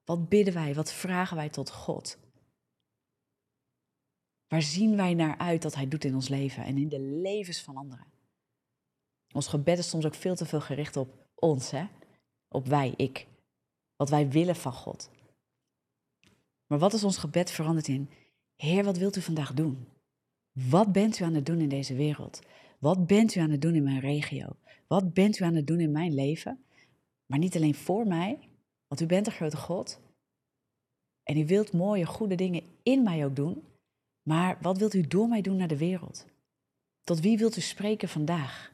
Wat 0.04 0.28
bidden 0.28 0.54
wij? 0.54 0.74
Wat 0.74 0.92
vragen 0.92 1.36
wij 1.36 1.48
tot 1.48 1.70
God? 1.70 2.18
Waar 4.46 4.62
zien 4.62 4.96
wij 4.96 5.14
naar 5.14 5.38
uit 5.38 5.62
dat 5.62 5.74
Hij 5.74 5.88
doet 5.88 6.04
in 6.04 6.14
ons 6.14 6.28
leven 6.28 6.64
en 6.64 6.78
in 6.78 6.88
de 6.88 7.00
levens 7.00 7.60
van 7.60 7.76
anderen? 7.76 8.06
Ons 9.32 9.46
gebed 9.46 9.78
is 9.78 9.88
soms 9.88 10.04
ook 10.04 10.14
veel 10.14 10.34
te 10.34 10.46
veel 10.46 10.60
gericht 10.60 10.96
op 10.96 11.26
ons, 11.34 11.70
hè? 11.70 11.86
op 12.48 12.66
wij, 12.66 12.94
ik. 12.96 13.26
Wat 13.96 14.10
wij 14.10 14.28
willen 14.28 14.56
van 14.56 14.72
God. 14.72 15.10
Maar 16.66 16.78
wat 16.78 16.92
is 16.92 17.04
ons 17.04 17.16
gebed 17.16 17.50
veranderd 17.50 17.88
in? 17.88 18.10
Heer, 18.56 18.84
wat 18.84 18.98
wilt 18.98 19.16
u 19.16 19.20
vandaag 19.20 19.54
doen? 19.54 19.88
Wat 20.52 20.92
bent 20.92 21.18
u 21.18 21.24
aan 21.24 21.34
het 21.34 21.46
doen 21.46 21.60
in 21.60 21.68
deze 21.68 21.94
wereld? 21.94 22.40
Wat 22.78 23.06
bent 23.06 23.34
u 23.34 23.40
aan 23.40 23.50
het 23.50 23.60
doen 23.60 23.74
in 23.74 23.82
mijn 23.82 24.00
regio? 24.00 24.56
Wat 24.86 25.14
bent 25.14 25.38
u 25.38 25.44
aan 25.44 25.54
het 25.54 25.66
doen 25.66 25.80
in 25.80 25.92
mijn 25.92 26.14
leven? 26.14 26.64
Maar 27.26 27.38
niet 27.38 27.56
alleen 27.56 27.74
voor 27.74 28.06
mij, 28.06 28.38
want 28.92 29.04
u 29.04 29.06
bent 29.06 29.26
een 29.26 29.32
grote 29.32 29.56
God. 29.56 30.00
En 31.22 31.36
u 31.36 31.46
wilt 31.46 31.72
mooie, 31.72 32.06
goede 32.06 32.34
dingen 32.34 32.62
in 32.82 33.02
mij 33.02 33.24
ook 33.24 33.36
doen. 33.36 33.62
Maar 34.22 34.58
wat 34.60 34.78
wilt 34.78 34.94
u 34.94 35.06
door 35.06 35.28
mij 35.28 35.40
doen 35.40 35.56
naar 35.56 35.68
de 35.68 35.76
wereld? 35.76 36.26
Tot 37.04 37.20
wie 37.20 37.38
wilt 37.38 37.56
u 37.56 37.60
spreken 37.60 38.08
vandaag? 38.08 38.72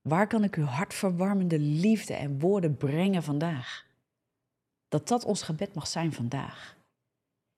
Waar 0.00 0.26
kan 0.26 0.44
ik 0.44 0.56
uw 0.56 0.64
hartverwarmende 0.64 1.58
liefde 1.58 2.14
en 2.14 2.40
woorden 2.40 2.76
brengen 2.76 3.22
vandaag? 3.22 3.86
Dat 4.88 5.08
dat 5.08 5.24
ons 5.24 5.42
gebed 5.42 5.74
mag 5.74 5.86
zijn 5.86 6.12
vandaag. 6.12 6.76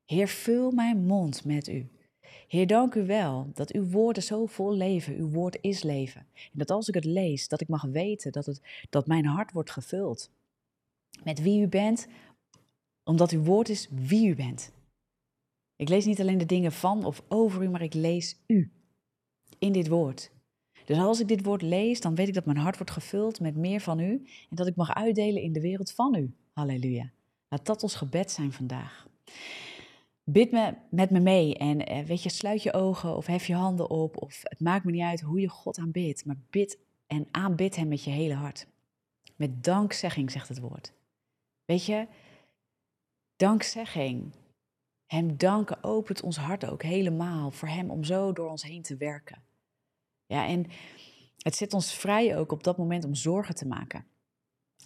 Heer, 0.05 0.29
vul 0.29 0.71
mijn 0.71 1.07
mond 1.07 1.45
met 1.45 1.69
u. 1.69 1.89
Heer, 2.49 2.67
dank 2.67 2.95
u 2.95 3.07
wel 3.07 3.51
dat 3.55 3.73
uw 3.73 3.85
woorden 3.85 4.23
zo 4.23 4.47
vol 4.47 4.75
leven, 4.75 5.17
uw 5.17 5.29
woord 5.29 5.59
is 5.61 5.83
leven. 5.83 6.27
En 6.35 6.59
dat 6.59 6.71
als 6.71 6.89
ik 6.89 6.95
het 6.95 7.05
lees, 7.05 7.49
dat 7.49 7.61
ik 7.61 7.69
mag 7.69 7.83
weten 7.83 8.33
dat, 8.33 8.47
het, 8.47 8.61
dat 8.91 9.07
mijn 9.07 9.27
hart 9.27 9.53
wordt 9.53 9.71
gevuld 9.71 10.31
met 11.25 11.43
wie 11.43 11.63
u 11.63 11.69
bent, 11.69 12.07
omdat 13.05 13.31
uw 13.31 13.43
woord 13.43 13.69
is 13.69 13.89
wie 13.91 14.29
u 14.29 14.35
bent. 14.35 14.73
Ik 15.77 15.89
lees 15.89 16.05
niet 16.05 16.21
alleen 16.21 16.39
de 16.39 16.47
dingen 16.47 16.73
van 16.73 17.05
of 17.05 17.23
over 17.29 17.63
u, 17.63 17.69
maar 17.69 17.83
ik 17.83 17.95
lees 17.95 18.37
u 18.47 18.73
in 19.59 19.73
dit 19.73 19.89
woord. 19.89 20.31
Dus 20.85 20.99
als 20.99 21.21
ik 21.21 21.29
dit 21.29 21.45
woord 21.45 21.63
lees, 21.63 22.01
dan 22.01 22.15
weet 22.15 22.29
ik 22.29 22.35
dat 22.35 22.45
mijn 22.45 22.59
hart 22.59 22.77
wordt 22.77 22.93
gevuld 22.93 23.41
met 23.41 23.57
meer 23.57 23.81
van 23.81 23.99
u 24.01 24.13
en 24.51 24.57
dat 24.57 24.67
ik 24.67 24.77
mag 24.77 24.95
uitdelen 24.95 25.43
in 25.43 25.53
de 25.53 25.61
wereld 25.61 25.93
van 25.93 26.15
u. 26.15 26.35
Halleluja. 26.53 27.11
Laat 27.49 27.67
dat 27.67 27.83
ons 27.83 27.95
gebed 27.95 28.31
zijn 28.31 28.53
vandaag. 28.53 29.09
Bid 30.25 30.51
me, 30.51 30.75
met 30.91 31.11
me 31.11 31.21
mee 31.21 31.55
en 31.57 31.87
eh, 31.87 32.05
weet 32.05 32.23
je, 32.23 32.29
sluit 32.29 32.63
je 32.63 32.73
ogen 32.73 33.17
of 33.17 33.27
hef 33.27 33.47
je 33.47 33.55
handen 33.55 33.91
op 33.91 34.23
of 34.23 34.41
het 34.43 34.61
maakt 34.61 34.85
me 34.85 34.91
niet 34.91 35.03
uit 35.03 35.21
hoe 35.21 35.41
je 35.41 35.49
God 35.49 35.79
aanbidt, 35.79 36.25
maar 36.25 36.37
bid 36.51 36.79
en 37.07 37.27
aanbid 37.31 37.77
hem 37.77 37.89
met 37.89 38.05
je 38.05 38.11
hele 38.11 38.35
hart. 38.35 38.67
Met 39.37 39.65
dankzegging, 39.65 40.31
zegt 40.31 40.49
het 40.49 40.59
woord. 40.59 40.93
Weet 41.71 41.85
je, 41.85 42.07
dankzegging, 43.37 44.33
hem 45.07 45.37
danken 45.37 45.85
opent 45.85 46.23
ons 46.23 46.37
hart 46.37 46.67
ook 46.67 46.83
helemaal 46.83 47.51
voor 47.51 47.69
hem 47.69 47.91
om 47.91 48.05
zo 48.05 48.33
door 48.33 48.51
ons 48.51 48.63
heen 48.63 48.83
te 48.83 48.97
werken. 48.97 49.43
Ja, 50.27 50.47
en 50.47 50.67
het 51.37 51.55
zet 51.55 51.75
ons 51.75 51.95
vrij 51.95 52.37
ook 52.39 52.53
op 52.53 52.65
dat 52.65 52.77
moment 52.77 53.05
om 53.05 53.15
zorgen 53.15 53.55
te 53.55 53.67
maken. 53.67 54.05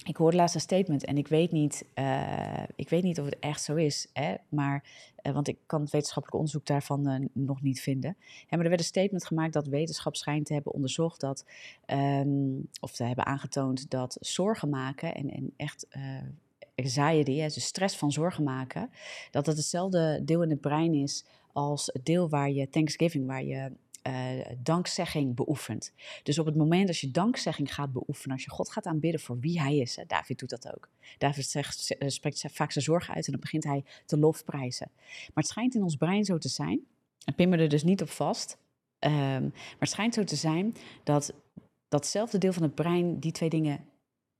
Ik 0.05 0.17
hoorde 0.17 0.37
laatst 0.37 0.55
een 0.55 0.61
statement 0.61 1.05
en 1.05 1.17
ik 1.17 1.29
weet 1.29 1.53
niet, 1.53 1.87
uh, 1.95 2.63
ik 2.77 2.89
weet 2.89 3.03
niet 3.03 3.21
of 3.21 3.25
het 3.25 3.39
echt 3.39 3.63
zo 3.63 3.75
is, 3.75 4.09
hè, 4.13 4.35
maar, 4.49 4.85
uh, 5.23 5.33
want 5.33 5.49
ik 5.49 5.59
kan 5.67 5.81
het 5.81 5.91
wetenschappelijk 5.91 6.39
onderzoek 6.39 6.67
daarvan 6.67 7.09
uh, 7.09 7.29
nog 7.33 7.63
niet 7.63 7.81
vinden. 7.81 8.17
Maar 8.49 8.61
er 8.61 8.69
werd 8.69 8.81
een 8.81 8.87
statement 8.87 9.27
gemaakt 9.27 9.53
dat 9.53 9.67
wetenschap 9.67 10.17
schijnt 10.17 10.47
te 10.47 10.53
hebben 10.53 10.73
onderzocht 10.73 11.21
dat, 11.21 11.47
um, 11.87 12.69
of 12.81 12.93
te 12.93 13.05
hebben 13.05 13.27
aangetoond 13.27 13.91
dat 13.91 14.17
zorgen 14.21 14.69
maken 14.69 15.15
en, 15.15 15.31
en 15.31 15.53
echt 15.57 15.87
anxiety, 16.75 17.41
dus 17.41 17.55
de 17.55 17.61
stress 17.61 17.97
van 17.97 18.13
zorgen 18.13 18.45
maken, 18.45 18.91
dat 19.31 19.47
het 19.47 19.57
hetzelfde 19.57 20.21
deel 20.25 20.43
in 20.43 20.51
het 20.51 20.61
brein 20.61 20.95
is 20.95 21.25
als 21.53 21.91
het 21.93 22.05
deel 22.05 22.29
waar 22.29 22.51
je 22.51 22.69
Thanksgiving, 22.69 23.27
waar 23.27 23.45
je 23.45 23.73
uh, 24.09 24.47
dankzegging 24.59 25.35
beoefent. 25.35 25.93
Dus 26.23 26.39
op 26.39 26.47
het 26.47 26.57
moment 26.57 26.87
dat 26.87 26.99
je 26.99 27.11
dankzegging 27.11 27.75
gaat 27.75 27.93
beoefenen, 27.93 28.37
als 28.37 28.45
je 28.45 28.51
God 28.51 28.71
gaat 28.71 28.87
aanbidden 28.87 29.21
voor 29.21 29.39
wie 29.39 29.61
hij 29.61 29.77
is, 29.77 29.97
hè, 29.97 30.05
David 30.07 30.39
doet 30.39 30.51
dat 30.51 30.75
ook. 30.75 30.89
David 31.19 31.47
zegt, 31.47 31.97
eh, 31.99 32.09
spreekt 32.09 32.45
vaak 32.51 32.73
zijn 32.73 32.85
zorgen 32.85 33.15
uit 33.15 33.27
en 33.27 33.33
dan 33.33 33.41
begint 33.41 33.65
hij 33.65 33.85
te 34.07 34.19
lofprijzen. 34.19 34.91
Maar 34.95 35.31
het 35.35 35.47
schijnt 35.47 35.75
in 35.75 35.83
ons 35.83 35.97
brein 35.97 36.25
zo 36.25 36.39
te 36.39 36.49
zijn, 36.49 36.81
en 37.25 37.35
pin 37.35 37.49
me 37.49 37.57
er 37.57 37.69
dus 37.69 37.85
niet 37.85 38.03
op 38.03 38.11
vast, 38.11 38.59
um, 39.01 39.11
maar 39.41 39.79
het 39.79 39.91
schijnt 39.91 40.15
zo 40.15 40.25
te 40.25 40.37
zijn 40.37 40.75
dat 41.05 41.35
datzelfde 41.89 42.39
deel 42.39 42.53
van 42.53 42.63
het 42.63 42.75
brein 42.75 43.21
die 43.21 43.33
twee 43.33 43.51
dingen 43.51 43.85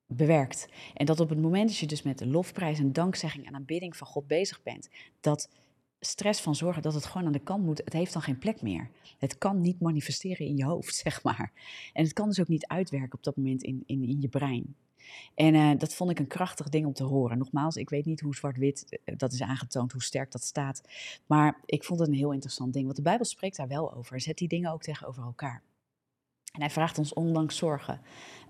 bewerkt. 0.07 0.69
En 0.95 1.07
dat 1.07 1.21
op 1.21 1.29
het 1.29 1.41
moment 1.41 1.69
dat 1.69 1.79
je 1.79 1.87
dus 1.87 2.03
met 2.03 2.19
de 2.19 2.27
lofprijs 2.27 2.79
en 2.79 2.93
dankzegging 2.93 3.47
en 3.47 3.55
aanbidding 3.55 3.97
van 3.97 4.07
God 4.07 4.27
bezig 4.27 4.63
bent, 4.63 4.89
dat 5.21 5.49
stress 6.01 6.41
van 6.41 6.55
zorgen 6.55 6.83
dat 6.83 6.95
het 6.95 7.05
gewoon 7.05 7.27
aan 7.27 7.33
de 7.33 7.39
kant 7.39 7.65
moet, 7.65 7.81
het 7.85 7.93
heeft 7.93 8.13
dan 8.13 8.23
geen 8.23 8.39
plek 8.39 8.63
meer. 8.63 8.91
Het 9.19 9.39
kan 9.39 9.61
niet 9.61 9.81
manifesteren 9.81 10.47
in 10.47 10.57
je 10.57 10.65
hoofd, 10.65 10.95
zeg 11.05 11.23
maar. 11.23 11.53
En 11.93 12.05
het 12.05 12.13
kan 12.13 12.29
dus 12.29 12.41
ook 12.41 12.49
niet 12.49 12.67
uitwerken 12.67 13.19
op 13.19 13.25
dat 13.25 13.37
moment 13.37 13.63
in, 13.63 13.83
in, 13.87 14.09
in 14.09 14.21
je 14.21 14.29
brein. 14.29 14.77
En 15.35 15.55
uh, 15.55 15.71
dat 15.79 15.95
vond 15.95 16.11
ik 16.11 16.19
een 16.19 16.27
krachtig 16.27 16.69
ding 16.69 16.87
om 16.87 16.93
te 16.93 17.05
horen. 17.05 17.39
Nogmaals, 17.39 17.77
ik 17.77 17.91
weet 17.91 18.05
niet 18.05 18.21
hoe 18.21 18.35
zwart-wit 18.35 19.01
uh, 19.05 19.15
dat 19.17 19.33
is 19.33 19.43
aangetoond, 19.43 19.93
hoe 19.93 20.03
sterk 20.03 20.33
dat 20.33 20.45
staat. 20.45 20.83
Maar 21.27 21.61
ik 21.65 21.85
vond 21.85 22.01
het 22.01 22.09
een 22.09 22.15
heel 22.15 22.33
interessant 22.33 22.73
ding. 22.73 22.85
Want 22.85 22.97
de 22.97 23.03
Bijbel 23.03 23.25
spreekt 23.25 23.57
daar 23.57 23.69
wel 23.69 23.95
over. 23.95 24.21
Zet 24.21 24.39
die 24.39 24.49
dingen 24.49 24.73
ook 24.73 24.83
tegenover 24.83 25.23
elkaar. 25.23 25.63
En 26.55 26.61
hij 26.61 26.71
vraagt 26.71 26.99
ons 26.99 27.13
ondanks 27.13 27.57
zorgen 27.57 28.01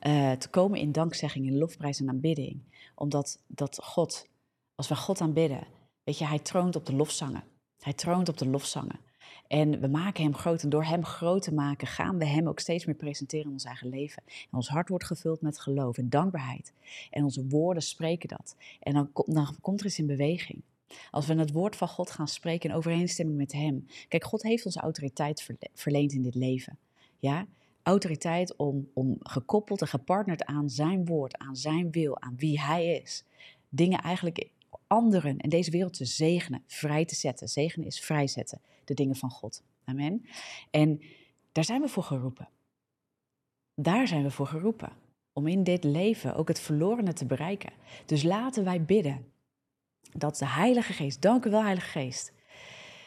uh, 0.07 0.33
te 0.33 0.49
komen 0.49 0.79
in 0.79 0.93
dankzegging, 0.93 1.47
in 1.47 1.59
lofprijs 1.59 2.01
en 2.01 2.09
aanbidding. 2.09 2.61
Omdat 2.95 3.39
dat 3.47 3.79
God, 3.83 4.29
als 4.75 4.89
we 4.89 4.97
God 4.97 5.21
aanbidden, 5.21 5.67
Weet 6.05 6.19
je, 6.19 6.27
hij 6.27 6.39
troont 6.39 6.77
op 6.77 6.87
de 6.87 6.95
lofzangen. 6.95 7.45
Hij 7.79 7.93
troont 7.93 8.29
op 8.29 8.39
de 8.39 8.49
lofzangen. 8.49 9.01
En 9.47 9.81
we 9.81 9.89
maken 9.89 10.23
hem 10.23 10.35
groot. 10.35 10.63
En 10.63 10.69
door 10.69 10.85
hem 10.85 11.05
groot 11.05 11.43
te 11.43 11.55
maken, 11.55 11.87
gaan 11.87 12.19
we 12.19 12.27
hem 12.27 12.49
ook 12.49 12.61
steeds 12.61 12.85
meer 12.85 12.95
presenteren 12.95 13.47
in 13.47 13.53
ons 13.53 13.65
eigen 13.65 13.89
leven. 13.89 14.23
En 14.27 14.51
ons 14.51 14.69
hart 14.69 14.89
wordt 14.89 15.05
gevuld 15.05 15.41
met 15.41 15.61
geloof 15.61 15.99
en 15.99 16.09
dankbaarheid. 16.09 16.73
En 17.11 17.25
onze 17.25 17.47
woorden 17.49 17.83
spreken 17.83 18.29
dat. 18.29 18.57
En 18.81 18.95
dan, 18.95 19.11
dan 19.27 19.57
komt 19.61 19.81
er 19.81 19.87
iets 19.87 19.99
in 19.99 20.07
beweging. 20.07 20.63
Als 21.11 21.27
we 21.27 21.35
het 21.35 21.53
woord 21.53 21.77
van 21.77 21.89
God 21.89 22.11
gaan 22.11 22.29
spreken 22.29 22.71
in 22.71 22.77
overeenstemming 22.77 23.39
met 23.39 23.53
hem. 23.53 23.87
Kijk, 24.09 24.25
God 24.25 24.43
heeft 24.43 24.67
ons 24.67 24.77
autoriteit 24.77 25.49
verleend 25.75 26.13
in 26.13 26.23
dit 26.23 26.35
leven. 26.35 26.79
Ja, 27.19 27.47
autoriteit 27.85 28.57
om, 28.57 28.91
om 28.95 29.17
gekoppeld 29.21 29.81
en 29.81 29.89
gepartnerd 29.89 30.45
aan 30.45 30.71
zijn 30.71 31.05
woord, 31.05 31.39
aan 31.39 31.57
zijn 31.57 31.91
wil, 31.91 32.21
aan 32.21 32.37
wie 32.37 32.61
hij 32.61 32.87
is. 32.87 33.25
Dingen 33.69 34.01
eigenlijk 34.01 34.49
anderen 34.87 35.39
en 35.39 35.49
deze 35.49 35.71
wereld 35.71 35.95
te 35.95 36.05
zegenen, 36.05 36.63
vrij 36.67 37.05
te 37.05 37.15
zetten. 37.15 37.49
Zegenen 37.49 37.87
is 37.87 38.01
vrijzetten, 38.01 38.61
de 38.85 38.95
dingen 38.95 39.17
van 39.17 39.31
God. 39.31 39.63
Amen. 39.85 40.27
En 40.71 41.01
daar 41.53 41.65
zijn 41.65 41.81
we 41.81 41.89
voor 41.89 42.03
geroepen. 42.03 42.49
Daar 43.75 44.09
zijn 44.09 44.23
we 44.23 44.31
voor 44.31 44.47
geroepen. 44.47 44.93
Om 45.33 45.47
in 45.47 45.65
dit 45.65 45.85
leven 45.85 46.35
ook 46.35 46.49
het 46.49 46.61
verlorene 46.61 47.13
te 47.13 47.27
bereiken. 47.27 47.73
Dus 48.07 48.23
laten 48.23 48.65
wij 48.65 48.85
bidden 48.85 49.33
dat 50.13 50.39
de 50.39 50.47
Heilige 50.47 50.93
Geest, 50.93 51.23
dank 51.23 51.45
u 51.45 51.51
wel 51.51 51.63
Heilige 51.63 51.89
Geest. 51.89 52.33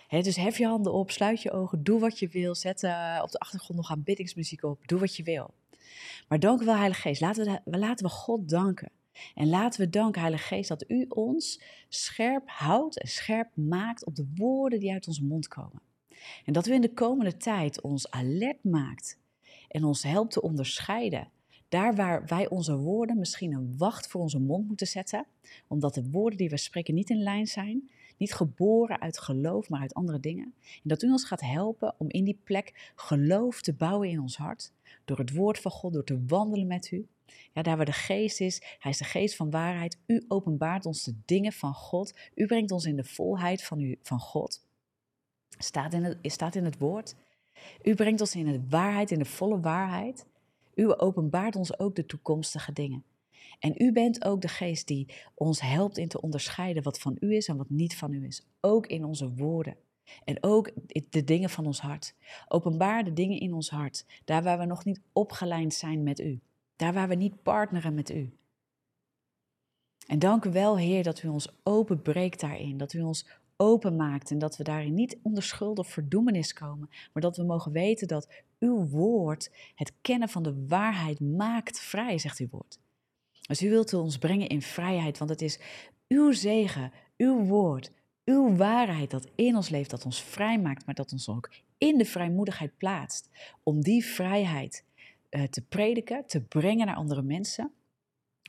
Dus 0.07 0.35
hef 0.35 0.57
je 0.57 0.65
handen 0.65 0.93
op, 0.93 1.11
sluit 1.11 1.41
je 1.41 1.51
ogen, 1.51 1.83
doe 1.83 1.99
wat 1.99 2.19
je 2.19 2.27
wil. 2.27 2.55
Zet 2.55 2.83
uh, 2.83 3.19
op 3.23 3.31
de 3.31 3.39
achtergrond 3.39 3.79
nog 3.79 3.91
aanbiddingsmuziek 3.91 4.63
op, 4.63 4.87
doe 4.87 4.99
wat 4.99 5.15
je 5.15 5.23
wil. 5.23 5.53
Maar 6.27 6.39
dank 6.39 6.61
u 6.61 6.65
wel 6.65 6.75
Heilige 6.75 7.01
Geest, 7.01 7.21
laten 7.21 7.61
we, 7.65 7.77
laten 7.77 8.05
we 8.05 8.11
God 8.11 8.49
danken 8.49 8.91
En 9.35 9.49
laten 9.49 9.79
we 9.79 9.89
danken, 9.89 10.21
Heilige 10.21 10.47
Geest, 10.47 10.69
dat 10.69 10.89
u 10.89 11.05
ons 11.09 11.61
scherp 11.89 12.43
houdt 12.45 12.99
en 12.99 13.07
scherp 13.07 13.49
maakt 13.55 14.05
op 14.05 14.15
de 14.15 14.27
woorden 14.35 14.79
die 14.79 14.91
uit 14.91 15.07
onze 15.07 15.23
mond 15.23 15.47
komen. 15.47 15.81
En 16.45 16.53
dat 16.53 16.67
u 16.67 16.73
in 16.73 16.81
de 16.81 16.93
komende 16.93 17.37
tijd 17.37 17.81
ons 17.81 18.11
alert 18.11 18.63
maakt 18.63 19.19
en 19.67 19.83
ons 19.83 20.03
helpt 20.03 20.31
te 20.31 20.41
onderscheiden. 20.41 21.29
Daar 21.69 21.95
waar 21.95 22.25
wij 22.25 22.49
onze 22.49 22.77
woorden 22.77 23.17
misschien 23.17 23.53
een 23.53 23.77
wacht 23.77 24.07
voor 24.07 24.21
onze 24.21 24.39
mond 24.39 24.67
moeten 24.67 24.87
zetten, 24.87 25.25
omdat 25.67 25.93
de 25.93 26.09
woorden 26.09 26.37
die 26.37 26.49
we 26.49 26.57
spreken 26.57 26.93
niet 26.93 27.09
in 27.09 27.23
lijn 27.23 27.47
zijn, 27.47 27.89
niet 28.17 28.33
geboren 28.33 29.01
uit 29.01 29.19
geloof, 29.19 29.69
maar 29.69 29.81
uit 29.81 29.93
andere 29.93 30.19
dingen. 30.19 30.53
En 30.65 30.81
dat 30.83 31.03
u 31.03 31.11
ons 31.11 31.25
gaat 31.25 31.41
helpen 31.41 31.95
om 31.97 32.09
in 32.09 32.23
die 32.23 32.39
plek 32.43 32.91
geloof 32.95 33.61
te 33.61 33.73
bouwen 33.73 34.09
in 34.09 34.19
ons 34.19 34.37
hart, 34.37 34.71
door 35.05 35.17
het 35.17 35.33
woord 35.33 35.59
van 35.59 35.71
God, 35.71 35.93
door 35.93 36.03
te 36.03 36.23
wandelen 36.27 36.67
met 36.67 36.91
u. 36.91 37.07
Ja, 37.53 37.61
daar 37.61 37.75
waar 37.75 37.85
de 37.85 37.91
geest 37.91 38.41
is, 38.41 38.61
hij 38.79 38.91
is 38.91 38.97
de 38.97 39.03
geest 39.03 39.35
van 39.35 39.49
waarheid. 39.49 39.97
U 40.05 40.25
openbaart 40.27 40.85
ons 40.85 41.03
de 41.03 41.13
dingen 41.25 41.51
van 41.51 41.73
God. 41.73 42.13
U 42.35 42.45
brengt 42.45 42.71
ons 42.71 42.85
in 42.85 42.95
de 42.95 43.03
volheid 43.03 43.63
van, 43.63 43.79
u, 43.79 43.97
van 44.01 44.19
God. 44.19 44.65
Staat 45.57 45.93
in, 45.93 46.03
het, 46.03 46.17
staat 46.21 46.55
in 46.55 46.65
het 46.65 46.77
woord. 46.77 47.15
U 47.83 47.95
brengt 47.95 48.21
ons 48.21 48.35
in 48.35 48.45
de 48.45 48.61
waarheid, 48.69 49.11
in 49.11 49.19
de 49.19 49.25
volle 49.25 49.59
waarheid. 49.59 50.25
U 50.75 50.97
openbaart 50.97 51.55
ons 51.55 51.79
ook 51.79 51.95
de 51.95 52.05
toekomstige 52.05 52.73
dingen. 52.73 53.03
En 53.59 53.73
u 53.77 53.91
bent 53.91 54.25
ook 54.25 54.41
de 54.41 54.47
geest 54.47 54.87
die 54.87 55.13
ons 55.35 55.61
helpt 55.61 55.97
in 55.97 56.07
te 56.07 56.21
onderscheiden 56.21 56.83
wat 56.83 56.99
van 56.99 57.17
u 57.19 57.35
is 57.35 57.47
en 57.47 57.57
wat 57.57 57.69
niet 57.69 57.97
van 57.97 58.13
u 58.13 58.25
is. 58.25 58.47
Ook 58.61 58.87
in 58.87 59.03
onze 59.03 59.33
woorden. 59.33 59.77
En 60.23 60.43
ook 60.43 60.71
de 61.09 61.23
dingen 61.23 61.49
van 61.49 61.65
ons 61.65 61.79
hart. 61.79 62.15
Openbaar 62.47 63.03
de 63.03 63.13
dingen 63.13 63.39
in 63.39 63.53
ons 63.53 63.69
hart. 63.69 64.05
Daar 64.25 64.43
waar 64.43 64.57
we 64.57 64.65
nog 64.65 64.85
niet 64.85 65.01
opgelijnd 65.13 65.73
zijn 65.73 66.03
met 66.03 66.19
u. 66.19 66.39
Daar 66.75 66.93
waar 66.93 67.07
we 67.07 67.15
niet 67.15 67.43
partneren 67.43 67.93
met 67.93 68.09
u. 68.09 68.31
En 70.07 70.19
dank 70.19 70.45
u 70.45 70.51
wel, 70.51 70.77
Heer, 70.77 71.03
dat 71.03 71.23
u 71.23 71.27
ons 71.27 71.55
openbreekt 71.63 72.39
daarin. 72.39 72.77
Dat 72.77 72.93
u 72.93 73.01
ons 73.01 73.27
openmaakt 73.57 74.31
en 74.31 74.37
dat 74.37 74.57
we 74.57 74.63
daarin 74.63 74.93
niet 74.93 75.17
onder 75.21 75.43
schuld 75.43 75.79
of 75.79 75.87
verdoemenis 75.87 76.53
komen. 76.53 76.89
Maar 77.13 77.23
dat 77.23 77.37
we 77.37 77.43
mogen 77.43 77.71
weten 77.71 78.07
dat 78.07 78.43
uw 78.59 78.87
woord, 78.87 79.51
het 79.75 79.93
kennen 80.01 80.29
van 80.29 80.43
de 80.43 80.65
waarheid, 80.67 81.19
maakt 81.19 81.79
vrij, 81.79 82.17
zegt 82.17 82.39
uw 82.39 82.47
woord. 82.49 82.79
Dus 83.47 83.61
u 83.61 83.69
wilt 83.69 83.93
ons 83.93 84.17
brengen 84.17 84.47
in 84.47 84.61
vrijheid, 84.61 85.17
want 85.17 85.29
het 85.29 85.41
is 85.41 85.59
uw 86.07 86.31
zegen, 86.31 86.91
uw 87.17 87.43
woord, 87.43 87.91
uw 88.25 88.55
waarheid 88.55 89.11
dat 89.11 89.27
in 89.35 89.55
ons 89.55 89.69
leeft, 89.69 89.89
dat 89.89 90.05
ons 90.05 90.23
vrij 90.23 90.59
maakt, 90.59 90.85
maar 90.85 90.95
dat 90.95 91.11
ons 91.11 91.29
ook 91.29 91.51
in 91.77 91.97
de 91.97 92.05
vrijmoedigheid 92.05 92.77
plaatst. 92.77 93.29
Om 93.63 93.81
die 93.81 94.05
vrijheid 94.05 94.83
uh, 95.29 95.43
te 95.43 95.61
prediken, 95.61 96.25
te 96.25 96.41
brengen 96.41 96.85
naar 96.85 96.95
andere 96.95 97.21
mensen. 97.21 97.71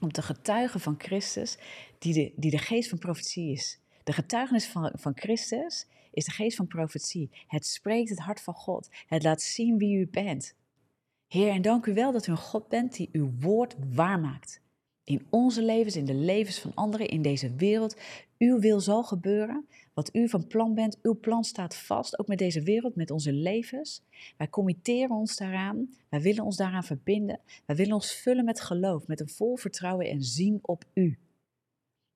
Om 0.00 0.12
te 0.12 0.22
getuigen 0.22 0.80
van 0.80 0.94
Christus, 0.98 1.58
die 1.98 2.14
de, 2.14 2.32
die 2.36 2.50
de 2.50 2.58
geest 2.58 2.88
van 2.88 2.98
profetie 2.98 3.52
is. 3.52 3.80
De 4.04 4.12
getuigenis 4.12 4.66
van, 4.66 4.92
van 4.94 5.12
Christus 5.16 5.86
is 6.10 6.24
de 6.24 6.30
geest 6.30 6.56
van 6.56 6.66
profetie. 6.66 7.30
Het 7.46 7.66
spreekt 7.66 8.08
het 8.08 8.18
hart 8.18 8.40
van 8.40 8.54
God. 8.54 8.88
Het 9.06 9.22
laat 9.22 9.42
zien 9.42 9.78
wie 9.78 9.98
u 9.98 10.08
bent. 10.08 10.54
Heer, 11.26 11.50
en 11.50 11.62
dank 11.62 11.86
u 11.86 11.94
wel 11.94 12.12
dat 12.12 12.26
u 12.26 12.30
een 12.30 12.38
God 12.38 12.68
bent 12.68 12.96
die 12.96 13.08
uw 13.12 13.32
woord 13.40 13.76
waarmaakt 13.94 14.60
in 15.08 15.26
onze 15.30 15.62
levens, 15.62 15.96
in 15.96 16.04
de 16.04 16.14
levens 16.14 16.58
van 16.58 16.74
anderen, 16.74 17.08
in 17.08 17.22
deze 17.22 17.54
wereld. 17.54 17.96
Uw 18.38 18.58
wil 18.58 18.80
zal 18.80 19.04
gebeuren. 19.04 19.66
Wat 19.94 20.14
u 20.14 20.28
van 20.28 20.46
plan 20.46 20.74
bent, 20.74 20.98
uw 21.02 21.18
plan 21.18 21.44
staat 21.44 21.76
vast, 21.76 22.18
ook 22.18 22.26
met 22.26 22.38
deze 22.38 22.62
wereld, 22.62 22.94
met 22.94 23.10
onze 23.10 23.32
levens. 23.32 24.02
Wij 24.36 24.48
committeren 24.48 25.16
ons 25.16 25.36
daaraan, 25.36 25.94
wij 26.08 26.20
willen 26.20 26.44
ons 26.44 26.56
daaraan 26.56 26.84
verbinden. 26.84 27.40
Wij 27.66 27.76
willen 27.76 27.94
ons 27.94 28.12
vullen 28.12 28.44
met 28.44 28.60
geloof, 28.60 29.06
met 29.06 29.20
een 29.20 29.28
vol 29.28 29.56
vertrouwen 29.56 30.06
en 30.06 30.22
zien 30.22 30.58
op 30.62 30.84
u. 30.94 31.18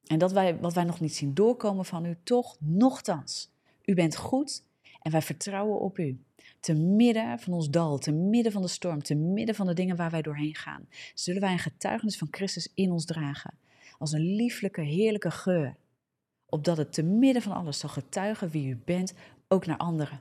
En 0.06 0.18
dat 0.18 0.32
wij, 0.32 0.58
wat 0.58 0.74
wij 0.74 0.84
nog 0.84 1.00
niet 1.00 1.14
zien 1.14 1.34
doorkomen 1.34 1.84
van 1.84 2.04
u, 2.04 2.16
toch, 2.22 2.56
nochtans. 2.60 3.50
U 3.84 3.94
bent 3.94 4.16
goed 4.16 4.64
en 5.02 5.10
wij 5.10 5.22
vertrouwen 5.22 5.80
op 5.80 5.98
u 5.98 6.18
te 6.62 6.74
midden 6.74 7.38
van 7.38 7.52
ons 7.52 7.70
dal, 7.70 7.98
te 7.98 8.12
midden 8.12 8.52
van 8.52 8.62
de 8.62 8.68
storm, 8.68 9.02
te 9.02 9.14
midden 9.14 9.54
van 9.54 9.66
de 9.66 9.74
dingen 9.74 9.96
waar 9.96 10.10
wij 10.10 10.22
doorheen 10.22 10.54
gaan, 10.54 10.88
zullen 11.14 11.40
wij 11.40 11.52
een 11.52 11.58
getuigenis 11.58 12.18
van 12.18 12.28
Christus 12.30 12.70
in 12.74 12.90
ons 12.90 13.04
dragen. 13.04 13.54
Als 13.98 14.12
een 14.12 14.34
lieflijke, 14.34 14.80
heerlijke 14.80 15.30
geur. 15.30 15.76
Opdat 16.46 16.76
het 16.76 16.92
te 16.92 17.02
midden 17.02 17.42
van 17.42 17.52
alles 17.52 17.78
zal 17.78 17.88
getuigen 17.88 18.50
wie 18.50 18.68
u 18.68 18.76
bent, 18.84 19.14
ook 19.48 19.66
naar 19.66 19.76
anderen. 19.76 20.20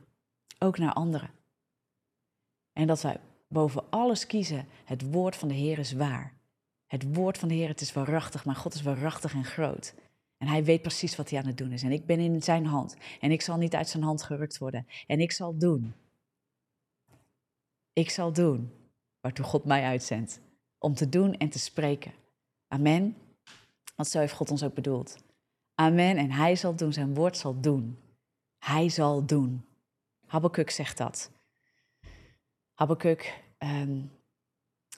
Ook 0.59 0.77
naar 0.77 0.93
anderen. 0.93 1.29
En 2.73 2.87
dat 2.87 3.01
wij 3.01 3.19
boven 3.47 3.83
alles 3.89 4.25
kiezen, 4.25 4.65
het 4.85 5.11
woord 5.11 5.35
van 5.35 5.47
de 5.47 5.53
Heer 5.53 5.79
is 5.79 5.91
waar. 5.91 6.33
Het 6.87 7.15
woord 7.15 7.37
van 7.37 7.47
de 7.47 7.53
Heer, 7.53 7.67
het 7.67 7.81
is 7.81 7.93
waarachtig, 7.93 8.45
maar 8.45 8.55
God 8.55 8.73
is 8.73 8.81
waarachtig 8.81 9.33
en 9.33 9.45
groot. 9.45 9.93
En 10.37 10.47
hij 10.47 10.63
weet 10.63 10.81
precies 10.81 11.15
wat 11.15 11.29
hij 11.29 11.39
aan 11.39 11.47
het 11.47 11.57
doen 11.57 11.71
is. 11.71 11.83
En 11.83 11.91
ik 11.91 12.05
ben 12.05 12.19
in 12.19 12.43
zijn 12.43 12.65
hand. 12.65 12.95
En 13.19 13.31
ik 13.31 13.41
zal 13.41 13.57
niet 13.57 13.75
uit 13.75 13.89
zijn 13.89 14.03
hand 14.03 14.23
gerukt 14.23 14.57
worden. 14.57 14.87
En 15.07 15.19
ik 15.19 15.31
zal 15.31 15.57
doen 15.57 15.93
ik 17.93 18.09
zal 18.09 18.33
doen 18.33 18.71
waartoe 19.21 19.45
God 19.45 19.65
mij 19.65 19.83
uitzendt. 19.83 20.39
Om 20.77 20.93
te 20.93 21.09
doen 21.09 21.37
en 21.37 21.49
te 21.49 21.59
spreken. 21.59 22.13
Amen. 22.67 23.17
Want 23.95 24.09
zo 24.09 24.19
heeft 24.19 24.33
God 24.33 24.51
ons 24.51 24.63
ook 24.63 24.73
bedoeld. 24.73 25.17
Amen. 25.75 26.17
En 26.17 26.31
hij 26.31 26.55
zal 26.55 26.75
doen, 26.75 26.93
zijn 26.93 27.13
woord 27.13 27.37
zal 27.37 27.59
doen. 27.59 27.99
Hij 28.57 28.89
zal 28.89 29.25
doen. 29.25 29.65
Habakkuk 30.25 30.69
zegt 30.69 30.97
dat. 30.97 31.31
Habakkuk 32.73 33.43
um, 33.57 34.11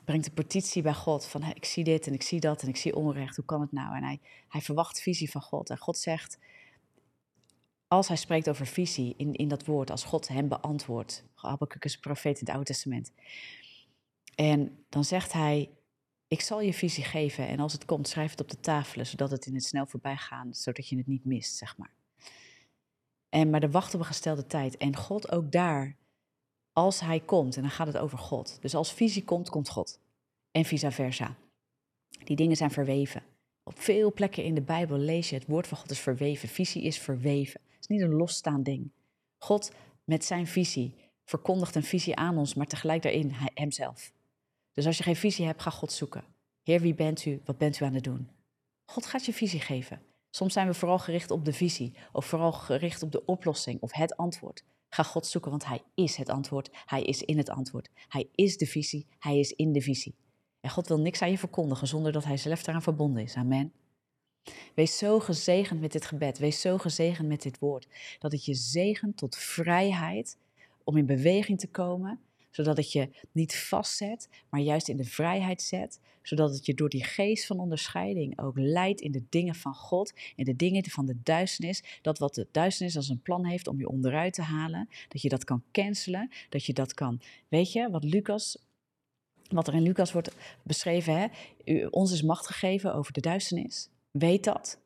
brengt 0.05 0.27
een 0.27 0.33
petitie 0.33 0.81
bij 0.81 0.93
God 0.93 1.25
van 1.25 1.43
ik 1.43 1.65
zie 1.65 1.83
dit 1.83 2.07
en 2.07 2.13
ik 2.13 2.21
zie 2.21 2.39
dat 2.39 2.61
en 2.61 2.67
ik 2.67 2.77
zie 2.77 2.95
onrecht, 2.95 3.35
hoe 3.35 3.45
kan 3.45 3.61
het 3.61 3.71
nou? 3.71 3.95
En 3.95 4.03
hij, 4.03 4.19
hij 4.47 4.61
verwacht 4.61 5.01
visie 5.01 5.31
van 5.31 5.41
God. 5.41 5.69
En 5.69 5.77
God 5.77 5.97
zegt, 5.97 6.37
als 7.93 8.07
hij 8.07 8.17
spreekt 8.17 8.49
over 8.49 8.67
visie 8.67 9.13
in, 9.17 9.33
in 9.33 9.47
dat 9.47 9.65
woord, 9.65 9.91
als 9.91 10.03
God 10.03 10.27
hem 10.27 10.47
beantwoordt. 10.47 11.23
Habakkuk 11.33 11.85
is 11.85 11.93
een 11.93 11.99
profeet 11.99 12.39
in 12.39 12.45
het 12.45 12.49
Oude 12.49 12.65
Testament. 12.65 13.11
En 14.35 14.85
dan 14.89 15.03
zegt 15.03 15.31
hij, 15.33 15.69
ik 16.27 16.41
zal 16.41 16.61
je 16.61 16.73
visie 16.73 17.03
geven 17.03 17.47
en 17.47 17.59
als 17.59 17.73
het 17.73 17.85
komt, 17.85 18.07
schrijf 18.07 18.31
het 18.31 18.41
op 18.41 18.49
de 18.49 18.59
tafelen, 18.59 19.05
zodat 19.05 19.31
het 19.31 19.45
in 19.45 19.53
het 19.53 19.63
snel 19.63 19.85
voorbij 19.85 20.17
gaat, 20.17 20.57
zodat 20.57 20.87
je 20.87 20.97
het 20.97 21.07
niet 21.07 21.25
mist, 21.25 21.55
zeg 21.55 21.77
maar. 21.77 21.93
En, 23.29 23.49
maar 23.49 23.63
er 23.63 23.71
wacht 23.71 23.93
op 23.93 23.99
een 23.99 24.05
gestelde 24.05 24.45
tijd. 24.45 24.77
En 24.77 24.95
God 24.95 25.31
ook 25.31 25.51
daar, 25.51 25.95
als 26.71 26.99
hij 26.99 27.19
komt, 27.19 27.55
en 27.55 27.61
dan 27.61 27.71
gaat 27.71 27.87
het 27.87 27.97
over 27.97 28.17
God. 28.17 28.57
Dus 28.61 28.75
als 28.75 28.93
visie 28.93 29.23
komt, 29.23 29.49
komt 29.49 29.69
God. 29.69 29.99
En 30.51 30.65
vice 30.65 30.91
versa. 30.91 31.35
Die 32.23 32.35
dingen 32.35 32.57
zijn 32.57 32.71
verweven. 32.71 33.23
Op 33.63 33.79
veel 33.79 34.13
plekken 34.13 34.43
in 34.43 34.55
de 34.55 34.61
Bijbel 34.61 34.97
lees 34.97 35.29
je 35.29 35.35
het 35.35 35.47
woord 35.47 35.67
van 35.67 35.77
God 35.77 35.91
is 35.91 35.99
verweven. 35.99 36.49
Visie 36.49 36.83
is 36.83 36.99
verweven 36.99 37.61
is 37.83 37.87
niet 37.87 38.01
een 38.01 38.15
losstaand 38.15 38.65
ding. 38.65 38.91
God 39.37 39.71
met 40.03 40.25
zijn 40.25 40.47
visie 40.47 40.95
verkondigt 41.25 41.75
een 41.75 41.83
visie 41.83 42.15
aan 42.15 42.37
ons, 42.37 42.53
maar 42.53 42.67
tegelijk 42.67 43.01
daarin 43.01 43.31
hemzelf. 43.33 44.11
Dus 44.71 44.85
als 44.85 44.97
je 44.97 45.03
geen 45.03 45.15
visie 45.15 45.45
hebt, 45.45 45.61
ga 45.61 45.69
God 45.69 45.91
zoeken. 45.91 46.23
Heer, 46.63 46.81
wie 46.81 46.93
bent 46.93 47.25
u? 47.25 47.41
Wat 47.45 47.57
bent 47.57 47.79
u 47.79 47.85
aan 47.85 47.93
het 47.93 48.03
doen? 48.03 48.29
God 48.85 49.05
gaat 49.05 49.25
je 49.25 49.33
visie 49.33 49.59
geven. 49.59 50.01
Soms 50.29 50.53
zijn 50.53 50.67
we 50.67 50.73
vooral 50.73 50.99
gericht 50.99 51.31
op 51.31 51.45
de 51.45 51.53
visie 51.53 51.93
of 52.11 52.25
vooral 52.25 52.51
gericht 52.51 53.03
op 53.03 53.11
de 53.11 53.25
oplossing 53.25 53.81
of 53.81 53.93
het 53.93 54.17
antwoord. 54.17 54.63
Ga 54.89 55.03
God 55.03 55.27
zoeken, 55.27 55.51
want 55.51 55.65
Hij 55.65 55.81
is 55.95 56.15
het 56.15 56.29
antwoord. 56.29 56.69
Hij 56.85 57.03
is 57.03 57.21
in 57.21 57.37
het 57.37 57.49
antwoord. 57.49 57.89
Hij 58.07 58.29
is 58.35 58.57
de 58.57 58.65
visie. 58.65 59.07
Hij 59.19 59.39
is 59.39 59.51
in 59.51 59.71
de 59.71 59.81
visie. 59.81 60.15
En 60.59 60.69
God 60.69 60.87
wil 60.87 60.99
niks 60.99 61.21
aan 61.21 61.31
je 61.31 61.37
verkondigen 61.37 61.87
zonder 61.87 62.11
dat 62.11 62.23
Hij 62.23 62.37
zelf 62.37 62.63
daaraan 62.63 62.81
verbonden 62.81 63.23
is. 63.23 63.35
Amen. 63.35 63.73
Wees 64.73 64.97
zo 64.97 65.19
gezegend 65.19 65.79
met 65.79 65.91
dit 65.91 66.05
gebed. 66.05 66.37
Wees 66.37 66.61
zo 66.61 66.77
gezegend 66.77 67.27
met 67.27 67.41
dit 67.41 67.59
woord. 67.59 67.87
Dat 68.19 68.31
het 68.31 68.45
je 68.45 68.53
zegent 68.53 69.17
tot 69.17 69.37
vrijheid 69.37 70.37
om 70.83 70.97
in 70.97 71.05
beweging 71.05 71.59
te 71.59 71.67
komen. 71.67 72.19
Zodat 72.51 72.77
het 72.77 72.91
je 72.91 73.09
niet 73.31 73.55
vastzet, 73.55 74.29
maar 74.49 74.61
juist 74.61 74.87
in 74.87 74.97
de 74.97 75.03
vrijheid 75.03 75.61
zet. 75.61 75.99
Zodat 76.21 76.53
het 76.53 76.65
je 76.65 76.73
door 76.73 76.89
die 76.89 77.03
geest 77.03 77.45
van 77.45 77.59
onderscheiding 77.59 78.39
ook 78.39 78.57
leidt 78.57 79.01
in 79.01 79.11
de 79.11 79.23
dingen 79.29 79.55
van 79.55 79.73
God. 79.73 80.13
In 80.35 80.45
de 80.45 80.55
dingen 80.55 80.89
van 80.89 81.05
de 81.05 81.15
duisternis. 81.23 81.83
Dat 82.01 82.17
wat 82.17 82.35
de 82.35 82.47
duisternis 82.51 82.95
als 82.95 83.09
een 83.09 83.21
plan 83.21 83.45
heeft 83.45 83.67
om 83.67 83.79
je 83.79 83.89
onderuit 83.89 84.33
te 84.33 84.41
halen. 84.41 84.89
Dat 85.07 85.21
je 85.21 85.29
dat 85.29 85.43
kan 85.43 85.63
cancelen. 85.71 86.31
Dat 86.49 86.65
je 86.65 86.73
dat 86.73 86.93
kan. 86.93 87.21
Weet 87.47 87.71
je 87.71 87.89
wat 87.89 88.03
Lucas 88.03 88.57
wat 89.49 89.67
er 89.67 89.73
in 89.73 89.81
Lucas 89.81 90.11
wordt 90.11 90.35
beschreven, 90.63 91.17
hè? 91.17 91.87
ons 91.87 92.11
is 92.11 92.21
macht 92.21 92.47
gegeven 92.47 92.93
over 92.93 93.13
de 93.13 93.21
duisternis. 93.21 93.89
Weet 94.17 94.43
dat. 94.43 94.79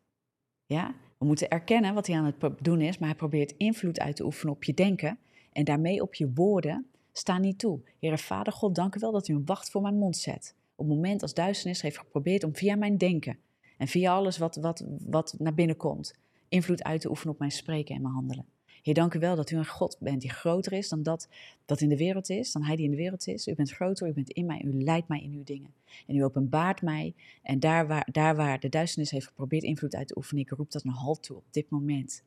Ja? 0.66 0.96
We 1.18 1.26
moeten 1.26 1.50
erkennen 1.50 1.94
wat 1.94 2.08
hij 2.08 2.16
aan 2.16 2.26
het 2.26 2.64
doen 2.64 2.82
is, 2.82 2.98
maar 2.98 3.10
hij 3.10 3.18
probeert 3.18 3.54
invloed 3.58 4.00
uit 4.00 4.16
te 4.16 4.26
oefenen 4.26 4.54
op 4.54 4.64
je 4.64 4.74
denken 4.74 5.20
en 5.52 5.64
daarmee 5.64 6.02
op 6.02 6.14
je 6.14 6.32
woorden. 6.34 6.88
Sta 7.12 7.38
niet 7.38 7.60
toe. 7.60 7.80
Heere 8.00 8.18
Vader 8.18 8.54
God, 8.54 8.76
dank 8.76 8.96
u 8.96 9.00
wel 9.00 9.12
dat 9.12 9.28
u 9.28 9.34
een 9.34 9.46
wacht 9.46 9.70
voor 9.70 9.82
mijn 9.82 9.98
mond 9.98 10.18
zet. 10.18 10.56
Op 10.76 10.86
het 10.86 10.96
moment 10.96 11.22
als 11.22 11.34
duisternis 11.34 11.82
heeft 11.82 11.98
geprobeerd 11.98 12.44
om 12.44 12.56
via 12.56 12.76
mijn 12.76 12.98
denken 12.98 13.40
en 13.78 13.88
via 13.88 14.14
alles 14.14 14.38
wat, 14.38 14.56
wat, 14.56 14.86
wat 15.06 15.36
naar 15.38 15.54
binnen 15.54 15.78
komt, 15.78 16.16
invloed 16.50 16.84
uit 16.84 17.02
te 17.02 17.10
oefenen 17.10 17.34
op 17.34 17.40
mijn 17.40 17.52
spreken 17.52 17.96
en 17.96 18.02
mijn 18.02 18.14
handelen. 18.14 18.46
Heer, 18.88 18.96
dank 18.96 19.14
u 19.14 19.20
wel 19.20 19.36
dat 19.36 19.52
u 19.52 19.58
een 19.58 19.66
God 19.66 19.98
bent 20.00 20.22
die 20.22 20.30
groter 20.30 20.74
is 20.74 20.90
dan 20.90 21.04
dat 21.04 21.28
dat 21.66 21.82
in 21.82 21.90
de 21.90 21.98
wereld 21.98 22.30
is, 22.30 22.52
dan 22.52 22.64
hij 22.64 22.76
die 22.76 22.86
in 22.86 22.92
de 22.92 22.98
wereld 22.98 23.28
is. 23.28 23.48
U 23.48 23.56
bent 23.56 23.72
groter, 23.72 24.08
u 24.08 24.14
bent 24.14 24.30
in 24.30 24.46
mij, 24.46 24.62
u 24.66 24.84
leidt 24.84 25.08
mij 25.08 25.22
in 25.22 25.32
uw 25.32 25.44
dingen. 25.44 25.74
En 26.06 26.16
u 26.16 26.24
openbaart 26.24 26.82
mij. 26.82 27.16
En 27.44 27.60
daar 27.60 27.88
waar, 27.88 28.08
daar 28.12 28.36
waar 28.36 28.60
de 28.60 28.70
duisternis 28.70 29.12
heeft 29.12 29.28
geprobeerd 29.28 29.64
invloed 29.64 29.96
uit 29.96 30.08
te 30.08 30.18
oefenen, 30.18 30.44
ik 30.44 30.50
roep 30.50 30.72
dat 30.72 30.84
een 30.84 30.92
halt 30.92 31.24
toe 31.24 31.38
op 31.38 31.44
dit 31.52 31.70
moment. 31.70 32.24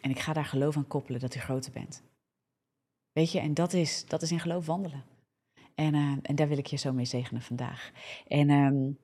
En 0.00 0.10
ik 0.10 0.18
ga 0.18 0.32
daar 0.32 0.44
geloof 0.44 0.76
aan 0.76 0.86
koppelen 0.86 1.20
dat 1.20 1.34
u 1.34 1.40
groter 1.40 1.72
bent. 1.72 2.02
Weet 3.12 3.32
je, 3.32 3.38
en 3.38 3.54
dat 3.54 3.72
is, 3.72 4.04
dat 4.06 4.22
is 4.22 4.30
in 4.30 4.40
geloof 4.40 4.66
wandelen. 4.66 5.04
En, 5.74 5.94
uh, 5.94 6.16
en 6.22 6.34
daar 6.34 6.48
wil 6.48 6.58
ik 6.58 6.66
je 6.66 6.76
zo 6.76 6.92
mee 6.92 7.04
zegenen 7.04 7.42
vandaag. 7.42 7.92
En 8.26 8.50
um, 8.50 8.98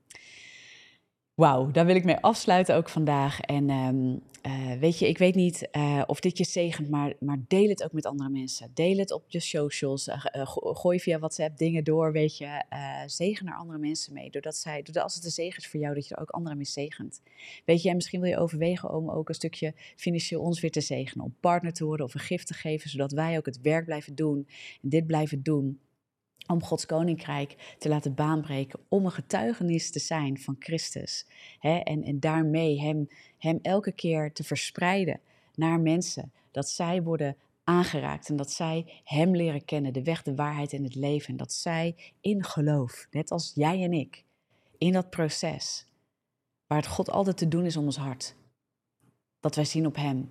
wauw, 1.41 1.71
daar 1.71 1.87
wil 1.87 1.95
ik 1.95 2.05
mee 2.05 2.17
afsluiten 2.17 2.77
ook 2.77 2.89
vandaag. 2.89 3.41
En 3.41 3.71
um, 3.71 4.23
uh, 4.47 4.73
weet 4.81 4.99
je, 4.99 5.09
ik 5.09 5.19
weet 5.19 5.35
niet 5.35 5.69
uh, 5.73 6.03
of 6.07 6.21
dit 6.21 6.39
je 6.39 6.45
zegent, 6.45 6.89
maar, 6.89 7.15
maar 7.21 7.39
deel 7.49 7.69
het 7.69 7.85
ook 7.85 7.93
met 7.93 8.07
andere 8.07 8.31
mensen. 8.31 8.71
Deel 8.75 8.99
het 8.99 9.13
op 9.13 9.25
je 9.27 9.41
socials. 9.41 10.09
Uh, 10.09 10.17
gooi 10.55 11.01
via 11.01 11.19
WhatsApp 11.19 11.59
dingen 11.59 11.85
door, 11.85 12.13
weet 12.13 12.37
je. 12.37 12.65
zegen 13.07 13.45
naar 13.45 13.57
andere 13.57 13.79
mensen 13.79 14.13
mee. 14.13 14.31
Doordat 14.31 14.57
zij, 14.57 14.83
doordat 14.83 15.03
als 15.03 15.15
het 15.15 15.25
een 15.25 15.31
zegen 15.31 15.59
is 15.59 15.69
voor 15.69 15.81
jou, 15.81 15.95
dat 15.95 16.09
je 16.09 16.15
er 16.15 16.21
ook 16.21 16.31
anderen 16.31 16.57
mee 16.57 16.67
zegent. 16.67 17.23
Weet 17.65 17.83
je, 17.83 17.89
en 17.89 17.95
misschien 17.95 18.21
wil 18.21 18.31
je 18.31 18.39
overwegen 18.39 18.95
om 18.95 19.11
ook 19.11 19.29
een 19.29 19.35
stukje 19.35 19.75
financieel 19.97 20.41
ons 20.41 20.61
weer 20.61 20.71
te 20.71 20.81
zegenen. 20.81 21.25
Om 21.25 21.35
partner 21.41 21.73
te 21.73 21.85
worden 21.85 22.07
of 22.07 22.15
een 22.15 22.21
gift 22.21 22.47
te 22.47 22.55
geven, 22.55 22.91
zodat 22.91 23.13
wij 23.13 23.37
ook 23.37 23.47
het 23.47 23.61
werk 23.61 23.85
blijven 23.85 24.15
doen. 24.15 24.47
En 24.83 24.89
dit 24.89 25.07
blijven 25.07 25.43
doen 25.43 25.81
om 26.51 26.63
Gods 26.63 26.87
koninkrijk 26.87 27.75
te 27.79 27.89
laten 27.89 28.15
baanbreken, 28.15 28.81
om 28.89 29.05
een 29.05 29.11
getuigenis 29.11 29.91
te 29.91 29.99
zijn 29.99 30.39
van 30.39 30.57
Christus. 30.59 31.27
Hè? 31.59 31.77
En, 31.79 32.03
en 32.03 32.21
daarmee 32.21 32.81
hem, 32.81 33.09
hem 33.39 33.59
elke 33.63 33.93
keer 33.93 34.33
te 34.33 34.45
verspreiden 34.45 35.21
naar 35.55 35.81
mensen, 35.81 36.33
dat 36.51 36.69
zij 36.69 37.03
worden 37.03 37.37
aangeraakt 37.65 38.29
en 38.29 38.37
dat 38.37 38.51
zij 38.51 39.01
Hem 39.05 39.37
leren 39.37 39.65
kennen, 39.65 39.93
de 39.93 40.03
weg, 40.03 40.23
de 40.23 40.35
waarheid 40.35 40.73
en 40.73 40.85
het 40.85 40.95
leven. 40.95 41.29
En 41.29 41.37
dat 41.37 41.53
zij 41.53 41.97
in 42.21 42.45
geloof, 42.45 43.07
net 43.11 43.31
als 43.31 43.53
jij 43.55 43.83
en 43.83 43.93
ik, 43.93 44.25
in 44.79 44.93
dat 44.93 45.11
proces, 45.11 45.87
waar 46.67 46.79
het 46.79 46.87
God 46.87 47.11
altijd 47.11 47.37
te 47.37 47.49
doen 47.49 47.65
is 47.65 47.77
om 47.77 47.85
ons 47.85 47.97
hart, 47.97 48.35
dat 49.41 49.55
wij 49.55 49.65
zien 49.65 49.87
op 49.87 49.97
Hem. 49.97 50.31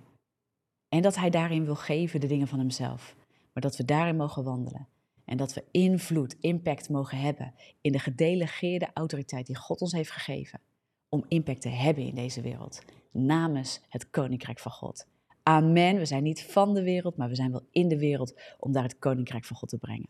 En 0.88 1.02
dat 1.02 1.16
Hij 1.16 1.30
daarin 1.30 1.64
wil 1.64 1.76
geven 1.76 2.20
de 2.20 2.26
dingen 2.26 2.48
van 2.48 2.58
Hemzelf, 2.58 3.16
maar 3.52 3.62
dat 3.62 3.76
we 3.76 3.84
daarin 3.84 4.16
mogen 4.16 4.44
wandelen. 4.44 4.88
En 5.30 5.36
dat 5.36 5.54
we 5.54 5.64
invloed, 5.70 6.36
impact 6.40 6.88
mogen 6.88 7.18
hebben 7.18 7.54
in 7.80 7.92
de 7.92 7.98
gedelegeerde 7.98 8.90
autoriteit 8.94 9.46
die 9.46 9.56
God 9.56 9.80
ons 9.80 9.92
heeft 9.92 10.10
gegeven. 10.10 10.60
Om 11.08 11.24
impact 11.28 11.62
te 11.62 11.68
hebben 11.68 12.04
in 12.04 12.14
deze 12.14 12.40
wereld. 12.40 12.82
Namens 13.10 13.80
het 13.88 14.10
Koninkrijk 14.10 14.58
van 14.58 14.72
God. 14.72 15.06
Amen. 15.42 15.96
We 15.96 16.04
zijn 16.04 16.22
niet 16.22 16.42
van 16.42 16.74
de 16.74 16.82
wereld, 16.82 17.16
maar 17.16 17.28
we 17.28 17.34
zijn 17.34 17.50
wel 17.50 17.66
in 17.70 17.88
de 17.88 17.98
wereld 17.98 18.40
om 18.58 18.72
daar 18.72 18.82
het 18.82 18.98
Koninkrijk 18.98 19.44
van 19.44 19.56
God 19.56 19.68
te 19.68 19.78
brengen. 19.78 20.08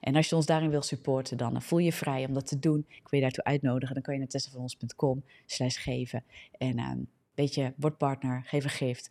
En 0.00 0.16
als 0.16 0.28
je 0.28 0.36
ons 0.36 0.46
daarin 0.46 0.70
wil 0.70 0.82
supporten, 0.82 1.36
dan 1.36 1.62
voel 1.62 1.78
je 1.78 1.92
vrij 1.92 2.24
om 2.24 2.34
dat 2.34 2.46
te 2.46 2.58
doen. 2.58 2.84
Ik 2.88 3.08
wil 3.08 3.20
je 3.20 3.26
daartoe 3.26 3.44
uitnodigen. 3.44 3.94
Dan 3.94 4.02
kan 4.02 4.14
je 4.14 4.20
naar 4.20 4.28
tessavanons.com 4.28 5.24
slash 5.46 5.82
geven. 5.82 6.24
En 6.58 6.78
uh, 6.78 6.92
weet 7.34 7.54
je, 7.54 7.72
word 7.76 7.96
partner, 7.96 8.42
geef 8.44 8.64
een 8.64 8.70
gift. 8.70 9.10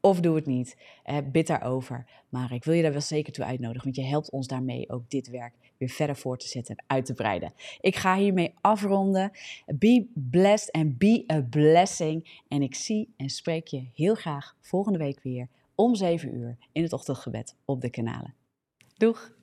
Of 0.00 0.20
doe 0.20 0.36
het 0.36 0.46
niet. 0.46 0.76
Uh, 1.06 1.18
bid 1.32 1.46
daarover. 1.46 2.06
Maar 2.28 2.52
ik 2.52 2.64
wil 2.64 2.74
je 2.74 2.82
daar 2.82 2.92
wel 2.92 3.00
zeker 3.00 3.32
toe 3.32 3.44
uitnodigen, 3.44 3.84
want 3.84 3.96
je 3.96 4.04
helpt 4.04 4.30
ons 4.30 4.46
daarmee 4.46 4.90
ook 4.90 5.10
dit 5.10 5.30
werk 5.30 5.54
weer 5.78 5.88
verder 5.88 6.16
voor 6.16 6.38
te 6.38 6.48
zetten 6.48 6.76
en 6.76 6.84
uit 6.86 7.04
te 7.04 7.14
breiden. 7.14 7.52
Ik 7.80 7.96
ga 7.96 8.16
hiermee 8.16 8.54
afronden. 8.60 9.30
Be 9.66 10.06
blessed 10.14 10.72
and 10.72 10.98
be 10.98 11.24
a 11.32 11.42
blessing. 11.42 12.42
En 12.48 12.62
ik 12.62 12.74
zie 12.74 13.14
en 13.16 13.28
spreek 13.28 13.66
je 13.66 13.88
heel 13.94 14.14
graag 14.14 14.56
volgende 14.60 14.98
week 14.98 15.22
weer 15.22 15.48
om 15.74 15.94
7 15.94 16.34
uur 16.34 16.56
in 16.72 16.82
het 16.82 16.92
ochtendgebed 16.92 17.54
op 17.64 17.80
de 17.80 17.90
kanalen. 17.90 18.34
Doeg! 18.96 19.34